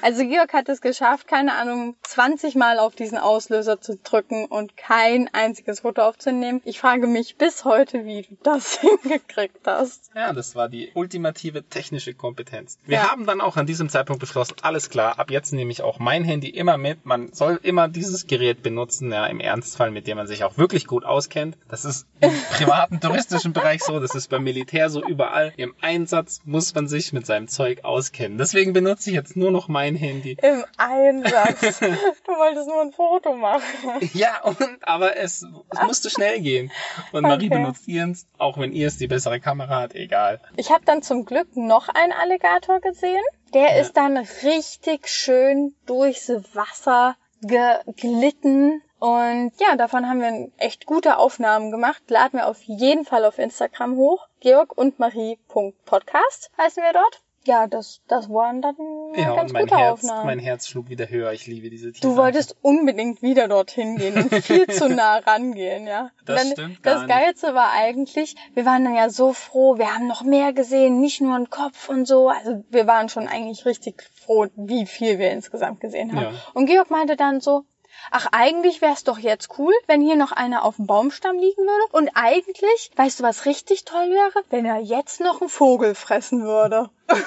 Also 0.02 0.24
Georg 0.28 0.54
hat 0.54 0.70
es 0.70 0.82
geschafft, 0.82 1.28
keine 1.28 1.54
Ahnung, 1.56 1.96
20 2.04 2.56
Mal 2.56 2.80
auf 2.80 2.96
diesen 2.96 3.18
Auslöser 3.18 3.82
zu 3.82 3.98
drücken 3.98 4.46
und 4.46 4.78
kein 4.78 5.30
einziges 5.34 5.82
Foto 5.82 6.02
aufzunehmen. 6.04 6.62
Ich 6.66 6.80
frage 6.80 7.08
mich 7.08 7.36
bis 7.38 7.66
heute, 7.66 8.06
wie 8.06 8.22
du 8.24 8.38
das 8.44 8.80
hingekriegt 8.80 9.60
hast. 9.66 10.10
Ja, 10.16 10.34
das 10.34 10.56
war 10.56 10.70
die 10.70 10.92
ultimative 10.94 11.64
technische 11.64 12.14
Kompetenz. 12.14 12.78
Wir 12.86 12.98
Ja. 12.98 13.12
haben 13.12 13.26
dann 13.26 13.42
auch 13.42 13.58
an 13.58 13.66
diesem 13.66 13.90
Zeitpunkt 13.90 14.20
beschlossen, 14.20 14.56
alles 14.62 14.90
klar, 14.90 15.20
ab 15.20 15.32
jetzt 15.32 15.52
nehme 15.54 15.72
ich 15.72 15.82
auch 15.82 16.00
mein 16.00 16.24
Handy 16.24 16.50
immer 16.50 16.78
mit. 16.78 17.06
Man 17.06 17.34
soll 17.34 17.60
immer 17.64 17.88
dieses 17.88 18.28
Gerät 18.28 18.64
benutzen, 18.64 19.12
ja, 19.12 19.26
im 19.26 19.40
Ernstfall, 19.40 19.92
mit 19.92 20.08
dem 20.08 20.18
man 20.18 20.28
sich 20.28 20.44
auch 20.44 20.58
wirklich 20.58 20.86
gut 20.88 21.04
auskennt. 21.06 21.58
Das 21.70 21.86
ist 21.86 22.06
im 22.22 22.32
privaten, 22.52 23.00
touristischen 23.00 23.54
Bereich 23.54 23.84
so, 23.84 24.00
das 24.00 24.16
ist 24.16 24.30
beim 24.30 24.44
Militär 24.44 24.90
so 24.90 25.04
überall. 25.06 25.54
Im 25.58 25.74
Einsatz 25.82 26.42
muss 26.46 26.74
man 26.74 26.88
sich 26.88 27.14
mit 27.18 27.26
seinem 27.26 27.48
Zeug 27.48 27.84
auskennen. 27.84 28.38
Deswegen 28.38 28.74
benutze 28.74 29.10
ich 29.10 29.16
jetzt 29.16 29.36
nur 29.36 29.52
noch 29.52 29.68
mein 29.68 29.96
Handy. 29.96 30.38
Im 30.42 30.64
Einsatz. 30.78 31.80
Du 32.28 32.34
wolltest 32.34 32.68
nur 32.68 32.82
ein 32.82 32.92
Foto 32.92 33.34
machen. 33.36 33.64
Ja, 34.14 34.42
und, 34.44 34.60
aber 34.82 35.18
es, 35.18 35.46
es 35.70 35.82
musste 35.86 36.10
schnell 36.10 36.40
gehen. 36.42 36.72
Und 37.12 37.24
Marie 37.24 37.48
Okay. 37.48 37.58
benutzt 37.58 37.88
ihrens, 37.88 38.28
auch 38.38 38.58
wenn 38.58 38.74
ihr 38.74 38.88
es 38.88 38.98
die 38.98 39.08
bessere 39.08 39.40
Kamera 39.40 39.82
hat, 39.82 39.96
egal. 39.96 40.40
Ich 40.58 40.70
habe 40.72 40.84
dann 40.86 41.02
zum 41.02 41.26
Glück 41.26 41.56
noch 41.56 41.90
einen 41.90 42.12
Alligator 42.14 42.80
gesehen. 42.80 43.24
Der 43.54 43.78
ist 43.80 43.94
dann 43.96 44.18
richtig 44.18 45.08
schön 45.08 45.74
durchs 45.86 46.30
Wasser 46.54 47.16
geglitten. 47.42 48.82
Und 49.00 49.52
ja, 49.60 49.76
davon 49.76 50.10
haben 50.10 50.22
wir 50.22 50.50
echt 50.58 50.86
gute 50.86 51.18
Aufnahmen 51.18 51.72
gemacht. 51.72 52.02
Laden 52.08 52.40
wir 52.40 52.48
auf 52.48 52.62
jeden 52.64 53.06
Fall 53.06 53.26
auf 53.26 53.38
Instagram 53.38 53.96
hoch. 53.96 54.28
Georg 54.40 54.76
und 54.78 54.98
Marie.podcast 55.00 56.52
heißen 56.58 56.82
wir 56.84 56.94
dort. 56.94 57.22
Ja, 57.46 57.66
das, 57.66 58.02
das 58.10 58.28
waren 58.30 58.62
dann 58.62 58.76
Ja, 59.16 59.34
ganz 59.36 59.52
und 59.52 59.54
mein 59.54 59.64
gute 59.68 59.78
Herz, 59.78 59.94
Aufnahmen. 60.04 60.26
mein 60.26 60.40
Herz 60.40 60.68
schlug 60.68 60.90
wieder 60.90 61.08
höher. 61.08 61.32
Ich 61.32 61.48
liebe 61.48 61.70
diese 61.70 61.94
Tiere. 61.94 62.12
Du 62.12 62.18
wolltest 62.18 62.58
unbedingt 62.62 63.22
wieder 63.22 63.48
dorthin 63.48 63.96
gehen 63.96 64.18
und 64.18 64.34
viel 64.44 64.68
zu 64.68 64.90
nah 64.90 65.20
rangehen, 65.20 65.88
ja. 65.88 66.10
Das 66.26 66.42
dann, 66.44 66.52
stimmt 66.52 66.84
gar 66.84 66.94
Das 66.96 67.04
nicht. 67.04 67.10
Geilste 67.16 67.54
war 67.56 67.72
eigentlich, 67.72 68.36
wir 68.54 68.66
waren 68.66 68.84
dann 68.84 68.96
ja 68.96 69.10
so 69.10 69.32
froh, 69.32 69.78
wir 69.78 69.96
haben 69.96 70.08
noch 70.08 70.24
mehr 70.24 70.52
gesehen, 70.52 71.00
nicht 71.00 71.22
nur 71.22 71.36
einen 71.36 71.50
Kopf 71.50 71.88
und 71.88 72.06
so. 72.06 72.28
Also 72.28 72.66
wir 72.70 72.86
waren 72.86 73.08
schon 73.08 73.30
eigentlich 73.30 73.66
richtig 73.66 74.04
froh, 74.14 74.48
wie 74.58 74.86
viel 74.86 75.18
wir 75.18 75.32
insgesamt 75.32 75.80
gesehen 75.80 76.14
haben. 76.18 76.34
Ja. 76.36 76.42
Und 76.54 76.66
Georg 76.66 76.90
meinte 76.90 77.16
dann 77.16 77.40
so, 77.40 77.64
Ach, 78.12 78.28
eigentlich 78.32 78.82
wär's 78.82 79.04
doch 79.04 79.20
jetzt 79.20 79.58
cool, 79.58 79.74
wenn 79.88 80.02
hier 80.02 80.16
noch 80.16 80.32
einer 80.32 80.64
auf 80.64 80.78
dem 80.78 80.88
Baumstamm 80.88 81.38
liegen 81.38 81.62
würde. 81.62 81.92
Und 81.92 82.10
eigentlich, 82.16 82.92
weißt 82.96 83.20
du, 83.20 83.24
was 83.24 83.46
richtig 83.46 83.86
toll 83.86 84.10
wäre? 84.10 84.44
Wenn 84.50 84.66
er 84.66 84.80
jetzt 84.80 85.20
noch 85.20 85.42
einen 85.42 85.50
Vogel 85.50 85.96
fressen 85.96 86.44
würde. 86.44 86.90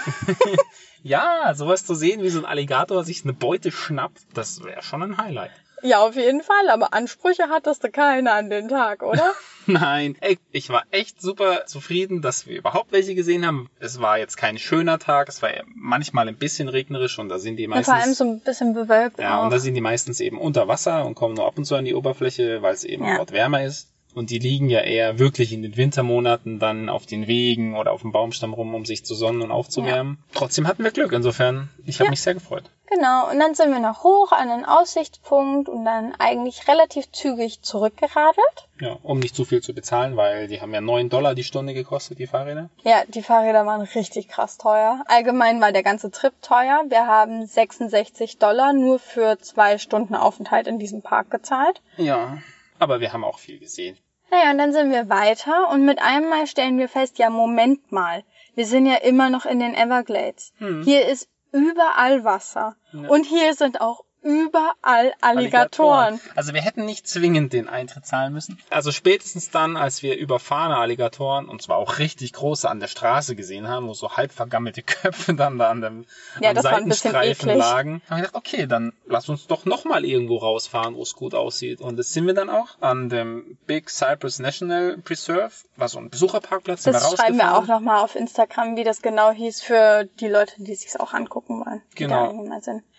Ja, 1.03 1.55
sowas 1.55 1.87
zu 1.87 1.95
sehen, 1.95 2.23
wie 2.23 2.29
so 2.29 2.41
ein 2.41 2.45
Alligator 2.45 3.05
sich 3.05 3.25
eine 3.25 3.33
Beute 3.33 3.73
schnappt, 3.73 4.21
das 4.35 4.63
wäre 4.63 4.83
schon 4.83 5.03
ein 5.03 5.17
Highlight. 5.17 5.53
Ja, 5.83 6.01
auf 6.01 6.15
jeden 6.15 6.43
Fall, 6.43 6.69
aber 6.69 6.93
Ansprüche 6.93 7.49
hattest 7.49 7.83
du 7.85 7.91
keine 7.91 8.33
an 8.33 8.51
den 8.51 8.69
Tag, 8.69 9.03
oder? 9.03 9.35
Nein, 9.73 10.17
ey, 10.21 10.39
ich 10.53 10.69
war 10.71 10.85
echt 10.91 11.21
super 11.21 11.67
zufrieden, 11.67 12.23
dass 12.23 12.47
wir 12.47 12.59
überhaupt 12.59 12.93
welche 12.93 13.15
gesehen 13.15 13.47
haben. 13.47 13.71
Es 13.79 14.01
war 14.01 14.19
jetzt 14.19 14.37
kein 14.37 14.59
schöner 14.59 14.99
Tag, 14.99 15.29
es 15.29 15.43
war 15.43 15.51
manchmal 15.75 16.29
ein 16.29 16.37
bisschen 16.37 16.69
regnerisch 16.69 17.19
und 17.19 17.29
da 17.29 17.39
sind 17.39 17.57
die 17.57 17.67
meistens... 17.67 17.87
vor 17.87 18.03
allem 18.03 18.15
so 18.15 18.25
ein 18.25 18.41
bisschen 18.41 18.75
bewölkt 18.75 19.19
ja, 19.19 19.39
auch. 19.39 19.45
und 19.45 19.51
da 19.51 19.59
sind 19.59 19.75
die 19.75 19.81
meistens 19.81 20.21
eben 20.21 20.39
unter 20.39 20.69
Wasser 20.69 21.05
und 21.05 21.15
kommen 21.15 21.35
nur 21.35 21.47
ab 21.47 21.57
und 21.57 21.65
zu 21.65 21.77
an 21.77 21.85
die 21.85 21.95
Oberfläche, 21.95 22.63
weil 22.63 22.75
es 22.75 22.85
eben 22.85 23.05
Ja. 23.05 23.17
dort 23.17 23.33
wärmer 23.33 23.65
ist. 23.65 23.89
Und 24.15 24.31
die 24.31 24.39
liegen 24.39 24.69
ja 24.69 24.81
eher 24.81 25.19
wirklich 25.19 25.53
in 25.53 25.63
den 25.63 25.77
Wintermonaten 25.77 26.59
dann 26.59 26.89
auf 26.89 27.07
den 27.07 27.27
Wegen 27.27 27.77
oder 27.77 27.93
auf 27.93 28.01
dem 28.01 28.13
Baumstamm 28.13 28.55
rum, 28.55 28.75
um 28.75 28.85
sich 28.85 29.05
zu 29.05 29.15
sonnen 29.15 29.41
und 29.43 29.51
aufzuwärmen. 29.53 30.19
Trotzdem 30.35 30.67
hatten 30.67 30.83
wir 30.83 30.91
Glück, 30.91 31.13
insofern, 31.13 31.69
ich 31.87 32.01
habe 32.01 32.07
Ja. 32.07 32.11
mich 32.11 32.23
sehr 32.23 32.35
gefreut. 32.35 32.65
Genau, 32.93 33.31
und 33.31 33.39
dann 33.39 33.55
sind 33.55 33.71
wir 33.71 33.79
noch 33.79 34.03
hoch 34.03 34.33
an 34.33 34.51
einen 34.51 34.65
Aussichtspunkt 34.65 35.69
und 35.69 35.85
dann 35.85 36.13
eigentlich 36.19 36.67
relativ 36.67 37.13
zügig 37.13 37.63
zurückgeradelt. 37.63 38.67
Ja, 38.81 38.99
um 39.05 39.21
nicht 39.21 39.37
zu 39.37 39.45
viel 39.45 39.63
zu 39.63 39.75
bezahlen, 39.75 40.17
weil 40.17 40.49
die 40.49 40.61
haben 40.61 40.75
ja 40.75 40.81
9 40.81 41.09
Dollar 41.09 41.37
die 41.37 41.45
Stunde 41.45 41.73
gekostet, 41.73 42.19
die 42.19 42.27
Fahrräder. 42.27 42.69
Ja, 42.83 43.03
die 43.07 43.23
Fahrräder 43.23 43.65
waren 43.65 43.83
richtig 43.83 44.27
krass 44.29 44.59
teuer. 44.59 45.05
Allgemein 45.07 45.61
war 45.61 45.71
der 45.71 45.85
ganze 45.85 46.11
Trip 46.11 46.33
teuer. 46.43 46.83
Wir 46.89 47.07
haben 47.07 47.47
66 47.47 48.39
Dollar 48.39 48.73
nur 48.73 48.99
für 48.99 49.39
zwei 49.39 49.79
Stunden 49.79 50.17
Aufenthalt 50.17 50.67
in 50.67 50.81
diesem 50.81 51.03
Park 51.03 51.31
gezahlt. 51.31 51.81
Ja, 51.97 52.39
aber 52.81 53.01
wir 53.01 53.13
haben 53.13 53.25
auch 53.25 53.39
viel 53.39 53.59
gesehen. 53.59 53.97
Naja, 54.31 54.51
und 54.53 54.59
dann 54.59 54.73
sind 54.73 54.91
wir 54.91 55.09
weiter 55.09 55.71
und 55.71 55.85
mit 55.85 56.01
einem 56.01 56.29
Mal 56.29 56.47
stellen 56.47 56.79
wir 56.79 56.89
fest, 56.89 57.19
ja, 57.19 57.31
Moment 57.31 57.91
mal. 57.91 58.23
Wir 58.55 58.67
sind 58.67 58.87
ja 58.87 58.97
immer 58.97 59.29
noch 59.29 59.45
in 59.45 59.59
den 59.59 59.75
Everglades. 59.75 60.53
Hier 60.85 61.07
ist 61.07 61.29
überall 61.53 62.25
Wasser. 62.25 62.77
Und 62.93 63.27
hier 63.27 63.55
sind 63.55 63.81
auch 63.81 64.05
überall 64.23 65.13
Alligatoren. 65.21 66.21
Also 66.35 66.53
wir 66.55 66.61
hätten 66.61 66.85
nicht 66.85 67.09
zwingend 67.09 67.53
den 67.53 67.69
Eintritt 67.69 68.07
zahlen 68.07 68.33
müssen. 68.33 68.59
Also 68.71 68.93
spätestens 68.93 69.51
dann, 69.51 69.77
als 69.77 70.03
wir 70.03 70.17
überfahrene 70.17 70.77
Alligatoren, 70.77 71.49
und 71.49 71.63
zwar 71.63 71.79
auch 71.79 71.99
richtig 71.99 72.33
große, 72.33 72.69
an 72.69 72.81
der 72.81 72.89
Straße 72.89 73.35
gesehen 73.37 73.69
haben, 73.69 73.89
wo 73.89 73.95
so 73.95 74.17
halb 74.17 74.33
vergammelte 74.33 74.83
Köpfe 74.83 75.35
dann 75.35 75.59
da 75.59 75.71
an 75.71 75.81
dem 75.81 76.07
Ja, 76.41 76.53
bisschen 76.53 76.63
Seitenstreifen 76.63 77.57
lagen, 77.57 78.03
haben 78.09 78.19
wir 78.19 78.27
gedacht, 78.27 78.35
okay, 78.35 78.67
dann 78.67 78.93
lass 79.07 79.29
uns 79.29 79.47
doch 79.47 79.65
nochmal 79.65 80.05
irgendwo 80.05 80.37
rausfahren, 80.37 80.95
wo 80.95 81.03
es 81.03 81.15
gut 81.15 81.35
aussieht. 81.35 81.81
Und 81.81 81.97
das 81.97 82.13
sind 82.13 82.27
wir 82.27 82.35
dann 82.35 82.51
auch 82.51 82.69
an 82.81 83.09
dem 83.09 83.59
Big 83.67 83.91
Cypress 83.91 84.39
National 84.39 84.99
Preserve, 84.99 85.53
war 85.77 85.89
so 85.89 85.99
ein 85.99 86.11
Besucherparkplatz, 86.11 86.83
sind 86.83 86.95
Das 86.95 87.11
wir 87.11 87.17
schreiben 87.17 87.39
wir 87.39 87.57
auch 87.57 87.67
nochmal 87.67 88.03
auf 88.05 88.17
Instagram, 88.17 88.77
wie 88.77 88.85
das 88.85 89.03
genau 89.03 89.31
hieß 89.31 89.63
für 89.63 90.05
die 90.21 90.29
Leute, 90.29 90.55
die 90.59 90.75
sich's 90.75 90.97
auch 90.97 91.15
angucken 91.15 91.65
wollen. 91.65 91.83
Genau. 91.95 92.47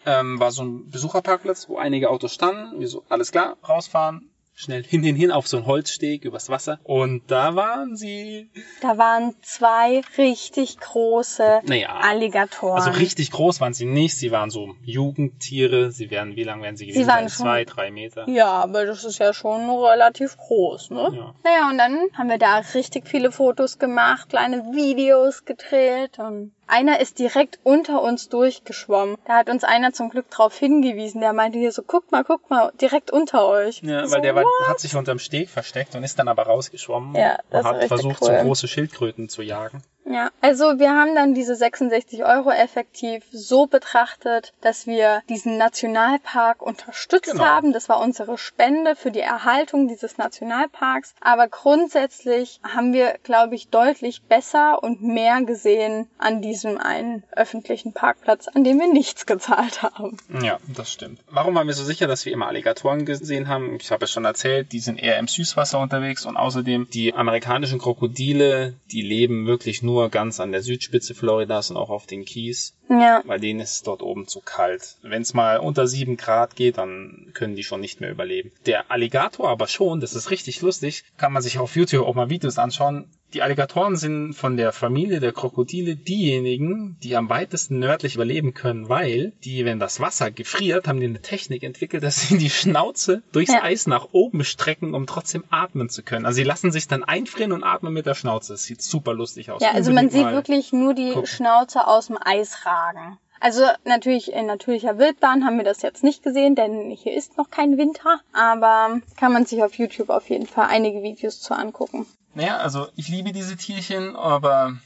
Ähm, 0.06 0.40
war 0.40 0.52
so 0.52 0.64
ein 0.64 0.90
Besucherparkplatz, 0.90 1.70
wo 1.70 1.78
einige 1.78 2.10
Autos 2.10 2.34
standen. 2.34 2.80
Wir 2.80 2.88
so, 2.88 3.04
alles 3.10 3.32
klar, 3.32 3.58
rausfahren. 3.68 4.28
Schnell 4.54 4.84
hin, 4.84 5.02
hin, 5.02 5.16
hin 5.16 5.32
auf 5.32 5.48
so 5.48 5.58
einen 5.58 5.66
Holzsteg 5.66 6.24
übers 6.26 6.50
Wasser. 6.50 6.80
Und 6.84 7.32
da 7.32 7.56
waren 7.56 7.96
sie. 7.96 8.52
Da 8.82 8.98
waren 8.98 9.34
zwei 9.42 10.02
richtig 10.18 10.78
große 10.78 11.62
Naja. 11.64 11.96
Alligatoren. 12.02 12.76
Also 12.80 12.92
richtig 12.92 13.32
groß 13.32 13.60
waren 13.62 13.74
sie 13.74 13.86
nicht. 13.86 14.18
Sie 14.18 14.30
waren 14.32 14.52
so 14.52 14.76
Jugendtiere. 14.84 15.92
Sie 15.92 16.12
werden, 16.12 16.36
wie 16.36 16.44
lang 16.44 16.62
werden 16.62 16.76
sie 16.76 16.86
gewesen 16.88 17.08
waren 17.08 17.28
sein? 17.28 17.30
schon- 17.30 17.46
Zwei, 17.46 17.66
drei 17.66 17.92
Meter. 17.92 18.28
Ja, 18.30 18.50
aber 18.52 18.86
das 18.86 19.04
ist 19.04 19.20
ja 19.20 19.34
schon 19.34 19.70
relativ 19.70 20.38
groß, 20.38 20.92
ne? 20.92 21.10
Ja. 21.16 21.34
Naja, 21.44 21.70
und 21.70 21.78
dann 21.78 21.98
haben 22.18 22.30
wir 22.30 22.38
da 22.38 22.58
richtig 22.74 23.08
viele 23.08 23.32
Fotos 23.32 23.80
gemacht, 23.80 24.30
kleine 24.30 24.58
Videos 24.74 25.46
gedreht 25.46 26.20
und 26.20 26.52
einer 26.72 27.00
ist 27.00 27.20
direkt 27.20 27.60
unter 27.64 28.02
uns 28.02 28.30
durchgeschwommen. 28.30 29.18
Da 29.26 29.36
hat 29.38 29.50
uns 29.50 29.64
einer 29.64 29.94
zum 29.94 30.10
Glück 30.10 30.30
drauf 30.30 30.58
hingewiesen. 30.58 31.22
Der 31.22 31.34
meinte 31.34 31.60
hier 31.60 31.72
so, 31.72 31.84
guck 31.86 32.12
mal, 32.12 32.24
guck 32.24 32.50
mal, 32.50 32.72
direkt 32.80 33.12
unter 33.12 33.48
euch. 33.48 33.82
Ja, 33.84 34.08
so, 34.08 34.16
weil 34.16 34.22
der 34.22 34.36
war, 34.36 34.46
hat 34.68 34.80
sich 34.80 34.96
unterm 34.96 35.20
Steg 35.20 35.50
versteckt 35.50 35.96
und 35.96 36.04
ist 36.04 36.18
dann 36.18 36.28
aber 36.28 36.44
rausgeschwommen 36.44 37.16
Ja, 37.16 37.38
und 37.50 37.64
hat 37.64 37.86
versucht, 37.86 38.22
cool. 38.22 38.38
so 38.38 38.44
große 38.44 38.68
Schildkröten 38.68 39.30
zu 39.30 39.42
jagen. 39.42 39.84
Ja, 40.12 40.30
also 40.42 40.80
wir 40.80 40.92
haben 40.92 41.16
dann 41.16 41.34
diese 41.34 41.56
66 41.56 42.24
Euro 42.26 42.52
effektiv 42.52 43.24
so 43.32 43.66
betrachtet, 43.68 44.54
dass 44.62 44.88
wir 44.88 45.22
diesen 45.30 45.58
Nationalpark 45.58 46.62
unterstützt 46.62 47.32
Genau. 47.32 47.44
haben. 47.46 47.72
Das 47.74 47.88
war 47.90 48.00
unsere 48.02 48.38
Spende 48.38 48.96
für 48.96 49.12
die 49.12 49.20
Erhaltung 49.20 49.88
dieses 49.88 50.18
Nationalparks. 50.18 51.14
Aber 51.22 51.48
grundsätzlich 51.48 52.60
haben 52.64 52.94
wir, 52.94 53.16
glaube 53.24 53.56
ich, 53.56 53.70
deutlich 53.70 54.22
besser 54.24 54.84
und 54.84 55.02
mehr 55.02 55.42
gesehen 55.44 56.08
an 56.18 56.42
diesem 56.42 56.78
einen 56.78 57.24
öffentlichen 57.32 57.94
Parkplatz, 57.94 58.48
an 58.48 58.64
dem 58.64 58.80
wir 58.80 58.92
nichts 58.92 59.26
gezahlt 59.26 59.84
haben. 59.84 60.18
Ja, 60.42 60.60
das 60.68 60.92
stimmt. 60.92 61.20
Warum 61.30 61.56
waren 61.56 61.68
wir 61.68 61.74
so 61.74 61.84
sicher, 61.84 62.08
dass 62.08 62.26
wir 62.26 62.34
immer 62.34 62.48
Alligatoren 62.48 63.06
gesehen 63.06 63.48
haben? 63.48 63.78
Ich 63.80 63.92
habe 63.92 64.06
es 64.06 64.12
schon 64.12 64.26
erzählt, 64.26 64.72
die 64.72 64.80
sind 64.80 65.02
eher 65.02 65.20
im 65.20 65.28
Süßwasser 65.28 65.80
unterwegs 65.80 66.26
und 66.26 66.38
außerdem 66.38 66.88
die 66.92 67.14
amerikanischen 67.14 67.80
Krokodile, 67.80 68.74
die 68.92 69.02
leben 69.02 69.46
wirklich 69.48 69.82
nur 69.84 70.01
ganz 70.10 70.40
an 70.40 70.52
der 70.52 70.62
Südspitze 70.62 71.14
Floridas 71.16 71.70
und 71.72 71.78
auch 71.78 71.90
auf 71.90 72.06
den 72.08 72.26
Keys, 72.26 72.76
Ja. 72.90 73.22
weil 73.26 73.40
denen 73.40 73.60
ist 73.60 73.72
es 73.72 73.84
dort 73.84 74.02
oben 74.02 74.28
zu 74.28 74.42
kalt. 74.42 74.98
Wenn 75.02 75.22
es 75.22 75.34
mal 75.34 75.58
unter 75.60 75.88
sieben 75.88 76.18
Grad 76.18 76.56
geht, 76.56 76.78
dann 76.78 77.32
können 77.34 77.56
die 77.56 77.64
schon 77.64 77.82
nicht 77.82 78.02
mehr 78.02 78.12
überleben. 78.12 78.52
Der 78.66 78.90
Alligator 78.92 79.50
aber 79.50 79.68
schon, 79.68 80.00
das 80.00 80.14
ist 80.16 80.32
richtig 80.32 80.62
lustig, 80.62 81.04
kann 81.18 81.34
man 81.34 81.42
sich 81.42 81.60
auf 81.60 81.76
YouTube 81.76 82.06
auch 82.08 82.16
mal 82.16 82.30
Videos 82.30 82.58
anschauen. 82.58 83.10
Die 83.34 83.42
Alligatoren 83.42 83.96
sind 83.96 84.34
von 84.34 84.58
der 84.58 84.74
Familie 84.74 85.22
der 85.22 85.32
Krokodile 85.32 85.96
diejenigen, 85.96 86.98
die 87.02 87.16
am 87.16 87.30
weitesten 87.30 87.80
nördlich 87.80 88.16
überleben 88.16 88.54
können, 88.54 88.90
weil 88.90 89.32
die, 89.44 89.64
wenn 89.64 89.80
das 89.80 90.02
Wasser 90.02 90.32
gefriert, 90.32 90.88
haben 90.88 91.00
die 91.00 91.06
eine 91.06 91.22
Technik 91.22 91.64
entwickelt, 91.64 92.04
dass 92.04 92.22
sie 92.22 92.38
die 92.38 92.50
Schnauze 92.50 93.24
durchs 93.32 93.54
Ja. 93.54 93.64
Eis 93.64 93.88
nach 93.88 94.10
oben 94.12 94.44
strecken, 94.44 94.94
um 94.94 95.08
trotzdem 95.08 95.46
atmen 95.50 95.88
zu 95.88 96.04
können. 96.04 96.26
Also 96.26 96.38
sie 96.38 96.44
lassen 96.44 96.72
sich 96.72 96.88
dann 96.88 97.04
einfrieren 97.04 97.54
und 97.54 97.64
atmen 97.64 97.94
mit 97.94 98.06
der 98.06 98.16
Schnauze. 98.16 98.54
Das 98.54 98.64
sieht 98.64 98.82
super 98.82 99.14
lustig 99.14 99.50
aus. 99.50 99.62
Ja, 99.62 99.72
also 99.72 99.92
man 99.92 100.06
Unbedingt 100.06 100.12
sieht 100.12 100.24
mal 100.24 100.34
wirklich 100.34 100.74
nur 100.74 100.94
die 100.94 101.12
gucken. 101.12 101.28
Schnauze 101.28 101.88
aus 101.88 102.08
dem 102.08 102.18
Eis 102.20 102.66
ragen. 102.66 103.18
Also 103.40 103.64
natürlich 103.86 104.34
in 104.34 104.46
natürlicher 104.46 104.98
Wildbahn 104.98 105.46
haben 105.46 105.58
wir 105.58 105.64
das 105.64 105.82
jetzt 105.82 106.04
nicht 106.04 106.22
gesehen, 106.22 106.56
denn 106.56 106.92
hier 106.92 107.14
ist 107.14 107.38
noch 107.38 107.50
kein 107.50 107.78
Winter. 107.78 108.20
Aber 108.34 109.00
kann 109.18 109.32
man 109.34 109.46
sich 109.46 109.64
auf 109.64 109.74
YouTube 109.76 110.10
auf 110.10 110.30
jeden 110.30 110.48
Fall 110.48 110.68
einige 110.70 111.02
Videos 111.02 111.40
zu 111.40 111.56
angucken. 111.56 112.06
Naja, 112.34 112.58
also 112.58 112.88
ich 112.96 113.10
liebe 113.10 113.32
diese 113.32 113.58
Tierchen, 113.58 114.16
aber 114.16 114.78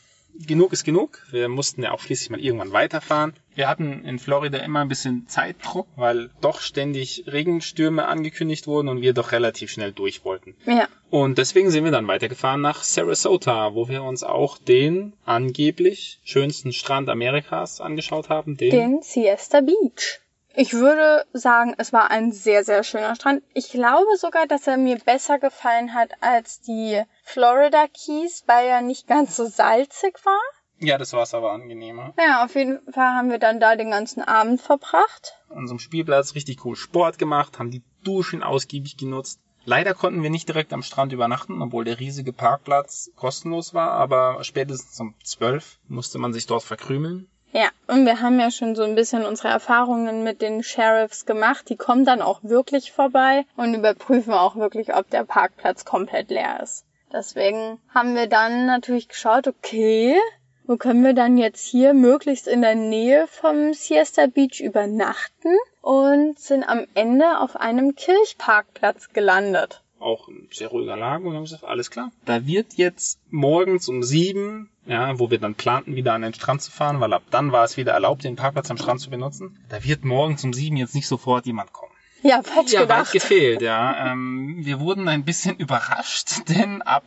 genug 0.48 0.74
ist 0.74 0.84
genug. 0.84 1.22
Wir 1.32 1.48
mussten 1.48 1.84
ja 1.84 1.92
auch 1.92 2.00
schließlich 2.00 2.30
mal 2.30 2.40
irgendwann 2.40 2.74
weiterfahren. 2.74 3.34
Wir 3.54 3.70
hatten 3.70 4.04
in 4.04 4.20
Florida 4.20 4.58
immer 4.58 4.82
ein 4.82 4.90
bisschen 4.90 5.28
Zeitdruck, 5.28 5.88
weil 5.96 6.30
doch 6.42 6.60
ständig 6.60 7.24
Regenstürme 7.28 8.08
angekündigt 8.08 8.68
wurden 8.68 8.90
und 8.90 9.02
wir 9.02 9.14
doch 9.14 9.32
relativ 9.32 9.72
schnell 9.72 9.94
durch 9.94 10.26
wollten. 10.26 10.56
Ja, 10.66 10.88
Und 11.10 11.38
deswegen 11.38 11.72
sind 11.72 11.86
wir 11.86 11.92
dann 11.92 12.08
weitergefahren 12.08 12.62
nach 12.62 12.84
Sarasota, 12.84 13.74
wo 13.76 13.88
wir 13.88 14.04
uns 14.04 14.24
auch 14.24 14.58
den 14.58 15.14
angeblich 15.24 16.20
schönsten 16.26 16.74
Strand 16.74 17.10
Amerikas 17.10 17.80
angeschaut 17.80 18.30
haben. 18.30 18.58
Den, 18.58 18.72
den 18.72 19.02
Siesta 19.02 19.62
Beach. 19.62 20.20
Ich 20.58 20.74
würde 20.74 21.26
sagen, 21.34 21.76
es 21.78 21.92
war 21.92 22.12
ein 22.12 22.32
sehr, 22.32 22.64
sehr 22.64 22.84
schöner 22.84 23.16
Strand. 23.16 23.44
Ich 23.54 23.72
glaube 23.72 24.16
sogar, 24.18 24.48
dass 24.48 24.68
er 24.68 24.78
mir 24.78 24.98
besser 24.98 25.38
gefallen 25.38 25.94
hat 25.94 26.12
als 26.22 26.62
die 26.62 27.04
Florida 27.24 27.88
Keys, 27.88 28.44
weil 28.48 28.68
er 28.68 28.82
nicht 28.82 29.06
ganz 29.06 29.36
so 29.36 29.46
salzig 29.46 30.18
war. 30.24 30.40
Ja, 30.80 30.98
das 30.98 31.12
war's 31.14 31.34
aber 31.34 31.52
angenehmer. 31.52 32.14
Ja, 32.18 32.46
auf 32.46 32.56
jeden 32.56 32.80
Fall 32.92 33.16
haben 33.16 33.30
wir 33.30 33.40
dann 33.40 33.60
da 33.60 33.76
den 33.76 33.92
ganzen 33.92 34.22
Abend 34.22 34.62
verbracht. 34.62 35.34
An 35.50 35.58
unserem 35.58 35.80
Spielplatz 35.80 36.36
richtig 36.36 36.64
cool 36.64 36.76
Sport 36.76 37.18
gemacht, 37.18 37.60
haben 37.60 37.72
die 37.72 37.84
Duschen 38.04 38.42
ausgiebig 38.42 38.96
genutzt. 38.96 39.42
Leider 39.66 39.94
konnten 39.94 40.22
wir 40.22 40.30
nicht 40.30 40.48
direkt 40.48 40.74
am 40.74 40.84
Strand 40.84 41.12
übernachten, 41.12 41.62
obwohl 41.62 41.86
der 41.86 42.00
riesige 42.00 42.32
Parkplatz 42.32 43.10
kostenlos 43.16 43.74
war, 43.74 43.92
aber 43.92 44.44
spätestens 44.44 45.00
um 45.00 45.16
12 45.24 45.80
musste 45.88 46.20
man 46.20 46.34
sich 46.34 46.46
dort 46.46 46.64
verkrümeln. 46.64 47.28
Ja, 47.56 47.70
und 47.88 48.06
wir 48.06 48.20
haben 48.20 48.38
ja 48.38 48.52
schon 48.52 48.76
so 48.76 48.84
ein 48.84 48.96
bisschen 48.96 49.24
unsere 49.26 49.48
Erfahrungen 49.48 50.26
mit 50.26 50.42
den 50.42 50.62
Sheriffs 50.62 51.26
gemacht. 51.26 51.70
Die 51.70 51.78
kommen 51.78 52.04
dann 52.04 52.22
auch 52.22 52.44
wirklich 52.44 52.92
vorbei 52.92 53.46
und 53.56 53.74
überprüfen 53.74 54.34
auch 54.34 54.58
wirklich, 54.58 54.94
ob 54.94 55.10
der 55.10 55.24
Parkplatz 55.24 55.86
komplett 55.86 56.30
leer 56.32 56.60
ist. 56.62 56.84
Deswegen 57.14 57.80
haben 57.94 58.14
wir 58.14 58.28
dann 58.28 58.66
natürlich 58.66 59.08
geschaut, 59.08 59.48
okay, 59.48 60.20
wo 60.66 60.76
können 60.76 61.06
wir 61.06 61.14
dann 61.14 61.38
jetzt 61.38 61.66
hier 61.66 61.94
möglichst 61.94 62.50
in 62.50 62.62
der 62.62 62.76
Nähe 62.76 63.26
vom 63.28 63.74
Siesta 63.74 64.26
Beach 64.28 64.60
übernachten 64.60 65.56
und 65.82 66.38
sind 66.38 66.66
am 66.66 66.86
Ende 66.94 67.40
auf 67.40 67.56
einem 67.56 67.96
Kirchparkplatz 67.96 69.14
gelandet. 69.14 69.82
Auch 70.00 70.28
in 70.28 70.48
sehr 70.52 70.68
ruhiger 70.68 70.98
Lage 70.98 71.28
und 71.28 71.36
haben 71.36 71.44
gesagt, 71.44 71.64
alles 71.64 71.90
klar. 71.90 72.12
Da 72.26 72.46
wird 72.46 72.74
jetzt 72.74 73.20
morgens 73.30 73.88
um 73.90 74.04
sieben, 74.04 74.70
ja, 74.86 75.18
wo 75.20 75.32
wir 75.32 75.40
dann 75.40 75.56
planten, 75.56 75.96
wieder 75.96 76.14
an 76.14 76.22
den 76.22 76.34
Strand 76.34 76.62
zu 76.62 76.72
fahren, 76.72 77.00
weil 77.00 77.14
ab 77.14 77.24
dann 77.32 77.52
war 77.52 77.64
es 77.64 77.78
wieder 77.78 77.94
erlaubt, 77.94 78.24
den 78.24 78.36
Parkplatz 78.36 78.70
am 78.70 78.78
Strand 78.78 79.00
zu 79.02 79.10
benutzen. 79.10 79.58
Da 79.70 79.84
wird 79.84 80.04
morgens 80.04 80.44
um 80.44 80.54
sieben 80.54 80.78
jetzt 80.78 80.96
nicht 80.96 81.08
sofort 81.08 81.46
jemand 81.46 81.72
kommen. 81.74 81.92
Ja, 82.24 82.42
falsch 82.44 82.72
Ja, 82.74 82.82
weit 82.82 82.88
gedacht. 82.90 83.12
gefehlt, 83.14 83.62
ja. 83.62 84.12
Ähm, 84.12 84.58
wir 84.64 84.80
wurden 84.80 85.08
ein 85.08 85.24
bisschen 85.24 85.56
überrascht, 85.60 86.48
denn 86.50 86.82
ab 86.82 87.04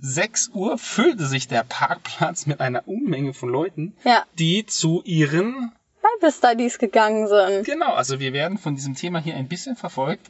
6 0.00 0.48
Uhr 0.54 0.78
füllte 0.78 1.26
sich 1.26 1.46
der 1.46 1.62
Parkplatz 1.62 2.46
mit 2.46 2.60
einer 2.60 2.88
Unmenge 2.88 3.34
von 3.34 3.48
Leuten, 3.50 3.94
Ja, 4.04 4.24
die 4.38 4.66
zu 4.66 5.02
ihren... 5.04 5.72
Bible 6.18 6.32
Studies 6.32 6.78
gegangen 6.78 7.28
sind. 7.28 7.64
Genau, 7.64 7.92
also 7.94 8.18
wir 8.18 8.32
werden 8.32 8.58
von 8.58 8.74
diesem 8.74 8.96
Thema 8.96 9.20
hier 9.20 9.36
ein 9.36 9.46
bisschen 9.46 9.76
verfolgt. 9.76 10.26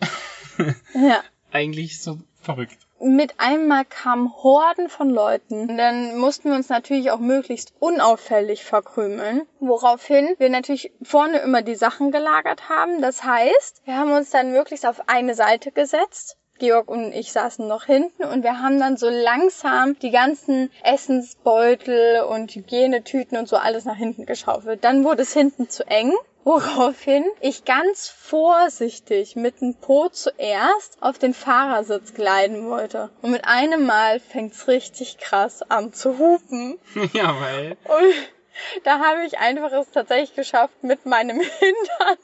Ja. 0.95 1.23
Eigentlich 1.53 2.03
so 2.03 2.19
verrückt. 2.41 2.79
mit 2.99 3.35
einmal 3.39 3.85
kamen 3.85 4.33
Horden 4.43 4.89
von 4.89 5.11
Leuten. 5.11 5.69
Und 5.69 5.77
dann 5.77 6.17
mussten 6.17 6.51
wir 6.51 6.57
uns 6.57 6.69
natürlich 6.69 7.11
auch 7.11 7.19
möglichst 7.19 7.73
unauffällig 7.79 8.65
verkrümeln, 8.65 9.43
woraufhin 9.61 10.35
wir 10.39 10.49
natürlich 10.49 10.93
vorne 11.03 11.39
immer 11.39 11.63
die 11.63 11.75
Sachen 11.75 12.11
gelagert 12.11 12.69
haben. 12.69 13.03
Das 13.03 13.25
heißt, 13.25 13.83
wir 13.85 13.97
haben 13.97 14.13
uns 14.13 14.31
dann 14.31 14.53
möglichst 14.53 14.87
auf 14.87 15.09
eine 15.09 15.35
Seite 15.35 15.73
gesetzt. 15.73 16.37
Georg 16.59 16.89
und 16.89 17.13
ich 17.13 17.33
saßen 17.33 17.67
noch 17.67 17.87
hinten 17.87 18.23
und 18.23 18.45
wir 18.45 18.61
haben 18.61 18.79
dann 18.79 18.97
so 18.97 19.09
langsam 19.09 19.99
die 19.99 20.13
ganzen 20.13 20.71
Essensbeutel 20.85 22.23
und 22.23 22.55
Hygienetüten 22.55 23.37
und 23.37 23.49
so 23.49 23.57
alles 23.57 23.85
nach 23.85 23.97
hinten 23.97 24.27
geschaufelt. 24.27 24.85
Dann 24.85 25.03
wurde 25.03 25.23
es 25.23 25.33
hinten 25.33 25.69
zu 25.69 25.85
eng. 25.89 26.13
Woraufhin 26.45 27.25
ich 27.41 27.65
ganz 27.65 28.09
vorsichtig 28.09 29.37
mit 29.37 29.61
dem 29.61 29.75
Po 29.75 30.09
zuerst 30.09 30.99
auf 31.01 31.19
den 31.19 31.35
Fahrersitz 31.35 32.15
gleiten 32.15 32.69
wollte. 32.69 33.11
Und 33.23 33.31
mit 33.31 33.45
einem 33.45 33.87
Mal 33.87 34.19
fängt's 34.19 34.67
richtig 34.67 35.19
krass 35.19 35.63
an 35.63 35.93
zu 35.93 36.19
hupen. 36.19 36.79
ja, 37.13 37.41
weil... 37.41 37.77
Und 37.85 38.85
da 38.85 38.99
habe 38.99 39.25
ich 39.25 39.39
einfach 39.39 39.73
es 39.73 39.91
tatsächlich 39.91 40.35
geschafft, 40.35 40.83
mit 40.83 41.07
meinem 41.07 41.41
Hintern 41.61 42.19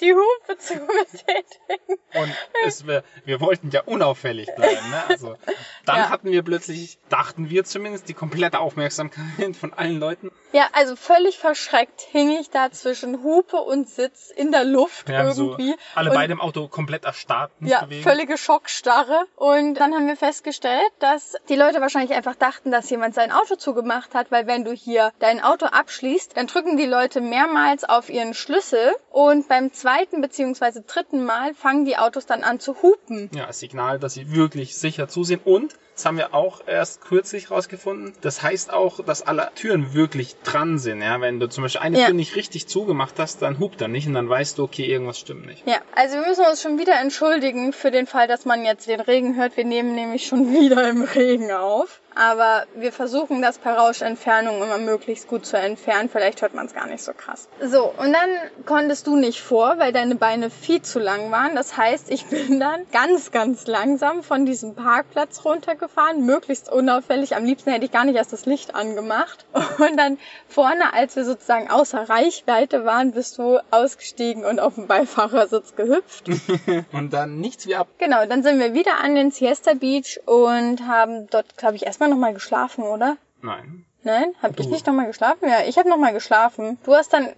die 0.00 0.12
Hupe 0.14 0.58
zu 0.58 0.74
betätigen. 1.24 1.98
Und 2.14 2.32
es, 2.66 2.86
wir, 2.86 3.02
wir 3.24 3.40
wollten 3.40 3.70
ja 3.70 3.82
unauffällig 3.82 4.48
bleiben. 4.54 4.90
Ne? 4.90 5.02
Also, 5.08 5.36
dann 5.84 5.96
Ja. 5.96 6.10
hatten 6.10 6.30
wir 6.30 6.42
plötzlich, 6.42 6.98
dachten 7.08 7.50
wir 7.50 7.64
zumindest, 7.64 8.08
die 8.08 8.14
komplette 8.14 8.58
Aufmerksamkeit 8.60 9.56
von 9.58 9.72
allen 9.72 9.98
Leuten. 9.98 10.30
Ja, 10.52 10.68
also 10.72 10.96
völlig 10.96 11.38
verschreckt 11.38 12.00
hing 12.00 12.30
ich 12.40 12.50
da 12.50 12.70
zwischen 12.70 13.22
Hupe 13.22 13.56
und 13.58 13.88
Sitz 13.88 14.30
in 14.30 14.52
der 14.52 14.64
Luft 14.64 15.08
Wir 15.08 15.18
haben 15.18 15.32
so 15.32 15.50
irgendwie. 15.52 15.74
alle 15.94 16.10
Und- 16.10 16.16
beide 16.16 16.32
im 16.32 16.40
Auto 16.40 16.68
komplett 16.68 17.04
erstarrt, 17.04 17.50
nicht 17.60 17.72
Ja, 17.72 17.84
bewegen. 17.84 18.02
völlige 18.02 18.38
Schockstarre. 18.38 19.26
Und 19.36 19.74
dann 19.74 19.94
haben 19.94 20.06
wir 20.06 20.16
festgestellt, 20.16 20.90
dass 20.98 21.34
die 21.48 21.56
Leute 21.56 21.80
wahrscheinlich 21.80 22.12
einfach 22.16 22.34
dachten, 22.36 22.70
dass 22.70 22.88
jemand 22.90 23.14
sein 23.14 23.32
Auto 23.32 23.56
zugemacht 23.56 24.14
hat, 24.14 24.30
weil 24.30 24.46
wenn 24.46 24.64
du 24.64 24.72
hier 24.72 25.12
dein 25.18 25.42
Auto 25.42 25.66
abschließt, 25.66 26.36
dann 26.36 26.46
drücken 26.46 26.76
die 26.76 26.86
Leute 26.86 27.20
mehrmals 27.20 27.84
auf 27.84 28.08
ihren 28.08 28.32
Schlüssel 28.34 28.94
und 29.10 29.48
beim 29.56 29.72
zweiten 29.72 30.20
beziehungsweise 30.20 30.82
dritten 30.82 31.24
Mal 31.24 31.54
fangen 31.54 31.86
die 31.86 31.96
Autos 31.96 32.26
dann 32.26 32.42
an 32.44 32.60
zu 32.60 32.82
hupen. 32.82 33.30
Ja, 33.34 33.46
als 33.46 33.60
Signal, 33.60 33.98
dass 33.98 34.12
sie 34.12 34.32
wirklich 34.34 34.76
sicher 34.76 35.08
zusehen. 35.08 35.40
Und, 35.44 35.74
das 35.94 36.04
haben 36.04 36.18
wir 36.18 36.34
auch 36.34 36.60
erst 36.66 37.00
kürzlich 37.00 37.50
rausgefunden, 37.50 38.12
das 38.20 38.42
heißt 38.42 38.70
auch, 38.70 39.02
dass 39.02 39.26
alle 39.26 39.50
Türen 39.54 39.94
wirklich 39.94 40.36
dran 40.44 40.76
sind. 40.78 41.00
Ja, 41.00 41.22
wenn 41.22 41.40
du 41.40 41.48
zum 41.48 41.62
Beispiel 41.62 41.80
eine 41.80 41.98
Ja. 41.98 42.06
Tür 42.06 42.14
nicht 42.14 42.36
richtig 42.36 42.66
zugemacht 42.66 43.14
hast, 43.18 43.40
dann 43.40 43.58
hupt 43.58 43.80
er 43.80 43.88
nicht 43.88 44.06
und 44.06 44.12
dann 44.12 44.28
weißt 44.28 44.58
du, 44.58 44.64
okay, 44.64 44.84
irgendwas 44.84 45.18
stimmt 45.18 45.46
nicht. 45.46 45.66
Ja, 45.66 45.78
also 45.94 46.16
wir 46.16 46.26
müssen 46.26 46.44
uns 46.44 46.60
schon 46.60 46.78
wieder 46.78 47.00
entschuldigen 47.00 47.72
für 47.72 47.90
den 47.90 48.06
Fall, 48.06 48.28
dass 48.28 48.44
man 48.44 48.62
jetzt 48.66 48.86
den 48.88 49.00
Regen 49.00 49.36
hört. 49.36 49.56
Wir 49.56 49.64
nehmen 49.64 49.94
nämlich 49.94 50.26
schon 50.26 50.52
wieder 50.52 50.86
im 50.90 51.00
Regen 51.00 51.50
auf. 51.50 52.02
Aber 52.16 52.64
wir 52.74 52.92
versuchen 52.92 53.42
das 53.42 53.58
per 53.58 53.76
Rauschentfernung 53.76 54.62
immer 54.62 54.78
möglichst 54.78 55.28
gut 55.28 55.44
zu 55.44 55.58
entfernen. 55.58 56.08
Vielleicht 56.08 56.40
hört 56.40 56.54
man 56.54 56.64
es 56.64 56.74
gar 56.74 56.86
nicht 56.86 57.04
so 57.04 57.12
krass. 57.12 57.46
So, 57.60 57.84
und 57.84 58.12
dann 58.12 58.30
konntest 58.64 59.06
du 59.06 59.16
nicht 59.16 59.42
vor, 59.42 59.78
weil 59.78 59.92
deine 59.92 60.14
Beine 60.14 60.48
viel 60.48 60.80
zu 60.80 60.98
lang 60.98 61.30
waren. 61.30 61.54
Das 61.54 61.76
heißt, 61.76 62.10
ich 62.10 62.24
bin 62.26 62.58
dann 62.58 62.86
ganz, 62.90 63.32
ganz 63.32 63.66
langsam 63.66 64.22
von 64.22 64.46
diesem 64.46 64.74
Parkplatz 64.74 65.44
runtergefahren, 65.44 66.24
möglichst 66.24 66.72
unauffällig. 66.72 67.36
Am 67.36 67.44
liebsten 67.44 67.70
hätte 67.70 67.84
ich 67.84 67.92
gar 67.92 68.06
nicht 68.06 68.16
erst 68.16 68.32
das 68.32 68.46
Licht 68.46 68.74
angemacht. 68.74 69.44
Und 69.78 69.98
dann 69.98 70.18
vorne, 70.48 70.94
als 70.94 71.16
wir 71.16 71.24
sozusagen 71.24 71.70
außer 71.70 72.08
Reichweite 72.08 72.86
waren, 72.86 73.12
bist 73.12 73.36
du 73.36 73.58
ausgestiegen 73.70 74.46
und 74.46 74.58
auf 74.58 74.76
dem 74.76 74.86
Beifahrersitz 74.86 75.76
gehüpft. 75.76 76.30
Und 76.92 77.12
dann 77.12 77.40
nichts 77.40 77.66
wie 77.66 77.76
ab. 77.76 77.88
Genau, 77.98 78.24
dann 78.26 78.42
sind 78.42 78.58
wir 78.58 78.72
wieder 78.72 78.98
an 79.02 79.14
den 79.14 79.30
Siesta 79.30 79.74
Beach 79.74 80.20
und 80.26 80.86
haben 80.86 81.26
dort, 81.30 81.56
glaube 81.56 81.76
ich, 81.76 81.84
erstmal 81.86 82.05
nochmal 82.08 82.34
geschlafen, 82.34 82.84
oder? 82.84 83.16
Nein. 83.42 83.84
Nein? 84.02 84.34
Hab 84.42 84.58
ich 84.58 84.66
Du. 84.66 84.72
nicht 84.72 84.86
nochmal 84.86 85.06
geschlafen? 85.06 85.48
Ja, 85.48 85.62
ich 85.66 85.76
habe 85.78 85.88
nochmal 85.88 86.12
geschlafen. 86.12 86.78
Du 86.84 86.94
hast 86.94 87.12
dann. 87.12 87.28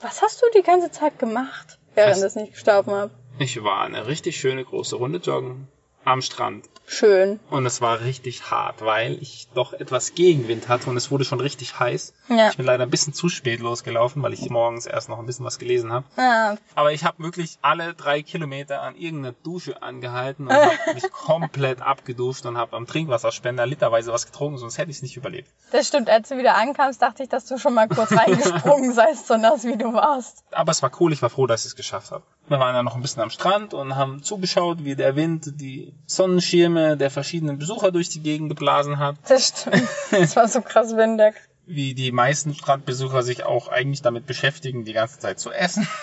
Was 0.00 0.22
hast 0.22 0.42
du 0.42 0.46
die 0.56 0.62
ganze 0.62 0.90
Zeit 0.90 1.18
gemacht, 1.18 1.78
während 1.94 2.22
ich 2.22 2.34
nicht 2.34 2.52
geschlafen 2.54 2.92
habe? 2.92 3.10
Ich 3.38 3.62
war 3.62 3.82
eine 3.82 4.06
richtig 4.06 4.36
schöne 4.36 4.64
große 4.64 4.96
Runde 4.96 5.18
joggen 5.18 5.68
am 6.04 6.20
Strand. 6.22 6.66
Schön. 6.86 7.40
Und 7.50 7.64
es 7.66 7.80
war 7.80 8.00
richtig 8.00 8.50
hart, 8.50 8.84
weil 8.84 9.14
ich 9.22 9.48
doch 9.54 9.72
etwas 9.72 10.14
Gegenwind 10.14 10.68
hatte 10.68 10.90
und 10.90 10.96
es 10.96 11.10
wurde 11.10 11.24
schon 11.24 11.40
richtig 11.40 11.78
heiß. 11.80 12.12
Ja. 12.28 12.50
Ich 12.50 12.56
bin 12.56 12.66
leider 12.66 12.82
ein 12.84 12.90
bisschen 12.90 13.14
zu 13.14 13.28
spät 13.28 13.60
losgelaufen, 13.60 14.22
weil 14.22 14.34
ich 14.34 14.48
morgens 14.50 14.84
erst 14.86 15.08
noch 15.08 15.18
ein 15.18 15.26
bisschen 15.26 15.46
was 15.46 15.58
gelesen 15.58 15.92
habe. 15.92 16.04
Ah, 16.16 16.56
Aber 16.74 16.92
ich 16.92 17.04
habe 17.04 17.22
wirklich 17.22 17.58
alle 17.62 17.94
drei 17.94 18.22
Kilometer 18.22 18.82
an 18.82 18.96
irgendeiner 18.96 19.34
Dusche 19.42 19.82
angehalten 19.82 20.46
und 20.48 20.52
habe 20.54 20.94
mich 20.94 21.10
komplett 21.10 21.80
abgeduscht 21.80 22.44
und 22.46 22.58
habe 22.58 22.76
am 22.76 22.86
Trinkwasserspender 22.86 23.66
literweise 23.66 24.12
was 24.12 24.26
getrunken, 24.26 24.58
sonst 24.58 24.76
hätte 24.78 24.90
ich 24.90 24.98
es 24.98 25.02
nicht 25.02 25.16
überlebt. 25.16 25.48
das 25.72 25.88
stimmt. 25.88 26.10
Als 26.10 26.28
du 26.28 26.36
wieder 26.38 26.54
ankamst, 26.56 27.00
dachte 27.00 27.22
ich, 27.22 27.28
dass 27.30 27.46
du 27.46 27.56
schon 27.58 27.74
mal 27.74 27.88
kurz 27.88 28.12
reingesprungen 28.16 28.92
seist, 28.92 29.26
so 29.26 29.36
nass 29.36 29.64
wie 29.64 29.76
du 29.78 29.94
warst. 29.94 30.44
Aber 30.50 30.70
es 30.70 30.82
war 30.82 30.90
cool, 31.00 31.12
ich 31.12 31.22
war 31.22 31.30
froh, 31.30 31.46
dass 31.46 31.62
ich 31.62 31.68
es 31.68 31.76
geschafft 31.76 32.10
habe. 32.10 32.24
Wir 32.46 32.58
waren 32.58 32.74
dann 32.74 32.84
noch 32.84 32.94
ein 32.94 33.02
bisschen 33.02 33.22
am 33.22 33.30
Strand 33.30 33.72
und 33.72 33.96
haben 33.96 34.22
zugeschaut, 34.22 34.84
wie 34.84 34.96
der 34.96 35.16
Wind 35.16 35.60
die 35.60 35.94
Sonnenschirme 36.06 36.96
der 36.96 37.10
verschiedenen 37.10 37.58
Besucher 37.58 37.90
durch 37.90 38.10
die 38.10 38.20
Gegend 38.20 38.50
geblasen 38.50 38.98
hat. 38.98 39.16
Das 39.28 39.48
stimmt. 39.48 39.88
Das 40.10 40.36
war 40.36 40.46
so 40.48 40.60
krass 40.60 40.94
windig. 40.94 41.34
Wie 41.66 41.94
die 41.94 42.12
meisten 42.12 42.54
Strandbesucher 42.54 43.22
sich 43.22 43.44
auch 43.44 43.68
eigentlich 43.68 44.02
damit 44.02 44.26
beschäftigen, 44.26 44.84
die 44.84 44.92
ganze 44.92 45.18
Zeit 45.18 45.40
zu 45.40 45.50
essen. 45.50 45.88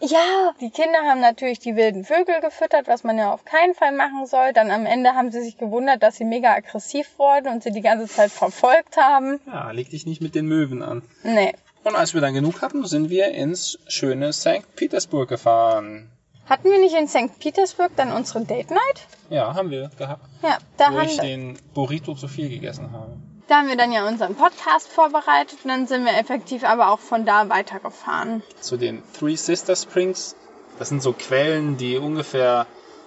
Ja, 0.00 0.52
die 0.60 0.70
Kinder 0.70 0.98
haben 1.08 1.20
natürlich 1.20 1.58
die 1.58 1.76
wilden 1.76 2.04
Vögel 2.04 2.40
gefüttert, 2.42 2.88
was 2.88 3.04
man 3.04 3.16
ja 3.16 3.32
auf 3.32 3.44
keinen 3.44 3.74
Fall 3.74 3.92
machen 3.92 4.26
soll. 4.26 4.52
Dann 4.52 4.70
am 4.70 4.84
Ende 4.84 5.14
haben 5.14 5.30
sie 5.30 5.40
sich 5.40 5.56
gewundert, 5.56 6.02
dass 6.02 6.16
sie 6.16 6.24
mega 6.24 6.52
aggressiv 6.52 7.18
wurden 7.18 7.48
und 7.48 7.62
sie 7.62 7.70
die 7.70 7.80
ganze 7.80 8.06
Zeit 8.06 8.30
verfolgt 8.30 8.96
haben. 8.96 9.40
Ja, 9.46 9.70
leg 9.70 9.88
dich 9.88 10.04
nicht 10.04 10.20
mit 10.20 10.34
den 10.34 10.46
Möwen 10.46 10.82
an. 10.82 11.02
Nee. 11.22 11.54
Und 11.86 11.94
als 11.94 12.14
wir 12.14 12.20
dann 12.20 12.34
genug 12.34 12.62
hatten, 12.62 12.84
sind 12.84 13.10
wir 13.10 13.28
ins 13.28 13.78
schöne 13.86 14.32
St. 14.32 14.74
Petersburg 14.74 15.28
gefahren. 15.28 16.10
Hatten 16.46 16.68
wir 16.68 16.80
nicht 16.80 16.96
in 16.96 17.06
St. 17.06 17.38
Petersburg 17.38 17.92
dann 17.94 18.10
unsere 18.10 18.44
Date 18.44 18.72
Night? 18.72 19.06
Ja, 19.30 19.54
haben 19.54 19.70
wir 19.70 19.88
gehabt. 19.96 20.28
Ja, 20.42 20.58
da 20.78 20.90
wo 20.90 20.98
haben, 20.98 21.06
ich 21.06 21.18
den 21.18 21.56
Burrito 21.74 22.16
zu 22.16 22.26
viel 22.26 22.48
gegessen 22.48 22.90
habe. 22.90 23.12
da 23.46 23.58
haben 23.58 23.68
wir 23.68 23.76
dann 23.76 23.92
ja 23.92 24.08
unseren 24.08 24.34
Podcast 24.34 24.88
vorbereitet 24.88 25.60
und 25.62 25.70
dann 25.70 25.86
sind 25.86 26.04
wir 26.04 26.18
effektiv 26.18 26.64
aber 26.64 26.90
auch 26.90 26.98
von 26.98 27.24
da 27.24 27.48
weitergefahren. 27.48 28.42
Zu 28.60 28.78
den 28.78 29.04
Three 29.16 29.36
Sister 29.36 29.76
Springs. 29.76 30.34
Das 30.80 30.88
sind 30.88 31.04
so 31.04 31.12
Quellen, 31.12 31.76
die 31.76 31.98
ungefähr 31.98 32.66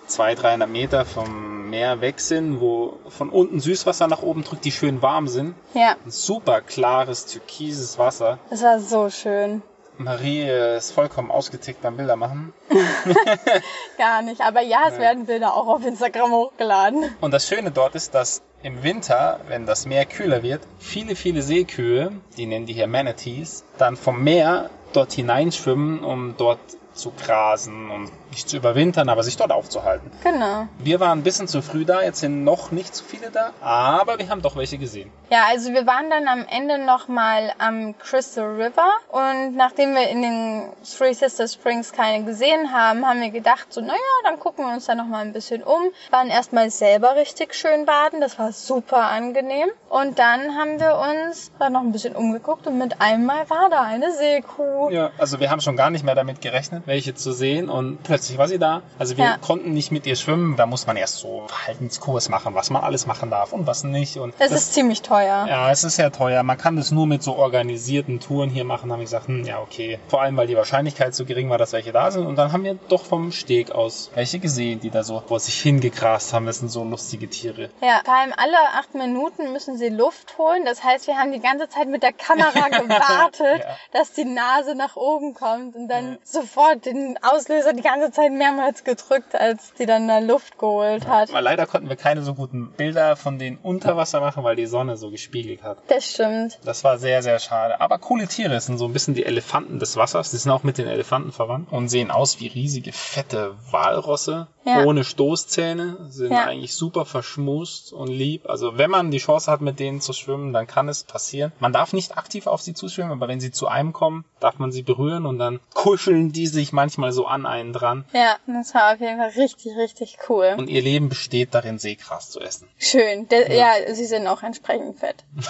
200, 0.10 0.44
300 0.44 0.70
Meter 0.70 1.06
vom 1.06 1.70
Meer 1.70 2.02
weg 2.02 2.20
sind, 2.20 2.60
wo 2.60 2.98
von 3.10 3.30
unten 3.30 3.60
Süßwasser 3.60 4.08
nach 4.08 4.22
oben 4.24 4.44
drückt, 4.44 4.66
die 4.66 4.72
schön 4.72 5.02
warm 5.02 5.28
sind. 5.28 5.54
Ja, 5.74 5.96
Ein 6.04 6.12
super 6.12 6.62
klares, 6.62 7.26
türkises 7.28 7.98
Wasser. 8.00 8.40
das 8.50 8.64
war 8.64 8.80
so 8.80 9.10
schön. 9.10 9.62
Marie 9.98 10.44
äh, 10.44 10.78
ist 10.78 10.92
vollkommen 10.92 11.30
ausgetickt 11.30 11.82
beim 11.82 11.98
Bilder 11.98 12.16
machen. 12.16 12.54
Gar 13.98 14.22
nicht. 14.22 14.42
Aber 14.42 14.62
ja, 14.62 14.88
es 14.88 14.98
werden 14.98 15.26
Bilder 15.26 15.54
auch 15.54 15.68
auf 15.68 15.86
Instagram 15.86 16.32
hochgeladen. 16.32 17.14
Und 17.20 17.34
das 17.34 17.48
Schöne 17.48 17.72
dort 17.72 17.96
ist, 17.96 18.16
dass 18.16 18.42
im 18.64 18.82
Winter, 18.84 19.42
wenn 19.50 19.66
das 19.66 19.86
Meer 19.86 20.06
kühler 20.06 20.42
wird, 20.42 20.62
viele, 20.80 21.16
viele 21.16 21.42
Seekühe, 21.42 22.14
die 22.38 22.46
nennen 22.46 22.66
die 22.66 22.74
hier 22.74 22.88
Manatees, 22.88 23.64
dann 23.78 23.98
vom 23.98 24.24
Meer 24.24 24.70
dort 24.94 25.12
hineinschwimmen, 25.12 26.04
um 26.04 26.36
dort 26.38 26.60
zu 26.94 27.12
grasen 27.12 27.90
und 27.92 28.10
nicht 28.32 28.50
zu 28.50 28.58
überwintern, 28.58 29.10
aber 29.10 29.24
sich 29.24 29.38
dort 29.38 29.52
aufzuhalten. 29.52 30.12
Genau. 30.24 30.68
Wir 30.78 31.00
waren 31.00 31.20
ein 31.20 31.24
bisschen 31.24 31.48
zu 31.48 31.62
früh 31.62 31.86
da, 31.86 32.02
jetzt 32.02 32.20
sind 32.20 32.44
noch 32.44 32.72
nicht 32.72 32.96
so 32.96 33.04
viele 33.04 33.32
da, 33.32 33.52
aber 33.62 34.20
wir 34.20 34.30
haben 34.30 34.42
doch 34.42 34.56
welche 34.56 34.78
gesehen. 34.78 35.12
Ja, 35.30 35.46
also 35.50 35.74
wir 35.74 35.86
waren 35.86 36.10
dann 36.10 36.28
am 36.28 36.46
Ende 36.50 36.78
nochmal 36.80 37.54
am 37.58 37.98
Crystal 37.98 38.46
River 38.46 38.90
und 39.12 39.56
nachdem 39.56 39.94
wir 39.94 40.08
in 40.10 40.22
den 40.22 40.64
Three 40.84 41.14
Sister 41.14 41.48
Springs 41.48 41.92
keine 41.92 42.24
gesehen 42.24 42.72
haben, 42.72 43.06
haben 43.06 43.22
wir 43.22 43.30
gedacht, 43.30 43.68
so, 43.70 43.82
naja, 43.82 43.98
dann 44.24 44.40
gucken 44.40 44.66
wir 44.66 44.74
uns 44.74 44.86
da 44.86 44.96
nochmal 44.96 45.22
ein 45.22 45.34
bisschen 45.34 45.64
um. 45.64 45.82
Waren 46.12 46.30
erstmal 46.30 46.70
selber 46.70 47.16
richtig 47.16 47.54
schön 47.54 47.86
baden, 47.86 48.22
das 48.22 48.40
war 48.40 48.52
super 48.52 49.04
angenehm. 49.04 49.70
Und 49.90 50.20
dann 50.20 50.56
haben 50.56 50.80
wir 50.80 50.98
uns 50.98 51.52
da 51.60 51.70
noch 51.70 51.82
ein 51.82 51.92
bisschen 51.92 52.16
umgeguckt 52.16 52.68
und 52.68 52.78
mit 52.78 53.02
einmal 53.02 53.50
war 53.50 53.70
da 53.70 53.82
eine 53.82 54.12
Seekuh. 54.12 54.90
Ja, 54.90 55.12
also 55.18 55.40
wir 55.40 55.50
haben 55.50 55.62
schon 55.62 55.76
gar 55.76 55.90
nicht 55.90 56.04
mehr 56.04 56.16
damit 56.16 56.42
gerechnet, 56.42 56.84
welche 56.86 57.16
zu 57.16 57.32
sehen 57.32 57.70
und 57.70 58.04
plötzlich 58.04 58.19
war 58.38 58.48
sie 58.48 58.60
da. 58.60 58.82
Also 58.98 59.18
wir 59.18 59.26
Ja. 59.26 59.38
konnten 59.38 59.72
nicht 59.74 59.92
mit 59.92 60.06
ihr 60.06 60.16
schwimmen, 60.16 60.56
da 60.56 60.66
muss 60.66 60.88
man 60.88 60.98
erst 60.98 61.18
so 61.18 61.44
Verhaltenskurs 61.48 62.30
machen, 62.30 62.56
was 62.56 62.70
man 62.70 62.84
alles 62.84 63.06
machen 63.06 63.30
darf 63.30 63.54
und 63.54 63.68
was 63.68 63.84
nicht. 63.84 64.18
Und 64.18 64.34
Das 64.40 64.52
ist 64.52 64.74
ziemlich 64.74 65.02
teuer. 65.02 65.46
Ja, 65.48 65.72
es 65.72 65.84
ist 65.84 65.96
sehr 65.96 66.12
teuer. 66.12 66.44
Man 66.44 66.58
kann 66.58 66.76
das 66.76 66.92
nur 66.92 67.08
mit 67.08 67.24
so 67.24 67.36
organisierten 67.36 68.20
Touren 68.20 68.50
hier 68.50 68.64
machen. 68.64 68.92
Haben 68.92 69.00
wir 69.00 69.06
gesagt, 69.06 69.28
hm, 69.28 69.44
ja, 69.44 69.60
okay. 69.60 70.00
Vor 70.08 70.22
allem, 70.22 70.38
weil 70.38 70.48
die 70.48 70.56
Wahrscheinlichkeit 70.56 71.14
so 71.16 71.26
gering 71.26 71.50
war, 71.50 71.58
dass 71.58 71.74
welche 71.74 71.92
da 71.92 72.12
sind. 72.12 72.26
Und 72.26 72.36
dann 72.36 72.52
haben 72.52 72.64
wir 72.64 72.76
doch 72.90 73.06
vom 73.06 73.32
Steg 73.32 73.72
aus 73.72 74.12
welche 74.16 74.40
gesehen, 74.40 74.80
die 74.80 74.90
da 74.90 75.04
so 75.04 75.22
vor 75.28 75.40
sich 75.40 75.60
hingegrast 75.62 76.34
haben. 76.34 76.46
Das 76.46 76.60
sind 76.60 76.70
so 76.70 76.84
lustige 76.84 77.30
Tiere. 77.30 77.70
Ja, 77.82 78.02
vor 78.04 78.14
allem 78.16 78.34
alle 78.36 78.58
acht 78.78 78.94
Minuten 78.96 79.54
müssen 79.54 79.78
sie 79.78 79.90
Luft 79.90 80.38
holen. 80.38 80.66
Das 80.66 80.84
heißt, 80.84 81.08
wir 81.08 81.18
haben 81.18 81.32
die 81.32 81.40
ganze 81.40 81.70
Zeit 81.70 81.88
mit 81.88 82.04
der 82.04 82.14
Kamera 82.14 82.70
gewartet, 82.70 83.60
Ja. 83.60 83.78
dass 83.94 84.14
die 84.14 84.26
Nase 84.26 84.76
nach 84.76 84.96
oben 84.96 85.34
kommt 85.34 85.76
und 85.76 85.88
dann 85.88 86.18
sofort 86.24 86.86
den 86.86 87.18
Auslöser 87.22 87.74
die 87.74 87.82
ganze 87.82 88.09
Zeit 88.12 88.32
mehrmals 88.32 88.84
gedrückt, 88.84 89.36
als 89.36 89.74
die 89.74 89.86
dann 89.86 90.08
da 90.08 90.20
Luft 90.20 90.58
geholt 90.58 91.08
hat. 91.08 91.30
Aber 91.30 91.42
leider 91.42 91.66
konnten 91.66 91.90
wir 91.90 91.96
keine 91.96 92.22
so 92.22 92.34
guten 92.34 92.72
Bilder 92.72 93.16
von 93.16 93.40
denen 93.40 93.58
unter 93.62 93.98
Wasser 93.98 94.20
machen, 94.22 94.44
weil 94.44 94.56
die 94.56 94.66
Sonne 94.66 94.98
so 94.98 95.10
gespiegelt 95.12 95.64
hat. 95.64 95.78
Das 95.88 96.10
stimmt. 96.12 96.60
Das 96.66 96.84
war 96.84 96.98
sehr, 96.98 97.22
sehr 97.24 97.40
schade. 97.40 97.80
Aber 97.82 97.98
coole 98.00 98.28
Tiere. 98.28 98.60
Sind 98.60 98.78
so 98.78 98.86
ein 98.86 98.94
bisschen 98.94 99.14
die 99.14 99.26
Elefanten 99.26 99.80
des 99.80 99.96
Wassers. 99.98 100.32
Die 100.32 100.38
sind 100.38 100.52
auch 100.52 100.64
mit 100.64 100.78
den 100.78 100.88
Elefanten 100.88 101.32
verwandt 101.32 101.72
und 101.72 101.90
sehen 101.90 102.12
aus 102.12 102.40
wie 102.40 102.48
riesige, 102.48 102.92
fette 102.92 103.56
Walrosse. 103.72 104.48
Ja. 104.66 104.84
Ohne 104.84 105.04
Stoßzähne. 105.04 105.98
Sind 106.10 106.32
Ja. 106.32 106.46
eigentlich 106.46 106.74
super 106.76 107.06
verschmust 107.06 107.94
und 107.94 108.08
lieb. 108.10 108.50
Also 108.50 108.78
wenn 108.78 108.90
man 108.92 109.12
die 109.12 109.18
Chance 109.20 109.52
hat, 109.52 109.62
mit 109.62 109.80
denen 109.80 110.02
zu 110.02 110.14
schwimmen, 110.14 110.54
dann 110.54 110.68
kann 110.68 110.90
es 110.90 111.04
passieren. 111.04 111.52
Man 111.60 111.74
darf 111.74 111.94
nicht 111.94 112.18
aktiv 112.18 112.48
auf 112.48 112.62
sie 112.62 112.74
zuschwimmen, 112.74 113.12
aber 113.12 113.28
wenn 113.28 113.40
sie 113.40 113.52
zu 113.52 113.68
einem 113.68 113.94
kommen, 113.94 114.26
darf 114.40 114.60
man 114.60 114.72
sie 114.72 114.84
berühren 114.84 115.26
und 115.26 115.40
dann 115.40 115.60
kuscheln 115.74 116.32
die 116.32 116.48
sich 116.48 116.74
manchmal 116.74 117.12
so 117.12 117.26
an 117.26 117.46
einen 117.46 117.74
dran. 117.74 117.99
Ja, 118.14 118.38
das 118.48 118.74
war 118.74 118.94
auf 118.94 119.00
jeden 119.00 119.18
Fall 119.18 119.30
richtig, 119.30 119.76
richtig 119.78 120.18
cool. 120.30 120.56
Und 120.58 120.70
ihr 120.70 120.82
Leben 120.82 121.10
besteht 121.10 121.54
darin, 121.54 121.80
Seegras 121.80 122.30
zu 122.30 122.40
essen. 122.40 122.68
Schön. 122.78 123.28
De 123.28 123.56
ja. 123.56 123.74
sie 123.94 124.06
sind 124.06 124.28
auch 124.28 124.44
entsprechend 124.44 125.00
fett. 125.00 125.24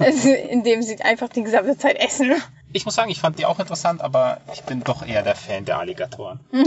Also, 0.00 0.32
indem 0.32 0.80
sie 0.82 1.00
einfach 1.00 1.28
die 1.28 1.42
gesamte 1.42 1.76
Zeit 1.76 1.96
essen. 1.96 2.40
Ich 2.72 2.84
muss 2.84 2.94
sagen, 2.94 3.10
ich 3.10 3.20
fand 3.20 3.38
die 3.38 3.46
auch 3.46 3.58
interessant, 3.58 4.00
aber 4.02 4.38
ich 4.52 4.62
bin 4.62 4.84
doch 4.84 5.06
eher 5.06 5.22
der 5.22 5.34
Fan 5.36 5.64
der 5.64 5.78
Alligatoren. 5.78 6.40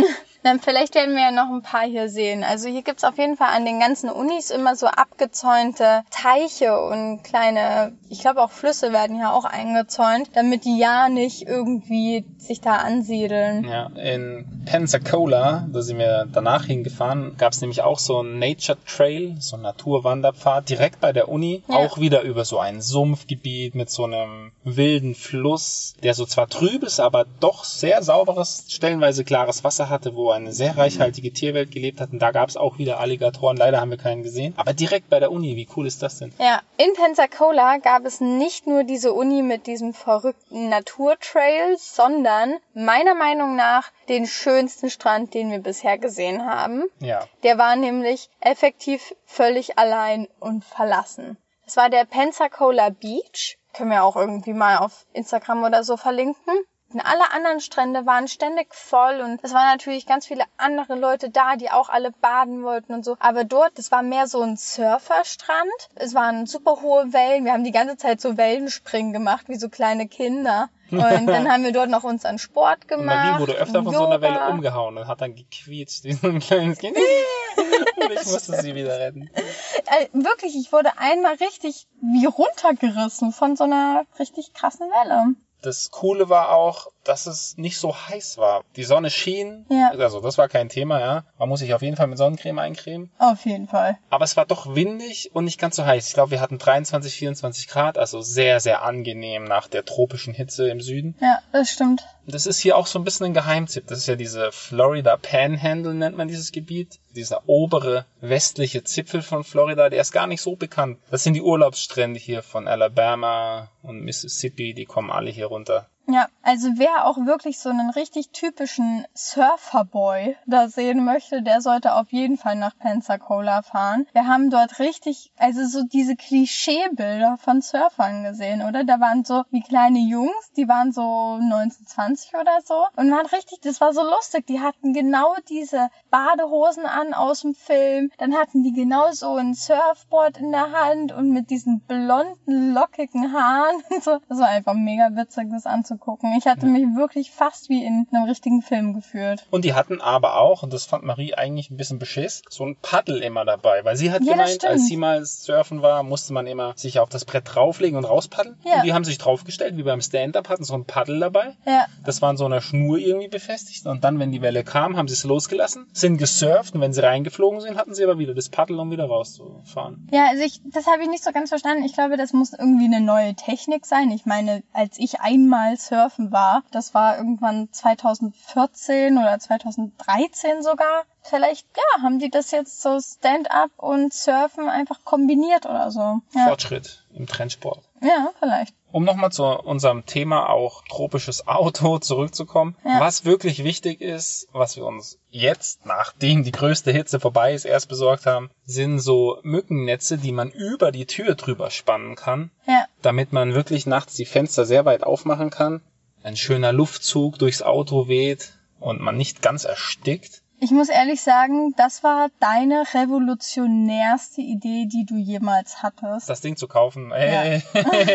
Dann 0.43 0.59
vielleicht 0.59 0.95
werden 0.95 1.13
wir 1.13 1.21
ja 1.21 1.31
noch 1.31 1.53
ein 1.53 1.61
paar 1.61 1.83
hier 1.85 2.09
sehen. 2.09 2.43
Also 2.43 2.67
hier 2.67 2.81
gibt's 2.81 3.03
auf 3.03 3.19
jeden 3.19 3.37
Fall 3.37 3.49
an 3.55 3.63
den 3.63 3.79
ganzen 3.79 4.09
Unis 4.09 4.49
immer 4.49 4.75
so 4.75 4.87
abgezäunte 4.87 6.01
Teiche 6.09 6.81
und 6.81 7.23
kleine, 7.23 7.93
ich 8.09 8.21
glaube 8.21 8.41
auch 8.41 8.49
Flüsse 8.49 8.91
werden 8.91 9.19
ja 9.19 9.31
auch 9.31 9.45
eingezäunt, 9.45 10.31
damit 10.33 10.65
die 10.65 10.79
ja 10.79 11.09
nicht 11.09 11.43
irgendwie 11.47 12.25
sich 12.39 12.59
da 12.59 12.77
ansiedeln. 12.77 13.65
Ja, 13.65 13.91
in 13.95 14.63
Pensacola, 14.65 15.67
da 15.71 15.81
sind 15.83 15.99
wir 15.99 16.25
danach 16.31 16.65
hingefahren, 16.65 17.35
gab 17.37 17.53
es 17.53 17.61
nämlich 17.61 17.83
auch 17.83 17.99
so 17.99 18.19
einen 18.19 18.39
Nature 18.39 18.79
Trail, 18.85 19.35
so 19.39 19.55
einen 19.57 19.63
Naturwanderpfad 19.63 20.67
direkt 20.67 20.99
bei 21.01 21.13
der 21.13 21.29
Uni, 21.29 21.63
Ja. 21.67 21.75
auch 21.75 21.99
wieder 21.99 22.21
über 22.23 22.45
so 22.45 22.57
ein 22.57 22.81
Sumpfgebiet 22.81 23.75
mit 23.75 23.91
so 23.91 24.05
einem 24.05 24.51
wilden 24.63 25.13
Fluss, 25.13 25.90
der 26.03 26.13
so 26.13 26.25
zwar 26.25 26.47
trüb 26.47 26.83
ist, 26.83 26.99
aber 26.99 27.25
doch 27.39 27.63
sehr 27.63 28.01
sauberes, 28.03 28.65
stellenweise 28.69 29.23
klares 29.23 29.63
Wasser 29.63 29.89
hatte, 29.89 30.15
wo 30.15 30.31
eine 30.31 30.51
sehr 30.51 30.77
reichhaltige 30.77 31.31
Tierwelt 31.31 31.71
gelebt 31.71 32.01
hat. 32.01 32.11
Und 32.11 32.19
da 32.19 32.31
gab 32.31 32.49
es 32.49 32.57
auch 32.57 32.77
wieder 32.77 32.99
Alligatoren, 32.99 33.57
leider 33.57 33.79
haben 33.79 33.91
wir 33.91 33.97
keinen 33.97 34.23
gesehen. 34.23 34.53
Aber 34.57 34.73
direkt 34.73 35.09
bei 35.09 35.19
der 35.19 35.31
Uni, 35.31 35.55
wie 35.55 35.67
cool 35.75 35.85
ist 35.85 36.01
das 36.01 36.19
denn? 36.19 36.33
Ja, 36.39 36.61
in 36.77 36.93
Pensacola 36.93 37.77
gab 37.77 38.05
es 38.05 38.19
nicht 38.21 38.67
nur 38.67 38.83
diese 38.83 39.13
Uni 39.13 39.41
mit 39.41 39.67
diesem 39.67 39.93
verrückten 39.93 40.69
Naturtrail, 40.69 41.77
sondern 41.77 42.55
meiner 42.73 43.15
Meinung 43.15 43.55
nach 43.55 43.91
den 44.09 44.25
schönsten 44.25 44.89
Strand, 44.89 45.33
den 45.33 45.51
wir 45.51 45.59
bisher 45.59 45.97
gesehen 45.97 46.45
haben. 46.45 46.83
Ja, 46.99 47.27
Der 47.43 47.57
war 47.57 47.75
nämlich 47.75 48.29
effektiv 48.39 49.13
völlig 49.25 49.77
allein 49.77 50.27
und 50.39 50.65
verlassen. 50.65 51.37
Es 51.65 51.77
war 51.77 51.89
der 51.89 52.05
Pensacola 52.05 52.89
Beach. 52.89 53.57
Können 53.74 53.91
wir 53.91 54.03
auch 54.03 54.15
irgendwie 54.15 54.53
mal 54.53 54.78
auf 54.78 55.05
Instagram 55.13 55.63
oder 55.63 55.84
so 55.84 55.97
verlinken. 55.97 56.53
Und 56.93 56.99
alle 56.99 57.32
anderen 57.32 57.61
Strände 57.61 58.05
waren 58.05 58.28
ständig 58.28 58.76
voll 58.76 59.22
und 59.22 59.39
es 59.43 59.53
waren 59.53 59.72
natürlich 59.72 60.05
ganz 60.05 60.28
viele 60.28 60.43
andere 60.57 60.95
Leute 60.95 61.30
da, 61.30 61.55
die 61.55 61.72
auch 61.72 61.88
alle 61.88 62.11
baden 62.11 62.63
wollten 62.63 62.93
und 62.93 63.05
so. 63.05 63.15
Aber 63.19 63.45
dort, 63.45 63.78
das 63.78 63.91
war 63.91 64.01
mehr 64.03 64.28
so 64.28 64.41
ein 64.41 64.57
Surferstrand. 64.57 65.72
Es 65.95 66.13
waren 66.13 66.47
super 66.47 66.82
hohe 66.82 67.13
Wellen. 67.13 67.45
Wir 67.45 67.53
haben 67.53 67.63
die 67.63 67.72
ganze 67.72 67.95
Zeit 67.95 68.19
so 68.19 68.36
Wellenspringen 68.36 69.13
gemacht, 69.13 69.47
wie 69.47 69.55
so 69.55 69.69
kleine 69.69 70.07
Kinder. 70.07 70.67
Und 70.91 71.28
dann 71.28 71.49
haben 71.49 71.63
wir 71.63 71.72
dort 71.72 71.89
noch 71.89 72.03
unseren 72.03 72.38
Sport 72.38 72.80
und 72.82 72.88
gemacht. 72.89 73.15
Marie 73.15 73.39
wurde 73.39 73.53
öfter 73.53 73.84
von 73.84 73.93
so 73.93 74.05
einer 74.05 74.19
Welle 74.22 74.34
Yoga. 74.34 74.49
umgehauen 74.49 74.97
und 74.97 75.07
hat 75.07 75.22
dann 75.22 75.36
gequietscht 75.36 76.03
wie 76.03 76.11
so 76.13 76.28
ein 76.28 76.39
kleines 76.39 76.80
Kind. 76.80 76.97
ich 78.09 78.25
musste 78.25 78.61
sie 78.61 78.75
wieder 78.75 78.99
retten. 78.99 79.29
äh, 79.33 80.07
wirklich, 80.13 80.55
ich 80.55 80.71
wurde 80.71 80.97
einmal 80.97 81.35
richtig 81.35 81.87
wie 82.01 82.25
runtergerissen 82.25 83.31
von 83.31 83.55
so 83.55 83.65
einer 83.65 84.05
richtig 84.19 84.53
krassen 84.53 84.87
Welle. 84.89 85.35
Das 85.62 85.91
Coole 85.91 86.30
war 86.30 86.53
auch, 86.55 86.88
dass 87.03 87.26
es 87.26 87.57
nicht 87.57 87.78
so 87.78 87.95
heiß 87.95 88.38
war. 88.38 88.64
Die 88.76 88.84
Sonne 88.84 89.09
schien, 89.09 89.66
Ja. 89.70 89.89
also 89.97 90.20
das 90.22 90.38
war 90.38 90.47
kein 90.47 90.70
Thema, 90.70 90.99
ja. 90.99 91.24
Man 91.39 91.49
muss 91.49 91.59
sich 91.59 91.74
auf 91.74 91.82
jeden 91.82 91.95
Fall 91.97 92.07
mit 92.07 92.18
Sonnencreme 92.18 92.59
eincremen. 92.59 93.12
Auf 93.18 93.45
jeden 93.45 93.68
Fall. 93.68 93.97
Aber 94.09 94.24
es 94.24 94.38
war 94.38 94.45
doch 94.45 94.76
windig 94.76 95.32
und 95.34 95.45
nicht 95.45 95.59
ganz 95.59 95.76
so 95.76 95.86
heiß. 95.86 96.07
Ich 96.07 96.14
glaube, 96.14 96.32
wir 96.32 96.41
hatten 96.41 96.57
23, 96.59 97.14
24 97.16 97.68
Grad, 97.68 97.97
also 97.97 98.22
sehr, 98.22 98.59
sehr 98.59 98.84
angenehm 98.84 99.43
nach 99.43 99.68
der 99.68 99.84
tropischen 99.86 100.34
Hitze 100.34 100.70
im 100.70 100.80
Süden. 100.82 101.16
Ja, 101.22 101.39
das 101.51 101.70
stimmt. 101.72 102.05
Das 102.28 102.45
ist 102.45 102.59
hier 102.59 102.78
auch 102.78 102.86
so 102.86 102.99
ein 102.99 103.03
bisschen 103.03 103.26
ein 103.28 103.34
Geheimtipp. 103.34 103.88
Das 103.88 103.97
ist 103.97 104.07
ja 104.07 104.16
diese 104.16 104.51
Florida 104.51 105.18
Panhandle, 105.18 105.93
nennt 105.95 106.18
man 106.18 106.28
dieses 106.28 106.51
Gebiet. 106.51 106.99
Dieser 107.16 107.41
obere 107.49 108.05
westliche 108.22 108.84
Zipfel 108.84 109.22
von 109.22 109.43
Florida, 109.43 109.89
der 109.89 109.99
ist 110.01 110.12
gar 110.12 110.28
nicht 110.28 110.41
so 110.41 110.55
bekannt. 110.55 110.99
Das 111.09 111.24
sind 111.24 111.34
die 111.34 111.41
Urlaubsstrände 111.41 112.20
hier 112.20 112.41
von 112.43 112.68
Alabama 112.68 113.70
und 113.82 113.99
Mississippi, 114.01 114.74
die 114.74 114.86
kommen 114.86 115.09
alle 115.12 115.30
hier 115.32 115.50
runter. 115.51 115.85
Ja, 116.12 116.28
also 116.41 116.72
wer 116.76 117.05
auch 117.05 117.18
wirklich 117.26 117.57
so 117.59 117.70
einen 117.70 117.89
richtig 117.89 118.32
typischen 118.32 119.05
Surferboy 119.14 120.36
da 120.45 120.68
sehen 120.68 121.05
möchte, 121.05 121.41
der 121.41 121.62
sollte 121.62 121.95
auf 121.95 122.12
jeden 122.12 122.36
Fall 122.36 122.57
nach 122.57 122.78
Pensacola 122.78 123.62
fahren. 123.62 124.05
Wir 124.12 124.28
haben 124.28 124.49
dort 124.49 124.80
richtig, 124.80 125.32
also 125.38 125.66
so 125.66 125.84
diese 125.84 126.18
Klischeebilder 126.18 127.38
von 127.38 127.62
Surfern 127.62 128.24
gesehen, 128.24 128.62
oder? 128.62 128.84
Da 128.84 128.99
waren 128.99 129.24
so 129.24 129.43
wie 129.51 129.62
kleine 129.62 129.99
Jungs, 129.99 130.51
die 130.57 130.68
waren 130.68 130.91
so 130.91 131.38
1920 131.39 132.34
oder 132.34 132.59
so 132.66 132.88
und 132.97 133.09
waren 133.09 133.28
richtig, 133.28 133.62
das 133.62 133.80
war 133.80 133.93
so 133.93 134.03
lustig. 134.03 134.47
Die 134.47 134.59
hatten 134.59 134.91
genau 134.91 135.36
diese 135.47 135.89
Badehosen 136.09 136.86
an 136.88 137.14
aus 137.14 137.41
dem 137.41 137.55
Film, 137.55 138.12
dann 138.18 138.36
hatten 138.36 138.64
die 138.64 138.74
genau 138.74 139.14
so 139.14 139.36
ein 139.36 139.53
Surfboard 139.53 140.39
in 140.39 140.51
der 140.51 140.74
Hand 140.74 141.14
und 141.14 141.30
mit 141.30 141.49
diesen 141.51 141.80
blonden, 141.82 142.74
lockigen 142.74 143.32
Haaren. 143.32 143.82
So, 144.01 144.18
das 144.30 144.39
war 144.39 144.47
einfach 144.47 144.74
mega 144.74 145.16
witzig, 145.16 145.49
das 145.51 145.68
anzugucken. 146.01 146.33
Ich 146.37 146.45
hatte 146.45 146.65
mich 146.65 146.83
wirklich 146.95 147.31
fast 147.31 147.69
wie 147.69 147.83
in 147.85 148.07
einem 148.11 148.23
richtigen 148.25 148.61
Film 148.61 148.93
gefühlt. 148.93 149.45
Und 149.51 149.65
die 149.65 149.73
hatten 149.73 150.01
aber 150.01 150.37
auch, 150.39 150.63
und 150.63 150.73
das 150.73 150.85
fand 150.85 151.03
Marie 151.03 151.33
eigentlich 151.33 151.69
ein 151.69 151.77
bisschen 151.77 151.99
beschiss, 151.99 152.41
so 152.49 152.65
ein 152.65 152.75
Paddel 152.81 153.21
immer 153.21 153.45
dabei. 153.45 153.83
Weil 153.83 153.95
sie 153.95 154.11
hat 154.11 154.23
Ja, 154.23 154.33
gemeint, 154.33 154.65
als 154.65 154.87
sie 154.87 154.97
mal 154.97 155.23
surfen 155.25 155.81
war, 155.81 156.03
musste 156.03 156.33
man 156.33 156.47
immer 156.47 156.73
sich 156.75 156.99
auf 156.99 157.09
das 157.09 157.25
Brett 157.25 157.43
drauflegen 157.53 157.97
und 157.97 158.05
rauspaddeln. 158.05 158.57
Ja. 158.63 158.77
Und 158.77 158.85
die 158.85 158.93
haben 158.93 159.03
sich 159.03 159.17
draufgestellt, 159.17 159.77
wie 159.77 159.83
beim 159.83 160.01
Stand-Up, 160.01 160.49
hatten 160.49 160.63
so 160.63 160.73
ein 160.73 160.85
Paddel 160.85 161.19
dabei. 161.19 161.55
Ja, 161.65 161.85
Das 162.05 162.21
war 162.21 162.29
an 162.29 162.37
so 162.37 162.45
einer 162.45 162.61
Schnur 162.61 162.97
irgendwie 162.97 163.27
befestigt. 163.27 163.85
Und 163.85 164.03
dann, 164.03 164.19
wenn 164.19 164.31
die 164.31 164.41
Welle 164.41 164.63
kam, 164.63 164.97
haben 164.97 165.07
sie 165.07 165.13
es 165.13 165.23
losgelassen, 165.23 165.87
sind 165.93 166.17
gesurft. 166.17 166.75
Und 166.75 166.81
wenn 166.81 166.93
sie 166.93 167.03
reingeflogen 167.03 167.61
sind, 167.61 167.77
hatten 167.77 167.93
sie 167.93 168.03
aber 168.03 168.19
wieder 168.19 168.33
das 168.33 168.49
Paddel, 168.49 168.79
um 168.79 168.91
wieder 168.91 169.05
rauszufahren. 169.05 170.07
Ja, 170.11 170.27
also 170.29 170.43
ich, 170.43 170.61
das 170.65 170.87
habe 170.87 171.03
ich 171.03 171.09
nicht 171.09 171.23
so 171.23 171.31
ganz 171.31 171.49
verstanden. 171.49 171.83
Ich 171.83 171.93
glaube, 171.93 172.17
das 172.17 172.33
muss 172.33 172.53
irgendwie 172.53 172.85
eine 172.85 173.01
neue 173.01 173.35
Technik 173.35 173.85
sein. 173.85 174.11
Ich 174.11 174.25
meine, 174.25 174.63
als 174.73 174.97
ich 174.97 175.19
einmal 175.19 175.77
surfen 175.86 176.32
war, 176.32 176.63
das 176.71 176.93
war 176.93 177.17
irgendwann 177.17 177.69
2014 177.71 179.17
oder 179.17 179.39
2013 179.39 180.61
sogar. 180.63 181.03
Vielleicht, 181.23 181.67
ja, 181.75 182.01
haben 182.01 182.19
die 182.19 182.29
das 182.29 182.51
jetzt 182.51 182.82
so 182.82 182.99
Stand-up 182.99 183.71
und 183.77 184.13
Surfen 184.13 184.69
einfach 184.69 185.03
kombiniert 185.03 185.65
oder 185.65 185.91
so. 185.91 186.21
Ja, 186.34 186.47
Fortschritt 186.47 187.05
im 187.13 187.27
Trendsport. 187.27 187.84
ja 188.01 188.32
vielleicht. 188.39 188.75
Um 188.91 189.03
nochmal 189.03 189.31
zu 189.31 189.43
unserem 189.43 190.05
Thema 190.05 190.49
auch 190.49 190.83
tropisches 190.89 191.47
Auto 191.47 191.97
zurückzukommen. 191.99 192.75
Ja. 192.83 192.99
Was 192.99 193.25
wirklich 193.25 193.63
wichtig 193.63 194.01
ist, 194.01 194.47
was 194.51 194.75
wir 194.75 194.85
uns 194.85 195.19
jetzt, 195.29 195.85
nachdem 195.85 196.43
die 196.43 196.51
größte 196.51 196.91
Hitze 196.91 197.19
vorbei 197.19 197.53
ist, 197.53 197.65
erst 197.65 197.89
besorgt 197.89 198.25
haben, 198.25 198.49
sind 198.65 198.99
so 198.99 199.39
Mückennetze, 199.43 200.17
die 200.17 200.31
man 200.31 200.49
über 200.49 200.91
die 200.91 201.05
Tür 201.05 201.35
drüber 201.35 201.69
spannen 201.69 202.15
kann, 202.15 202.51
Ja, 202.67 202.85
damit 203.01 203.31
man 203.33 203.53
wirklich 203.53 203.85
nachts 203.85 204.15
die 204.15 204.25
Fenster 204.25 204.65
sehr 204.65 204.85
weit 204.85 205.03
aufmachen 205.03 205.49
kann, 205.49 205.81
ein 206.23 206.35
schöner 206.35 206.73
Luftzug 206.73 207.39
durchs 207.39 207.61
Auto 207.61 208.07
weht 208.07 208.53
und 208.79 209.01
man 209.01 209.17
nicht 209.17 209.41
ganz 209.41 209.63
erstickt. 209.63 210.41
Ich 210.64 210.70
muss 210.70 210.89
ehrlich 210.89 211.24
sagen, 211.24 211.74
das 211.76 212.03
war 212.03 212.30
deine 212.39 212.84
revolutionärste 212.93 214.41
Idee, 214.41 214.86
die 214.86 215.05
du 215.05 215.16
jemals 215.16 215.82
hattest. 215.82 216.30
Das 216.30 216.41
Ding 216.41 216.55
zu 216.55 216.68
kaufen, 216.68 217.12
ey, 217.12 217.64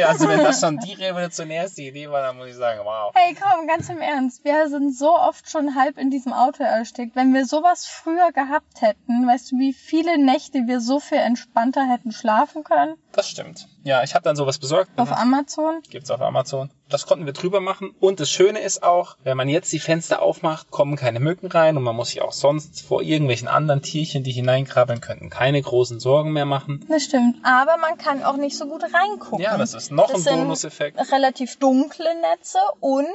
also 0.04 0.28
wenn 0.28 0.44
das 0.44 0.60
schon 0.60 0.78
die 0.78 0.92
revolutionärste 0.92 1.82
Idee 1.82 2.08
war, 2.08 2.22
dann 2.22 2.36
muss 2.36 2.46
ich 2.46 2.54
sagen, 2.54 2.80
wow. 2.84 3.12
Hey, 3.16 3.34
komm, 3.34 3.66
ganz 3.66 3.88
im 3.88 3.98
Ernst. 3.98 4.44
Wir 4.44 4.68
sind 4.68 4.96
so 4.96 5.18
oft 5.18 5.50
schon 5.50 5.74
halb 5.74 5.98
in 5.98 6.08
diesem 6.10 6.32
Auto 6.32 6.62
erstickt. 6.62 7.16
Wenn 7.16 7.34
wir 7.34 7.46
sowas 7.46 7.84
früher 7.84 8.30
gehabt 8.30 8.80
hätten, 8.80 9.26
weißt 9.26 9.50
du, 9.50 9.58
wie 9.58 9.72
viele 9.72 10.16
Nächte 10.16 10.68
wir 10.68 10.80
so 10.80 11.00
viel 11.00 11.18
entspannter 11.18 11.84
hätten 11.90 12.12
schlafen 12.12 12.62
können? 12.62 12.94
Das 13.10 13.28
stimmt. 13.28 13.66
Ja, 13.82 14.04
ich 14.04 14.14
habe 14.14 14.22
dann 14.22 14.36
sowas 14.36 14.58
besorgt. 14.58 14.90
Auf 14.96 15.10
Amazon? 15.10 15.80
Gibt's 15.90 16.12
auf 16.12 16.20
Amazon. 16.20 16.70
Das 16.88 17.06
konnten 17.06 17.26
wir 17.26 17.32
drüber 17.32 17.60
machen. 17.60 17.94
Und 18.00 18.20
das 18.20 18.30
Schöne 18.30 18.60
ist 18.60 18.82
auch, 18.82 19.16
wenn 19.24 19.36
man 19.36 19.48
jetzt 19.48 19.72
die 19.72 19.78
Fenster 19.78 20.22
aufmacht, 20.22 20.70
kommen 20.70 20.96
keine 20.96 21.20
Mücken 21.20 21.48
rein 21.48 21.76
und 21.76 21.82
man 21.82 21.96
muss 21.96 22.10
sich 22.10 22.22
auch 22.22 22.32
sonst 22.32 22.82
vor 22.82 23.02
irgendwelchen 23.02 23.48
anderen 23.48 23.82
Tierchen, 23.82 24.22
die 24.22 24.32
hineinkrabbeln 24.32 25.00
könnten, 25.00 25.30
keine 25.30 25.60
großen 25.60 25.98
Sorgen 25.98 26.32
mehr 26.32 26.46
machen. 26.46 26.84
Das 26.88 27.04
stimmt. 27.04 27.36
Aber 27.42 27.76
man 27.78 27.98
kann 27.98 28.22
auch 28.22 28.36
nicht 28.36 28.56
so 28.56 28.66
gut 28.66 28.82
reingucken. 28.82 29.44
Ja, 29.44 29.56
das 29.56 29.74
ist 29.74 29.90
noch 29.90 30.10
Das 30.10 30.26
ein 30.26 30.40
Bonuseffekt. 30.40 30.98
Relativ 31.12 31.56
dunkle 31.58 32.08
Netze 32.20 32.58
und 32.80 33.06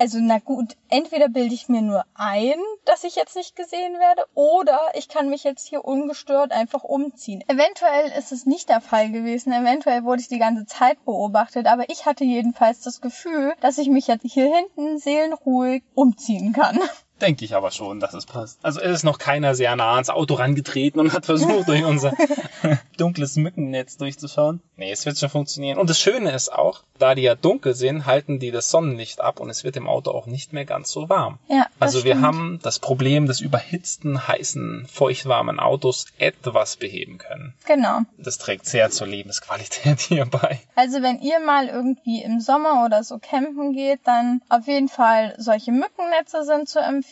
also 0.00 0.18
na 0.18 0.38
gut, 0.38 0.76
entweder 0.88 1.28
bilde 1.28 1.54
ich 1.54 1.68
mir 1.68 1.82
nur 1.82 2.04
ein, 2.14 2.58
dass 2.86 3.04
ich 3.04 3.16
jetzt 3.16 3.36
nicht 3.36 3.54
gesehen 3.54 3.98
werde, 3.98 4.24
oder 4.34 4.80
ich 4.94 5.08
kann 5.10 5.28
mich 5.28 5.44
jetzt 5.44 5.68
hier 5.68 5.84
ungestört 5.84 6.52
einfach 6.52 6.84
umziehen. 6.84 7.44
Eventuell 7.48 8.10
ist 8.18 8.32
es 8.32 8.46
nicht 8.46 8.70
der 8.70 8.80
Fall 8.80 9.10
gewesen, 9.10 9.52
eventuell 9.52 10.02
wurde 10.04 10.22
ich 10.22 10.28
die 10.28 10.38
ganze 10.38 10.64
Zeit 10.64 11.04
beobachtet, 11.04 11.66
aber 11.66 11.90
ich 11.90 12.06
hatte 12.06 12.24
jedenfalls 12.24 12.80
das 12.80 13.02
Gefühl, 13.02 13.52
dass 13.60 13.76
ich 13.76 13.88
mich 13.88 14.06
jetzt 14.06 14.24
hier 14.24 14.50
hinten 14.54 14.98
seelenruhig 14.98 15.82
umziehen 15.94 16.54
kann. 16.54 16.80
Denke 17.20 17.44
ich 17.44 17.54
aber 17.54 17.70
schon, 17.70 18.00
dass 18.00 18.14
es 18.14 18.26
passt. 18.26 18.58
Also 18.62 18.80
es 18.80 18.90
ist 18.96 19.02
noch 19.04 19.18
keiner 19.18 19.54
sehr 19.54 19.74
nah 19.76 19.94
ans 19.94 20.08
Auto 20.10 20.34
rangetreten 20.34 21.00
und 21.00 21.12
hat 21.12 21.26
versucht, 21.26 21.68
durch 21.68 21.84
unser 21.84 22.12
dunkles 22.96 23.36
Mückennetz 23.36 23.96
durchzuschauen. 23.96 24.60
Nee, 24.76 24.92
es 24.92 25.04
wird 25.06 25.18
schon 25.18 25.28
funktionieren. 25.30 25.78
Und 25.78 25.90
das 25.90 25.98
Schöne 26.00 26.32
ist 26.32 26.52
auch, 26.52 26.82
da 26.98 27.14
die 27.14 27.22
ja 27.22 27.34
dunkel 27.34 27.74
sind, 27.74 28.06
halten 28.06 28.38
die 28.38 28.50
das 28.50 28.70
Sonnenlicht 28.70 29.20
ab 29.20 29.40
und 29.40 29.50
es 29.50 29.64
wird 29.64 29.76
im 29.76 29.88
Auto 29.88 30.10
auch 30.12 30.26
nicht 30.26 30.52
mehr 30.52 30.64
ganz 30.64 30.90
so 30.90 31.08
warm. 31.08 31.38
Ja, 31.48 31.66
das 31.78 31.94
Also 31.94 32.04
wir 32.04 32.12
stimmt. 32.12 32.26
haben 32.26 32.58
das 32.62 32.78
Problem 32.78 33.26
des 33.26 33.40
überhitzten, 33.40 34.26
heißen, 34.26 34.86
feuchtwarmen 34.90 35.60
Autos 35.60 36.06
etwas 36.18 36.76
beheben 36.76 37.18
können. 37.18 37.54
Genau. 37.66 38.00
Das 38.18 38.38
trägt 38.38 38.66
sehr 38.66 38.90
zur 38.90 39.06
Lebensqualität 39.06 40.00
hier 40.08 40.26
bei. 40.26 40.60
Also 40.74 41.02
wenn 41.02 41.20
ihr 41.20 41.40
mal 41.40 41.68
irgendwie 41.68 42.22
im 42.22 42.40
Sommer 42.40 42.84
oder 42.84 43.02
so 43.04 43.18
campen 43.18 43.72
geht, 43.72 44.00
dann 44.04 44.42
auf 44.48 44.66
jeden 44.66 44.88
Fall 44.88 45.34
solche 45.38 45.72
Mückennetze 45.72 46.44
sind 46.44 46.68
zu 46.68 46.78
empfehlen. 46.80 47.09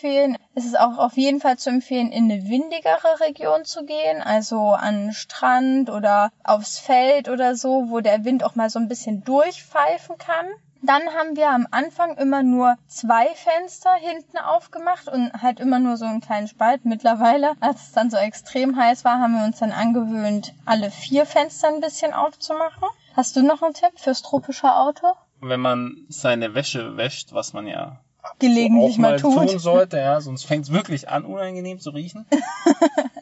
Es 0.54 0.64
ist 0.64 0.78
auch 0.78 0.98
auf 0.98 1.16
jeden 1.16 1.40
Fall 1.40 1.58
zu 1.58 1.70
empfehlen, 1.70 2.12
in 2.12 2.30
eine 2.30 2.48
windigere 2.48 3.20
Region 3.20 3.64
zu 3.64 3.84
gehen, 3.84 4.22
also 4.22 4.72
an 4.72 5.12
Strand 5.12 5.90
oder 5.90 6.30
aufs 6.44 6.78
Feld 6.78 7.28
oder 7.28 7.56
so, 7.56 7.86
wo 7.88 8.00
der 8.00 8.24
Wind 8.24 8.44
auch 8.44 8.54
mal 8.54 8.70
so 8.70 8.78
ein 8.78 8.88
bisschen 8.88 9.24
durchpfeifen 9.24 10.16
kann. 10.18 10.46
Dann 10.82 11.02
haben 11.14 11.36
wir 11.36 11.50
am 11.50 11.66
Anfang 11.72 12.16
immer 12.16 12.44
nur 12.44 12.76
zwei 12.86 13.26
Fenster 13.34 13.92
hinten 13.94 14.38
aufgemacht 14.38 15.08
und 15.08 15.32
halt 15.42 15.58
immer 15.58 15.80
nur 15.80 15.96
so 15.96 16.04
einen 16.04 16.20
kleinen 16.20 16.46
Spalt. 16.46 16.84
Mittlerweile, 16.84 17.54
als 17.58 17.88
es 17.88 17.92
dann 17.92 18.10
so 18.10 18.16
extrem 18.16 18.76
heiß 18.76 19.04
war, 19.04 19.18
haben 19.18 19.34
wir 19.34 19.44
uns 19.44 19.58
dann 19.58 19.72
angewöhnt, 19.72 20.54
alle 20.64 20.92
vier 20.92 21.26
Fenster 21.26 21.68
ein 21.68 21.80
bisschen 21.80 22.12
aufzumachen. 22.12 22.88
Hast 23.14 23.34
du 23.34 23.42
noch 23.42 23.62
einen 23.62 23.74
Tipp 23.74 23.92
fürs 23.96 24.22
tropische 24.22 24.72
Auto? 24.72 25.08
Wenn 25.40 25.60
man 25.60 26.06
seine 26.08 26.54
Wäsche 26.54 26.96
wäscht, 26.96 27.32
was 27.32 27.52
man 27.52 27.66
ja 27.66 27.98
Gelegentlich 28.38 28.98
mal 28.98 29.12
mal 29.12 29.20
tut. 29.20 29.48
tun 29.48 29.58
sollte, 29.58 29.98
ja, 29.98 30.20
sonst 30.20 30.44
fängt 30.44 30.64
es 30.64 30.72
wirklich 30.72 31.08
an, 31.08 31.24
unangenehm 31.24 31.80
zu 31.80 31.90
riechen. 31.90 32.26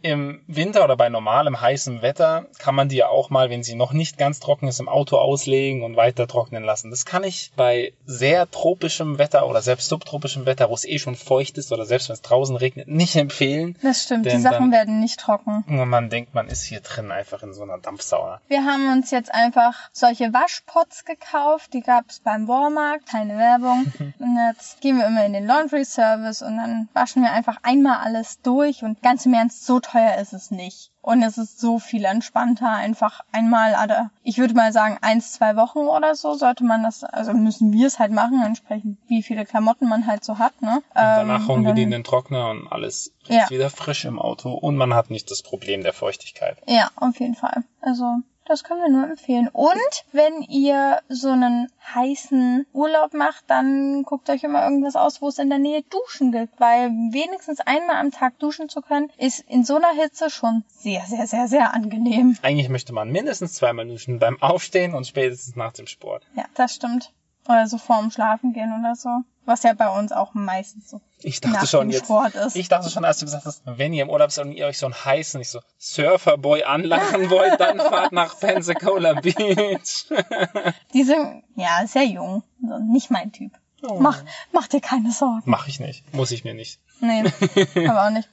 Im 0.00 0.40
Winter 0.46 0.84
oder 0.84 0.96
bei 0.96 1.08
normalem 1.08 1.60
heißem 1.60 2.02
Wetter 2.02 2.46
kann 2.58 2.74
man 2.74 2.88
die 2.88 2.96
ja 2.96 3.08
auch 3.08 3.30
mal, 3.30 3.50
wenn 3.50 3.62
sie 3.62 3.74
noch 3.74 3.92
nicht 3.92 4.16
ganz 4.16 4.38
trocken 4.38 4.68
ist, 4.68 4.78
im 4.78 4.88
Auto 4.88 5.16
auslegen 5.16 5.82
und 5.82 5.96
weiter 5.96 6.28
trocknen 6.28 6.62
lassen. 6.62 6.90
Das 6.90 7.04
kann 7.04 7.24
ich 7.24 7.50
bei 7.56 7.92
sehr 8.06 8.48
tropischem 8.50 9.18
Wetter 9.18 9.48
oder 9.48 9.60
selbst 9.60 9.88
subtropischem 9.88 10.46
Wetter, 10.46 10.70
wo 10.70 10.74
es 10.74 10.84
eh 10.84 10.98
schon 10.98 11.16
feucht 11.16 11.58
ist 11.58 11.72
oder 11.72 11.84
selbst 11.84 12.08
wenn 12.08 12.14
es 12.14 12.22
draußen 12.22 12.54
regnet, 12.56 12.86
nicht 12.88 13.16
empfehlen. 13.16 13.76
Das 13.82 14.04
stimmt, 14.04 14.26
die 14.26 14.38
Sachen 14.38 14.70
werden 14.70 15.00
nicht 15.00 15.18
trocken. 15.18 15.64
Und 15.66 15.88
man 15.88 16.10
denkt, 16.10 16.34
man 16.34 16.46
ist 16.48 16.62
hier 16.62 16.80
drin 16.80 17.10
einfach 17.10 17.42
in 17.42 17.52
so 17.52 17.62
einer 17.62 17.78
Dampfsauna. 17.78 18.40
Wir 18.46 18.64
haben 18.64 18.92
uns 18.92 19.10
jetzt 19.10 19.34
einfach 19.34 19.74
solche 19.92 20.32
Waschpots 20.32 21.04
gekauft, 21.04 21.72
die 21.72 21.80
gab 21.80 22.04
es 22.08 22.20
beim 22.20 22.46
Walmart, 22.46 23.04
keine 23.06 23.36
Werbung. 23.36 23.92
Und 24.18 24.38
jetzt 24.48 24.80
gehen 24.80 24.98
wir 24.98 25.06
immer 25.06 25.24
in 25.26 25.32
den 25.32 25.46
Laundry 25.46 25.84
Service 25.84 26.42
und 26.42 26.56
dann 26.56 26.88
waschen 26.92 27.22
wir 27.22 27.32
einfach 27.32 27.58
einmal 27.62 27.98
alles 27.98 28.40
durch 28.42 28.82
und 28.82 29.02
ganz 29.02 29.26
im 29.26 29.34
Ernst, 29.34 29.66
so 29.66 29.80
teuer 29.90 30.16
ist 30.16 30.32
es 30.32 30.50
nicht. 30.50 30.90
Und 31.00 31.22
es 31.22 31.38
ist 31.38 31.58
so 31.58 31.78
viel 31.78 32.04
entspannter, 32.04 32.70
einfach 32.70 33.20
einmal 33.32 33.74
alle, 33.74 34.10
ich 34.22 34.38
würde 34.38 34.54
mal 34.54 34.72
sagen, 34.72 34.98
eins, 35.00 35.32
zwei 35.32 35.56
Wochen 35.56 35.78
oder 35.78 36.14
so 36.14 36.34
sollte 36.34 36.64
man 36.64 36.82
das, 36.82 37.02
also 37.04 37.32
müssen 37.32 37.72
wir 37.72 37.86
es 37.86 37.98
halt 37.98 38.12
machen, 38.12 38.42
entsprechend 38.44 38.98
wie 39.08 39.22
viele 39.22 39.46
Klamotten 39.46 39.88
man 39.88 40.06
halt 40.06 40.24
so 40.24 40.38
hat, 40.38 40.60
ne? 40.60 40.76
Und 40.76 40.84
danach 40.94 41.40
Ähm, 41.40 41.48
hauen 41.48 41.64
wir 41.64 41.72
die 41.72 41.84
in 41.84 41.90
den 41.90 42.04
Trockner 42.04 42.50
und 42.50 42.68
alles 42.70 43.12
Ja. 43.26 43.44
ist 43.44 43.50
wieder 43.50 43.70
frisch 43.70 44.04
im 44.04 44.18
Auto 44.18 44.52
und 44.52 44.76
man 44.76 44.92
hat 44.94 45.10
nicht 45.10 45.30
das 45.30 45.42
Problem 45.42 45.82
der 45.82 45.92
Feuchtigkeit. 45.94 46.58
Ja, 46.66 46.90
auf 46.96 47.18
jeden 47.20 47.34
Fall. 47.34 47.64
Also, 47.80 48.16
das 48.48 48.64
können 48.64 48.80
wir 48.80 48.88
nur 48.88 49.08
empfehlen. 49.08 49.48
Und 49.52 50.04
wenn 50.12 50.42
ihr 50.42 51.00
so 51.08 51.30
einen 51.30 51.68
heißen 51.94 52.66
Urlaub 52.72 53.14
macht, 53.14 53.44
dann 53.48 54.02
guckt 54.02 54.28
euch 54.30 54.42
immer 54.42 54.64
irgendwas 54.64 54.96
aus, 54.96 55.22
wo 55.22 55.28
es 55.28 55.38
in 55.38 55.50
der 55.50 55.58
Nähe 55.58 55.82
Duschen 55.82 56.32
gibt, 56.32 56.58
weil 56.58 56.88
wenigstens 56.88 57.60
einmal 57.60 57.96
am 57.96 58.10
Tag 58.10 58.38
duschen 58.38 58.68
zu 58.68 58.80
können, 58.80 59.10
ist 59.18 59.40
in 59.40 59.64
so 59.64 59.76
einer 59.76 59.92
Hitze 59.92 60.30
schon 60.30 60.64
sehr, 60.68 61.02
sehr, 61.02 61.26
sehr, 61.26 61.48
sehr 61.48 61.74
angenehm. 61.74 62.36
Eigentlich 62.42 62.68
möchte 62.68 62.92
man 62.92 63.10
mindestens 63.10 63.54
zweimal 63.54 63.86
duschen 63.86 64.18
beim 64.18 64.40
Aufstehen 64.42 64.94
und 64.94 65.06
spätestens 65.06 65.56
nach 65.56 65.72
dem 65.72 65.86
Sport. 65.86 66.26
Ja, 66.34 66.44
das 66.54 66.74
stimmt. 66.74 67.12
Oder 67.48 67.66
so 67.66 67.78
vorm 67.78 68.10
Schlafen 68.10 68.52
gehen 68.52 68.74
oder 68.78 68.94
so. 68.94 69.08
Was 69.48 69.62
ja 69.62 69.72
bei 69.72 69.88
uns 69.88 70.12
auch 70.12 70.34
meistens 70.34 70.90
so 70.90 71.00
Ich 71.22 71.40
dachte 71.40 71.54
nach 71.56 71.66
schon 71.66 71.88
dem 71.88 71.92
jetzt. 71.92 72.04
Sport 72.04 72.34
ist. 72.34 72.54
Ich 72.54 72.68
dachte 72.68 72.90
schon, 72.90 73.02
als 73.06 73.16
du 73.16 73.24
gesagt 73.24 73.46
hast, 73.46 73.62
wenn 73.64 73.94
ihr 73.94 74.02
im 74.02 74.10
Urlaub 74.10 74.30
seid 74.30 74.44
und 74.44 74.52
ihr 74.52 74.66
euch 74.66 74.76
so 74.76 74.84
einen 74.84 75.04
heißen, 75.06 75.42
so 75.42 75.60
Surferboy 75.78 76.64
anlachen 76.64 77.30
wollt, 77.30 77.58
dann 77.58 77.78
fahrt 77.78 78.12
nach 78.12 78.38
Pensacola 78.38 79.14
Beach. 79.14 80.06
Die 80.92 81.02
sind 81.02 81.44
ja 81.56 81.86
sehr 81.86 82.04
jung. 82.04 82.42
Also 82.62 82.84
nicht 82.84 83.10
mein 83.10 83.32
Typ. 83.32 83.52
Oh. 83.80 83.98
Mach, 83.98 84.22
mach 84.52 84.68
dir 84.68 84.82
keine 84.82 85.12
Sorgen. 85.12 85.40
Mach 85.46 85.66
ich 85.66 85.80
nicht. 85.80 86.12
Muss 86.12 86.30
ich 86.30 86.44
mir 86.44 86.52
nicht. 86.52 86.78
Nee, 87.00 87.24
aber 87.88 88.06
auch 88.06 88.10
nicht. 88.10 88.28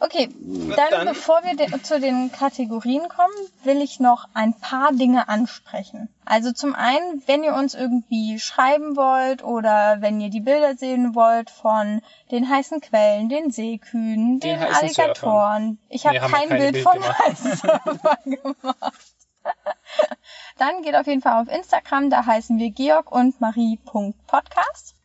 Okay, 0.00 0.28
dann, 0.76 0.90
dann- 0.90 1.06
bevor 1.08 1.42
wir 1.44 1.56
de 1.56 1.80
zu 1.82 2.00
den 2.00 2.32
Kategorien 2.32 3.08
kommen, 3.08 3.34
will 3.64 3.80
ich 3.80 4.00
noch 4.00 4.28
ein 4.34 4.54
paar 4.54 4.92
Dinge 4.92 5.28
ansprechen. 5.28 6.08
Also 6.24 6.52
zum 6.52 6.74
einen, 6.74 7.22
wenn 7.26 7.44
ihr 7.44 7.54
uns 7.54 7.74
irgendwie 7.74 8.38
schreiben 8.40 8.96
wollt 8.96 9.44
oder 9.44 9.98
wenn 10.00 10.20
ihr 10.20 10.28
die 10.30 10.40
Bilder 10.40 10.74
sehen 10.74 11.14
wollt 11.14 11.50
von 11.50 12.02
den 12.32 12.48
heißen 12.48 12.80
Quellen, 12.80 13.28
den 13.28 13.50
Seekühen, 13.52 14.40
den, 14.40 14.58
Den 14.58 14.62
Alligatoren. 14.74 15.78
Ich 15.88 16.04
habe 16.04 16.18
Nee, 16.20 16.28
kein 16.28 16.48
Bild 16.48 16.72
Bild 16.72 16.84
von 16.84 17.02
heißen 17.18 17.56
Surfern 17.56 18.18
gemacht. 18.24 19.04
Dann 20.58 20.82
geht 20.82 20.96
auf 20.96 21.06
jeden 21.06 21.22
Fall 21.22 21.40
auf 21.42 21.48
Instagram, 21.48 22.10
da 22.10 22.26
heißen 22.26 22.58
wir 22.58 22.70
georg 22.70 23.12
und 23.12 23.40
marie.podcast. 23.40 24.95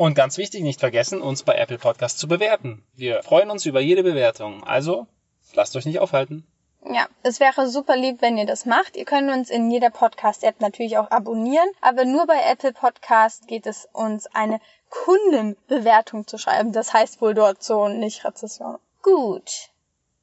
Und 0.00 0.14
ganz 0.14 0.38
wichtig, 0.38 0.62
nicht 0.62 0.80
vergessen, 0.80 1.20
uns 1.20 1.42
bei 1.42 1.56
Apple 1.56 1.76
Podcast 1.76 2.18
zu 2.18 2.26
bewerten. 2.26 2.82
Wir 2.94 3.22
freuen 3.22 3.50
uns 3.50 3.66
über 3.66 3.80
jede 3.80 4.02
Bewertung. 4.02 4.64
Also, 4.64 5.06
lasst 5.52 5.76
euch 5.76 5.84
nicht 5.84 5.98
aufhalten. 5.98 6.46
Ja, 6.86 7.06
es 7.22 7.38
wäre 7.38 7.68
super 7.68 7.98
lieb, 7.98 8.22
wenn 8.22 8.38
ihr 8.38 8.46
das 8.46 8.64
macht. 8.64 8.96
Ihr 8.96 9.04
könnt 9.04 9.30
uns 9.30 9.50
in 9.50 9.70
jeder 9.70 9.90
Podcast-App 9.90 10.62
natürlich 10.62 10.96
auch 10.96 11.10
abonnieren, 11.10 11.68
aber 11.82 12.06
nur 12.06 12.26
bei 12.26 12.40
Apple 12.50 12.72
Podcast 12.72 13.46
geht 13.46 13.66
es 13.66 13.90
uns 13.92 14.26
eine 14.28 14.58
Kundenbewertung 14.88 16.26
zu 16.26 16.38
schreiben. 16.38 16.72
Das 16.72 16.94
heißt 16.94 17.20
wohl 17.20 17.34
dort 17.34 17.62
so, 17.62 17.88
nicht 17.88 18.24
Rezession. 18.24 18.78
Gut. 19.02 19.68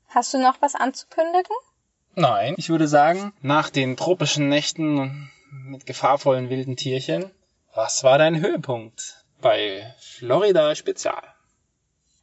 Hast 0.08 0.34
du 0.34 0.40
noch 0.40 0.60
was 0.60 0.74
anzukündigen? 0.74 1.56
Nein, 2.16 2.56
ich 2.58 2.70
würde 2.70 2.88
sagen, 2.88 3.32
nach 3.42 3.70
den 3.70 3.96
tropischen 3.96 4.50
Nächten 4.50 5.30
mit 5.52 5.86
gefahrvollen 5.86 6.50
wilden 6.50 6.78
Tierchen, 6.78 7.30
was 7.76 8.04
war 8.04 8.18
dein 8.18 8.42
Höhepunkt 8.42 9.17
bei 9.42 9.94
Florida 10.00 10.76
Spezial? 10.76 11.24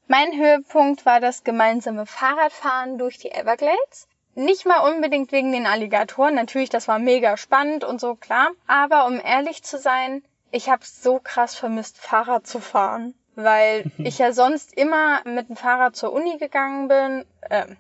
Mein 0.07 0.33
Höhepunkt 0.33 1.07
war 1.07 1.21
das 1.21 1.45
gemeinsame 1.45 2.07
Fahrradfahren 2.07 2.99
durch 2.99 3.19
die 3.19 3.31
Everglades. 3.31 4.07
Nicht 4.35 4.67
mal 4.67 4.81
unbedingt 4.91 5.33
wegen 5.33 5.53
den 5.53 5.67
Alligatoren. 5.67 6.35
Natürlich, 6.35 6.69
das 6.69 6.89
war 6.89 6.99
mega 6.99 7.37
spannend 7.37 7.85
und 7.85 8.01
so, 8.01 8.15
klar. 8.15 8.51
Aber 8.67 9.07
um 9.07 9.21
ehrlich 9.21 9.63
zu 9.63 9.79
sein, 9.79 10.23
ich 10.51 10.69
habe 10.69 10.85
so 10.85 11.21
krass 11.21 11.55
vermisst, 11.55 11.99
Fahrrad 11.99 12.47
zu 12.47 12.61
fahren. 12.61 13.15
Weil 13.35 13.91
ich 13.99 14.19
ja 14.19 14.33
sonst 14.33 14.75
immer 14.75 15.23
mit 15.25 15.49
dem 15.49 15.57
Fahrrad 15.57 15.97
zur 15.97 16.13
Uni 16.13 16.37
gegangen 16.39 16.89
bin. 16.89 17.25
Ähm, 17.49 17.77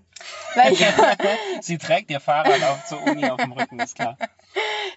weil 0.54 0.72
ich, 0.72 0.84
Sie 1.60 1.78
trägt 1.78 2.10
ihr 2.10 2.20
Fahrrad 2.20 2.62
auch 2.62 2.84
zur 2.84 3.02
Uni 3.02 3.28
auf 3.28 3.40
dem 3.40 3.52
Rücken, 3.52 3.80
ist 3.80 3.96
klar. 3.96 4.16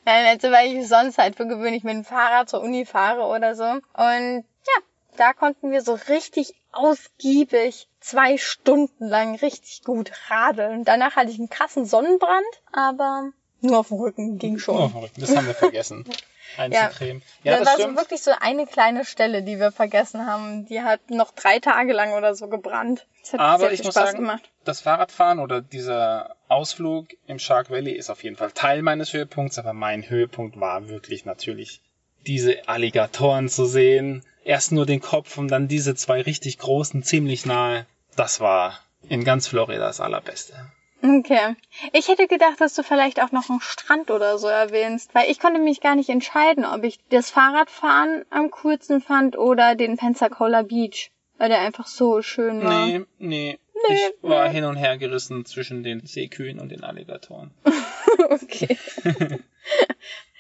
Nein, 0.05 0.25
also 0.25 0.51
weil 0.51 0.75
ich 0.75 0.87
sonst 0.87 1.17
halt 1.17 1.35
für 1.35 1.47
gewöhnlich 1.47 1.83
mit 1.83 1.93
dem 1.93 2.05
Fahrrad 2.05 2.49
zur 2.49 2.61
Uni 2.61 2.85
fahre 2.85 3.23
oder 3.23 3.55
so. 3.55 3.63
Und 3.63 3.83
ja, 3.93 4.81
da 5.17 5.33
konnten 5.33 5.71
wir 5.71 5.81
so 5.81 5.97
richtig 6.07 6.53
ausgiebig 6.71 7.87
zwei 7.99 8.37
Stunden 8.37 9.05
lang 9.05 9.35
richtig 9.35 9.83
gut 9.83 10.11
radeln. 10.29 10.83
Danach 10.83 11.15
hatte 11.15 11.31
ich 11.31 11.39
einen 11.39 11.49
krassen 11.49 11.85
Sonnenbrand, 11.85 12.45
aber 12.71 13.31
nur 13.61 13.79
auf 13.79 13.87
dem 13.87 13.97
Rücken 13.97 14.37
ging 14.37 14.59
schon. 14.59 14.91
verrückt, 14.91 15.15
das 15.19 15.35
haben 15.35 15.47
wir 15.47 15.55
vergessen. 15.55 16.05
Einzucremen. 16.57 17.21
Ja, 17.43 17.57
das, 17.57 17.67
das 17.67 17.79
war 17.79 17.89
so 17.89 17.95
wirklich 17.95 18.21
so 18.21 18.31
eine 18.39 18.65
kleine 18.65 19.05
Stelle, 19.05 19.43
die 19.43 19.59
wir 19.59 19.71
vergessen 19.71 20.25
haben. 20.25 20.65
Die 20.65 20.81
hat 20.81 21.09
noch 21.09 21.31
drei 21.31 21.59
Tage 21.59 21.93
lang 21.93 22.13
oder 22.13 22.35
so 22.35 22.47
gebrannt. 22.47 23.05
Das 23.21 23.33
hat 23.33 23.39
Aber 23.39 23.59
sehr 23.59 23.71
ich 23.71 23.79
viel 23.79 23.87
muss 23.87 23.95
Spaß 23.95 24.11
sagen, 24.11 24.19
gemacht. 24.19 24.49
das 24.63 24.81
Fahrradfahren 24.81 25.39
oder 25.39 25.61
dieser 25.61 26.35
Ausflug 26.47 27.07
im 27.27 27.39
Shark 27.39 27.69
Valley 27.69 27.91
ist 27.91 28.09
auf 28.09 28.23
jeden 28.23 28.37
Fall 28.37 28.51
Teil 28.51 28.81
meines 28.81 29.13
Höhepunkts, 29.13 29.59
aber 29.59 29.73
mein 29.73 30.09
Höhepunkt 30.09 30.59
war 30.59 30.87
wirklich 30.87 31.25
natürlich 31.25 31.81
diese 32.25 32.67
Alligatoren 32.67 33.49
zu 33.49 33.65
sehen. 33.65 34.23
Erst 34.43 34.71
nur 34.71 34.85
den 34.85 35.01
Kopf 35.01 35.37
und 35.37 35.49
dann 35.49 35.67
diese 35.67 35.95
zwei 35.95 36.21
richtig 36.21 36.57
großen, 36.57 37.03
ziemlich 37.03 37.45
nahe. 37.45 37.85
Das 38.15 38.39
war 38.39 38.79
in 39.09 39.23
ganz 39.23 39.47
Florida 39.47 39.85
das 39.85 39.99
Allerbeste. 39.99 40.71
Okay. 41.01 41.55
Ich 41.93 42.07
hätte 42.07 42.27
gedacht, 42.27 42.59
dass 42.59 42.73
du 42.73 42.83
vielleicht 42.83 43.21
auch 43.21 43.31
noch 43.31 43.49
einen 43.49 43.61
Strand 43.61 44.09
oder 44.09 44.37
so 44.37 44.47
erwähnst, 44.47 45.13
weil 45.13 45.29
ich 45.29 45.39
konnte 45.39 45.59
mich 45.59 45.79
gar 45.81 45.95
nicht 45.95 46.09
entscheiden, 46.09 46.65
ob 46.65 46.83
ich 46.83 46.99
das 47.09 47.29
Fahrradfahren 47.29 48.25
am 48.29 48.49
coolsten 48.51 49.01
fand 49.01 49.37
oder 49.37 49.75
den 49.75 49.97
Pensacola 49.97 50.63
Beach, 50.63 51.11
weil 51.37 51.49
der 51.49 51.59
einfach 51.59 51.87
so 51.87 52.21
schön 52.21 52.63
war. 52.63 52.87
Nee, 52.87 53.05
nee. 53.19 53.59
ich 53.89 54.13
war 54.23 54.49
hin 54.49 54.63
und 54.63 54.75
her 54.75 54.97
gerissen 54.97 55.45
zwischen 55.45 55.83
den 55.83 56.05
Seekühen 56.05 56.59
und 56.59 56.69
den 56.69 56.83
Alligatoren. 56.83 57.51
okay. 58.29 58.77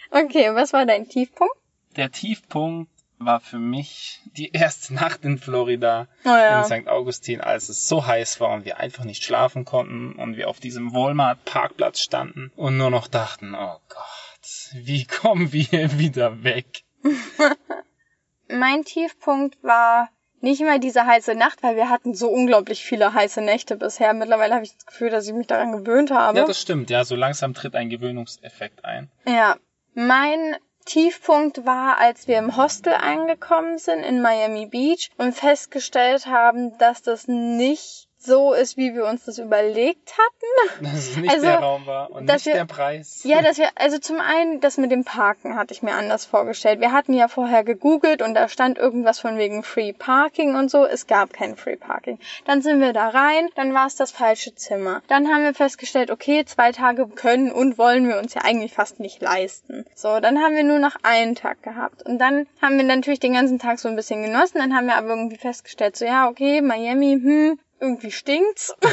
okay, 0.09 0.55
was 0.55 0.73
war 0.73 0.87
dein 0.87 1.07
Tiefpunkt? 1.07 1.55
Der 1.95 2.11
Tiefpunkt 2.11 2.91
war 3.19 3.39
für 3.39 3.59
mich 3.59 4.21
die 4.25 4.51
erste 4.53 4.93
Nacht 4.93 5.23
in 5.23 5.37
Florida. 5.37 6.07
Oh 6.23 6.29
ja. 6.29 6.59
in 6.59 6.65
St. 6.65 6.87
Augustin, 6.87 7.41
als 7.41 7.69
es 7.69 7.87
so 7.87 8.05
heiß 8.05 8.39
war 8.39 8.49
und 8.49 8.65
wir 8.65 8.77
einfach 8.77 9.03
nicht 9.03 9.23
schlafen 9.23 9.65
konnten 9.65 10.13
und 10.13 10.37
wir 10.37 10.49
auf 10.49 10.59
diesem 10.59 10.93
Walmart-Parkplatz 10.93 12.01
standen 12.01 12.51
und 12.55 12.77
nur 12.77 12.89
noch 12.89 13.07
dachten, 13.07 13.55
oh 13.55 13.79
Gott, 13.89 14.71
wie 14.73 15.05
kommen 15.21 15.51
wir 15.53 15.97
wieder 15.97 16.43
weg? 16.43 16.83
Mein 18.49 18.85
Tiefpunkt 18.85 19.61
war 19.61 20.09
nicht 20.39 20.61
mal 20.61 20.79
diese 20.79 21.05
heiße 21.05 21.35
Nacht, 21.35 21.63
weil 21.63 21.75
wir 21.75 21.89
hatten 21.89 22.13
so 22.13 22.29
unglaublich 22.29 22.83
viele 22.83 23.13
heiße 23.13 23.41
Nächte 23.41 23.75
bisher. 23.75 24.13
Mittlerweile 24.13 24.53
habe 24.53 24.63
ich 24.63 24.73
das 24.73 24.85
Gefühl, 24.85 25.09
dass 25.09 25.27
ich 25.27 25.33
mich 25.33 25.47
daran 25.47 25.71
gewöhnt 25.71 26.11
habe. 26.11 26.37
Ja, 26.37 26.45
das 26.45 26.61
stimmt, 26.61 26.89
ja, 26.89 27.03
so 27.03 27.15
langsam 27.15 27.53
tritt 27.53 27.75
ein 27.75 27.89
Gewöhnungseffekt 27.89 28.85
ein. 28.85 29.09
Ja, 29.25 29.57
mein 29.95 30.55
Tiefpunkt 30.87 31.65
war, 31.65 31.97
als 31.97 32.27
wir 32.27 32.37
im 32.37 32.55
Hostel 32.55 32.93
angekommen 32.93 33.77
sind 33.77 34.03
in 34.03 34.21
Miami 34.21 34.65
Beach 34.67 35.11
und 35.17 35.33
festgestellt 35.33 36.25
haben, 36.27 36.77
dass 36.77 37.01
das 37.01 37.27
nicht 37.27 38.06
so 38.27 38.53
ist, 38.53 38.77
wie 38.77 38.93
wir 38.93 39.05
uns 39.05 39.25
das 39.25 39.39
überlegt 39.39 40.13
hatten. 40.17 40.85
Dass 40.85 40.93
es 40.93 41.17
nicht 41.17 41.31
Also, 41.33 41.45
der 41.47 41.59
Raum 41.59 41.85
war 41.87 42.11
und 42.11 42.25
nicht 42.25 42.45
wir- 42.45 42.53
der 42.53 42.65
Preis. 42.65 43.21
Ja, 43.23 43.41
dass 43.41 43.57
wir, 43.57 43.69
also 43.75 43.97
zum 43.97 44.19
einen, 44.19 44.59
das 44.61 44.77
mit 44.77 44.91
dem 44.91 45.03
Parken 45.03 45.55
hatte 45.55 45.73
ich 45.73 45.81
mir 45.81 45.93
anders 45.93 46.25
vorgestellt. 46.25 46.79
Wir 46.79 46.91
hatten 46.91 47.13
ja 47.13 47.27
vorher 47.27 47.63
gegoogelt 47.63 48.21
und 48.21 48.35
da 48.35 48.47
stand 48.49 48.77
irgendwas 48.77 49.19
von 49.19 49.37
wegen 49.37 49.63
Free 49.63 49.93
Parking 49.93 50.55
und 50.55 50.69
so. 50.69 50.85
Es 50.85 51.07
gab 51.07 51.33
kein 51.33 51.55
Free 51.55 51.77
Parking. 51.77 52.19
Dann 52.45 52.61
sind 52.61 52.79
wir 52.81 52.93
da 52.93 53.09
rein, 53.09 53.49
dann 53.55 53.73
war 53.73 53.87
es 53.87 53.95
das 53.95 54.11
falsche 54.11 54.53
Zimmer. 54.53 55.01
Dann 55.07 55.27
haben 55.29 55.43
wir 55.43 55.53
festgestellt, 55.55 56.11
okay, 56.11 56.45
zwei 56.45 56.71
Tage 56.71 57.07
können 57.07 57.51
und 57.51 57.77
wollen 57.77 58.07
wir 58.07 58.19
uns 58.19 58.33
ja 58.33 58.41
eigentlich 58.43 58.73
fast 58.73 58.99
nicht 58.99 59.21
leisten. 59.21 59.85
So, 59.95 60.19
dann 60.19 60.39
haben 60.39 60.53
wir 60.55 60.63
nur 60.63 60.79
noch 60.79 60.97
einen 61.03 61.35
Tag 61.35 61.63
gehabt. 61.63 62.03
Und 62.03 62.19
dann 62.19 62.45
haben 62.61 62.77
wir 62.77 62.83
natürlich 62.83 63.19
den 63.19 63.33
ganzen 63.33 63.57
Tag 63.59 63.79
so 63.79 63.87
ein 63.87 63.95
bisschen 63.95 64.21
genossen. 64.23 64.57
Dann 64.59 64.75
haben 64.75 64.87
wir 64.87 64.95
aber 64.97 65.09
irgendwie 65.09 65.37
festgestellt, 65.37 65.95
so 65.95 66.05
ja, 66.05 66.27
okay, 66.27 66.61
Miami, 66.61 67.19
hm, 67.21 67.59
irgendwie 67.79 68.11
stinkt's. 68.11 68.75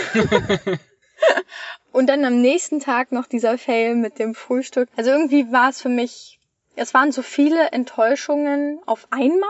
Und 1.92 2.08
dann 2.08 2.24
am 2.24 2.40
nächsten 2.40 2.80
Tag 2.80 3.12
noch 3.12 3.26
dieser 3.26 3.56
Fail 3.56 3.94
mit 3.94 4.18
dem 4.18 4.34
Frühstück. 4.34 4.88
Also 4.96 5.10
irgendwie 5.10 5.50
war 5.52 5.70
es 5.70 5.80
für 5.80 5.88
mich, 5.88 6.40
es 6.76 6.92
waren 6.92 7.12
so 7.12 7.22
viele 7.22 7.70
Enttäuschungen 7.72 8.80
auf 8.86 9.06
einmal 9.10 9.48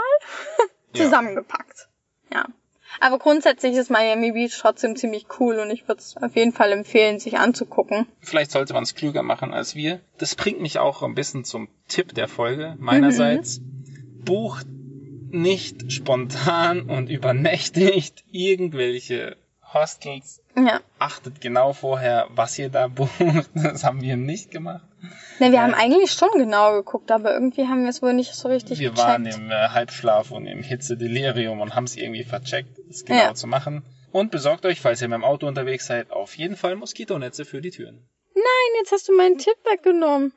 Ja. 0.95 1.05
zusammengepackt. 1.05 1.89
Ja. 2.33 2.45
Aber 3.01 3.19
grundsätzlich 3.19 3.75
ist 3.75 3.91
Miami 3.91 4.31
Beach 4.31 4.57
trotzdem 4.61 4.95
ziemlich 4.95 5.27
cool 5.41 5.59
und 5.59 5.71
ich 5.71 5.89
würde 5.89 6.01
es 6.01 6.17
auf 6.17 6.37
jeden 6.37 6.53
Fall 6.53 6.71
empfehlen, 6.71 7.19
sich 7.19 7.39
anzugucken. 7.39 8.07
Vielleicht 8.21 8.53
sollte 8.53 8.75
man 8.75 8.85
es 8.85 8.95
klüger 8.95 9.25
machen 9.25 9.53
als 9.53 9.75
wir. 9.75 10.01
Das 10.19 10.37
bringt 10.37 10.61
mich 10.61 10.79
auch 10.79 11.03
ein 11.03 11.17
bisschen 11.17 11.45
zum 11.45 11.69
Tipp 11.89 12.15
der 12.15 12.29
Folge 12.29 12.77
meinerseits. 12.79 13.61
Bucht 14.25 14.67
nicht 15.35 15.93
spontan 15.93 16.83
und 16.83 17.09
übernächtigt 17.11 18.25
irgendwelche 18.31 19.37
Hostels. 19.73 20.41
Ja. 20.57 20.81
Achtet 21.01 21.41
genau 21.41 21.73
vorher, 21.73 22.29
was 22.31 22.59
ihr 22.59 22.69
da 22.69 22.87
bucht. 22.89 23.51
Das 23.55 23.83
haben 23.85 24.01
wir 24.03 24.17
nicht 24.17 24.51
gemacht. 24.53 24.85
Ne, 25.41 25.47
wir 25.51 25.55
Ja. 25.55 25.63
haben 25.63 25.75
eigentlich 25.75 26.13
schon 26.13 26.31
genau 26.35 26.73
geguckt, 26.73 27.11
aber 27.11 27.35
irgendwie 27.35 27.67
haben 27.67 27.83
wir 27.83 27.91
es 27.91 28.01
wohl 28.01 28.15
nicht 28.15 28.35
so 28.35 28.49
richtig 28.49 28.79
Wir 28.79 28.91
gecheckt. 28.91 29.09
waren 29.09 29.27
im 29.27 29.51
äh, 29.51 29.55
Halbschlaf 29.71 30.31
und 30.31 30.47
im 30.47 30.63
Hitzedelirium 30.63 31.61
und 31.61 31.75
haben 31.75 31.85
es 31.85 31.97
irgendwie 31.97 32.25
vercheckt, 32.25 32.79
es 32.89 33.05
genau 33.05 33.21
Ja. 33.21 33.35
zu 33.35 33.47
machen. 33.49 33.83
Und 34.13 34.31
besorgt 34.31 34.65
euch, 34.65 34.81
falls 34.81 35.03
ihr 35.03 35.09
mit 35.09 35.17
dem 35.17 35.25
Auto 35.25 35.49
unterwegs 35.49 35.87
seid, 35.87 36.13
auf 36.13 36.37
jeden 36.39 36.55
Fall 36.57 36.77
Moskitonetze 36.77 37.45
für 37.45 37.61
die 37.61 37.71
Türen. 37.71 38.07
Nein, 38.35 38.45
jetzt 38.79 38.93
hast 38.93 39.09
du 39.09 39.17
meinen 39.17 39.39
Tipp 39.39 39.57
weggenommen. 39.65 40.33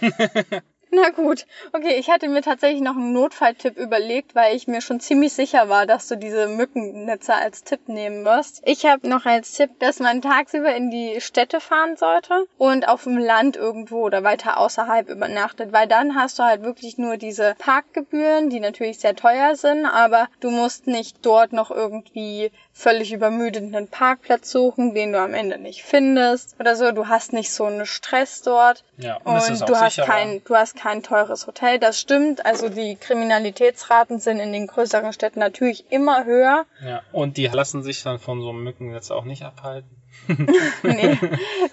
Na 0.94 1.08
gut. 1.08 1.46
Okay, 1.72 1.94
ich 1.98 2.10
hatte 2.10 2.28
mir 2.28 2.42
tatsächlich 2.42 2.82
noch 2.82 2.96
einen 2.96 3.14
Notfalltipp 3.14 3.78
überlegt, 3.78 4.34
weil 4.34 4.54
ich 4.54 4.68
mir 4.68 4.82
schon 4.82 5.00
ziemlich 5.00 5.32
sicher 5.32 5.70
war, 5.70 5.86
dass 5.86 6.06
du 6.06 6.18
diese 6.18 6.48
Mückennetze 6.48 7.34
als 7.34 7.64
Tipp 7.64 7.88
nehmen 7.88 8.26
wirst. 8.26 8.60
Ich 8.66 8.84
habe 8.84 9.08
noch 9.08 9.24
als 9.24 9.52
Tipp, 9.52 9.70
dass 9.78 10.00
man 10.00 10.20
tagsüber 10.20 10.74
in 10.74 10.90
die 10.90 11.22
Städte 11.22 11.60
fahren 11.60 11.96
sollte 11.96 12.46
und 12.58 12.88
auf 12.88 13.04
dem 13.04 13.16
Land 13.16 13.56
irgendwo 13.56 14.02
oder 14.02 14.22
weiter 14.22 14.58
außerhalb 14.58 15.08
übernachtet, 15.08 15.72
weil 15.72 15.88
dann 15.88 16.14
hast 16.14 16.38
du 16.38 16.42
halt 16.42 16.62
wirklich 16.62 16.98
nur 16.98 17.16
diese 17.16 17.54
Parkgebühren, 17.58 18.50
die 18.50 18.60
natürlich 18.60 18.98
sehr 18.98 19.16
teuer 19.16 19.56
sind, 19.56 19.86
aber 19.86 20.28
du 20.40 20.50
musst 20.50 20.86
nicht 20.88 21.24
dort 21.24 21.54
noch 21.54 21.70
irgendwie 21.70 22.52
völlig 22.72 23.12
übermüdenden 23.12 23.88
Parkplatz 23.88 24.50
suchen, 24.50 24.94
den 24.94 25.12
du 25.12 25.20
am 25.20 25.34
Ende 25.34 25.58
nicht 25.58 25.82
findest 25.82 26.56
oder 26.58 26.74
so. 26.74 26.90
Du 26.92 27.08
hast 27.08 27.32
nicht 27.32 27.52
so 27.52 27.64
einen 27.64 27.86
Stress 27.86 28.42
dort. 28.42 28.84
Ja, 28.96 29.16
und, 29.18 29.36
auch 29.36 29.66
du 29.66 29.76
hast 29.76 29.96
sicherer. 29.96 30.06
kein, 30.06 30.42
du 30.44 30.56
hast 30.56 30.76
kein 30.76 31.02
teures 31.02 31.46
Hotel. 31.46 31.78
Das 31.78 32.00
stimmt. 32.00 32.44
Also 32.44 32.68
die 32.68 32.96
Kriminalitätsraten 32.96 34.20
sind 34.20 34.40
in 34.40 34.52
den 34.52 34.66
größeren 34.66 35.12
Städten 35.12 35.40
natürlich 35.40 35.90
immer 35.90 36.24
höher. 36.24 36.64
Ja, 36.84 37.02
und 37.12 37.36
die 37.36 37.46
lassen 37.46 37.82
sich 37.82 38.02
dann 38.02 38.18
von 38.18 38.40
so 38.40 38.48
einem 38.48 38.64
Mückennetz 38.64 39.10
auch 39.10 39.24
nicht 39.24 39.42
abhalten. 39.42 40.01
nee, 40.82 41.18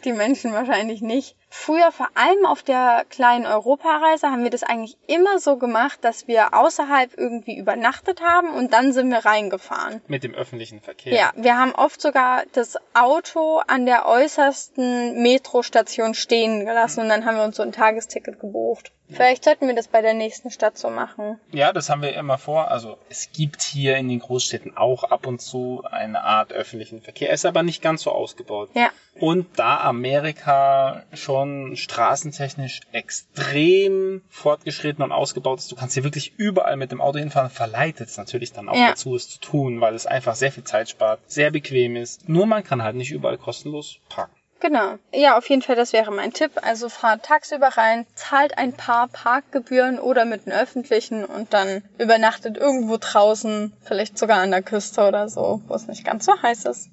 die 0.03 0.13
Menschen 0.13 0.53
wahrscheinlich 0.53 1.01
nicht. 1.01 1.35
Früher, 1.49 1.91
vor 1.91 2.09
allem 2.13 2.45
auf 2.45 2.63
der 2.63 3.05
kleinen 3.09 3.45
Europareise, 3.45 4.27
haben 4.27 4.43
wir 4.43 4.51
das 4.51 4.63
eigentlich 4.63 4.97
immer 5.07 5.39
so 5.39 5.57
gemacht, 5.57 5.99
dass 6.03 6.27
wir 6.27 6.53
außerhalb 6.53 7.17
irgendwie 7.17 7.57
übernachtet 7.57 8.21
haben 8.21 8.49
und 8.49 8.73
dann 8.73 8.93
sind 8.93 9.09
wir 9.09 9.25
reingefahren. 9.25 10.01
Mit 10.07 10.23
dem 10.23 10.35
öffentlichen 10.35 10.79
Verkehr. 10.79 11.13
Ja, 11.13 11.31
wir 11.35 11.57
haben 11.57 11.73
oft 11.73 12.01
sogar 12.01 12.43
das 12.53 12.77
Auto 12.93 13.61
an 13.67 13.85
der 13.85 14.07
äußersten 14.07 15.21
Metrostation 15.21 16.13
stehen 16.13 16.65
gelassen 16.65 17.01
und 17.01 17.09
dann 17.09 17.25
haben 17.25 17.37
wir 17.37 17.43
uns 17.43 17.57
so 17.57 17.63
ein 17.63 17.71
Tagesticket 17.71 18.39
gebucht. 18.39 18.91
Vielleicht 19.11 19.43
sollten 19.43 19.67
wir 19.67 19.75
das 19.75 19.87
bei 19.87 20.01
der 20.01 20.13
nächsten 20.13 20.51
Stadt 20.51 20.77
so 20.77 20.89
machen. 20.89 21.39
Ja, 21.51 21.73
das 21.73 21.89
haben 21.89 22.03
wir 22.03 22.15
immer 22.15 22.37
vor. 22.37 22.69
Also 22.69 22.97
es 23.09 23.31
gibt 23.31 23.63
hier 23.63 23.97
in 23.97 24.07
den 24.07 24.19
Großstädten 24.19 24.77
auch 24.77 25.03
ab 25.03 25.25
und 25.25 25.41
zu 25.41 25.83
eine 25.89 26.23
Art 26.23 26.53
öffentlichen 26.53 27.01
Verkehr, 27.01 27.31
ist 27.31 27.45
aber 27.45 27.63
nicht 27.63 27.81
ganz 27.81 28.03
so 28.03 28.11
ausgebaut. 28.39 28.69
Ja. 28.73 28.89
Und 29.19 29.59
da 29.59 29.81
Amerika 29.81 31.03
schon 31.13 31.75
straßentechnisch 31.75 32.81
extrem 32.93 34.21
fortgeschritten 34.29 35.03
und 35.03 35.11
ausgebaut 35.11 35.59
ist, 35.59 35.71
du 35.71 35.75
kannst 35.75 35.93
hier 35.95 36.03
wirklich 36.03 36.33
überall 36.37 36.77
mit 36.77 36.91
dem 36.91 37.01
Auto 37.01 37.19
hinfahren, 37.19 37.49
verleitet 37.49 38.07
es 38.09 38.17
natürlich 38.17 38.53
dann 38.53 38.69
auch 38.69 38.75
Ja. 38.75 38.89
dazu, 38.89 39.15
es 39.15 39.29
zu 39.29 39.39
tun, 39.39 39.81
weil 39.81 39.93
es 39.95 40.05
einfach 40.05 40.35
sehr 40.35 40.51
viel 40.51 40.63
Zeit 40.63 40.89
spart, 40.89 41.19
sehr 41.27 41.51
bequem 41.51 41.95
ist. 41.95 42.29
Nur 42.29 42.45
man 42.45 42.63
kann 42.63 42.81
halt 42.83 42.95
nicht 42.95 43.11
überall 43.11 43.37
kostenlos 43.37 43.97
parken. 44.07 44.33
Genau. 44.61 44.95
Ja, 45.13 45.37
auf 45.37 45.49
jeden 45.49 45.61
Fall, 45.61 45.77
das 45.77 45.93
wäre 45.93 46.11
mein 46.11 46.33
Tipp. 46.33 46.51
Also 46.61 46.89
fahrt 46.89 47.23
tagsüber 47.23 47.67
rein, 47.67 48.05
zahlt 48.13 48.57
ein 48.57 48.73
paar 48.73 49.07
Parkgebühren 49.07 49.99
oder 49.99 50.25
mit 50.25 50.45
den 50.45 50.51
öffentlichen 50.51 51.23
und 51.23 51.53
dann 51.53 51.81
übernachtet 51.97 52.57
irgendwo 52.57 52.97
draußen, 52.99 53.71
vielleicht 53.81 54.17
sogar 54.17 54.39
an 54.41 54.51
der 54.51 54.61
Küste 54.61 55.07
oder 55.07 55.29
so, 55.29 55.61
wo 55.67 55.73
es 55.75 55.87
nicht 55.87 56.03
ganz 56.03 56.25
so 56.25 56.33
heiß 56.41 56.65
ist. 56.65 56.89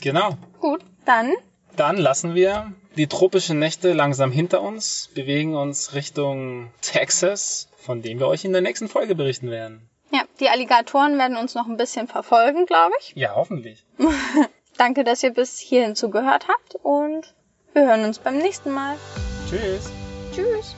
Genau. 0.00 0.36
Gut, 0.60 0.80
dann 1.04 1.32
Dann 1.76 1.96
lassen 1.96 2.34
wir 2.34 2.72
die 2.96 3.06
tropischen 3.06 3.58
Nächte 3.58 3.92
langsam 3.92 4.32
hinter 4.32 4.62
uns, 4.62 5.10
bewegen 5.14 5.54
uns 5.54 5.94
Richtung 5.94 6.72
Texas, 6.80 7.68
von 7.76 8.02
dem 8.02 8.18
wir 8.18 8.26
euch 8.26 8.44
in 8.44 8.52
der 8.52 8.60
nächsten 8.62 8.88
Folge 8.88 9.14
berichten 9.14 9.50
werden. 9.50 9.88
Ja, 10.12 10.22
die 10.40 10.48
Alligatoren 10.48 11.18
werden 11.18 11.36
uns 11.36 11.54
noch 11.54 11.66
ein 11.66 11.76
bisschen 11.76 12.08
verfolgen, 12.08 12.66
glaube 12.66 12.94
ich. 13.00 13.12
Ja, 13.14 13.34
hoffentlich. 13.34 13.84
Danke, 14.76 15.04
dass 15.04 15.22
ihr 15.22 15.30
bis 15.32 15.58
hierhin 15.58 15.94
zugehört 15.96 16.46
habt 16.48 16.76
und 16.82 17.34
wir 17.74 17.86
hören 17.86 18.04
uns 18.04 18.18
beim 18.18 18.38
nächsten 18.38 18.72
Mal. 18.72 18.96
Tschüss. 19.48 19.90
Tschüss. 20.34 20.74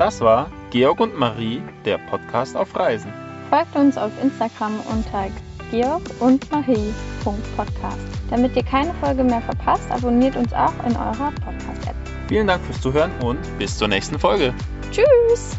Das 0.00 0.22
war 0.22 0.50
Georg 0.70 0.98
und 0.98 1.18
Marie, 1.18 1.60
der 1.84 1.98
Podcast 1.98 2.56
auf 2.56 2.74
Reisen. 2.74 3.12
Folgt 3.50 3.76
uns 3.76 3.98
auf 3.98 4.10
Instagram 4.22 4.80
unter 4.90 5.28
georg 5.70 6.00
und 6.20 6.50
marie.podcast. 6.50 7.98
Damit 8.30 8.56
ihr 8.56 8.62
keine 8.62 8.94
Folge 8.94 9.22
mehr 9.22 9.42
verpasst, 9.42 9.90
abonniert 9.90 10.36
uns 10.36 10.54
auch 10.54 10.72
in 10.86 10.96
eurer 10.96 11.30
Podcast-App. 11.44 11.94
Vielen 12.28 12.46
Dank 12.46 12.64
fürs 12.64 12.80
Zuhören 12.80 13.10
und 13.22 13.40
bis 13.58 13.76
zur 13.76 13.88
nächsten 13.88 14.18
Folge. 14.18 14.54
Tschüss. 14.90 15.58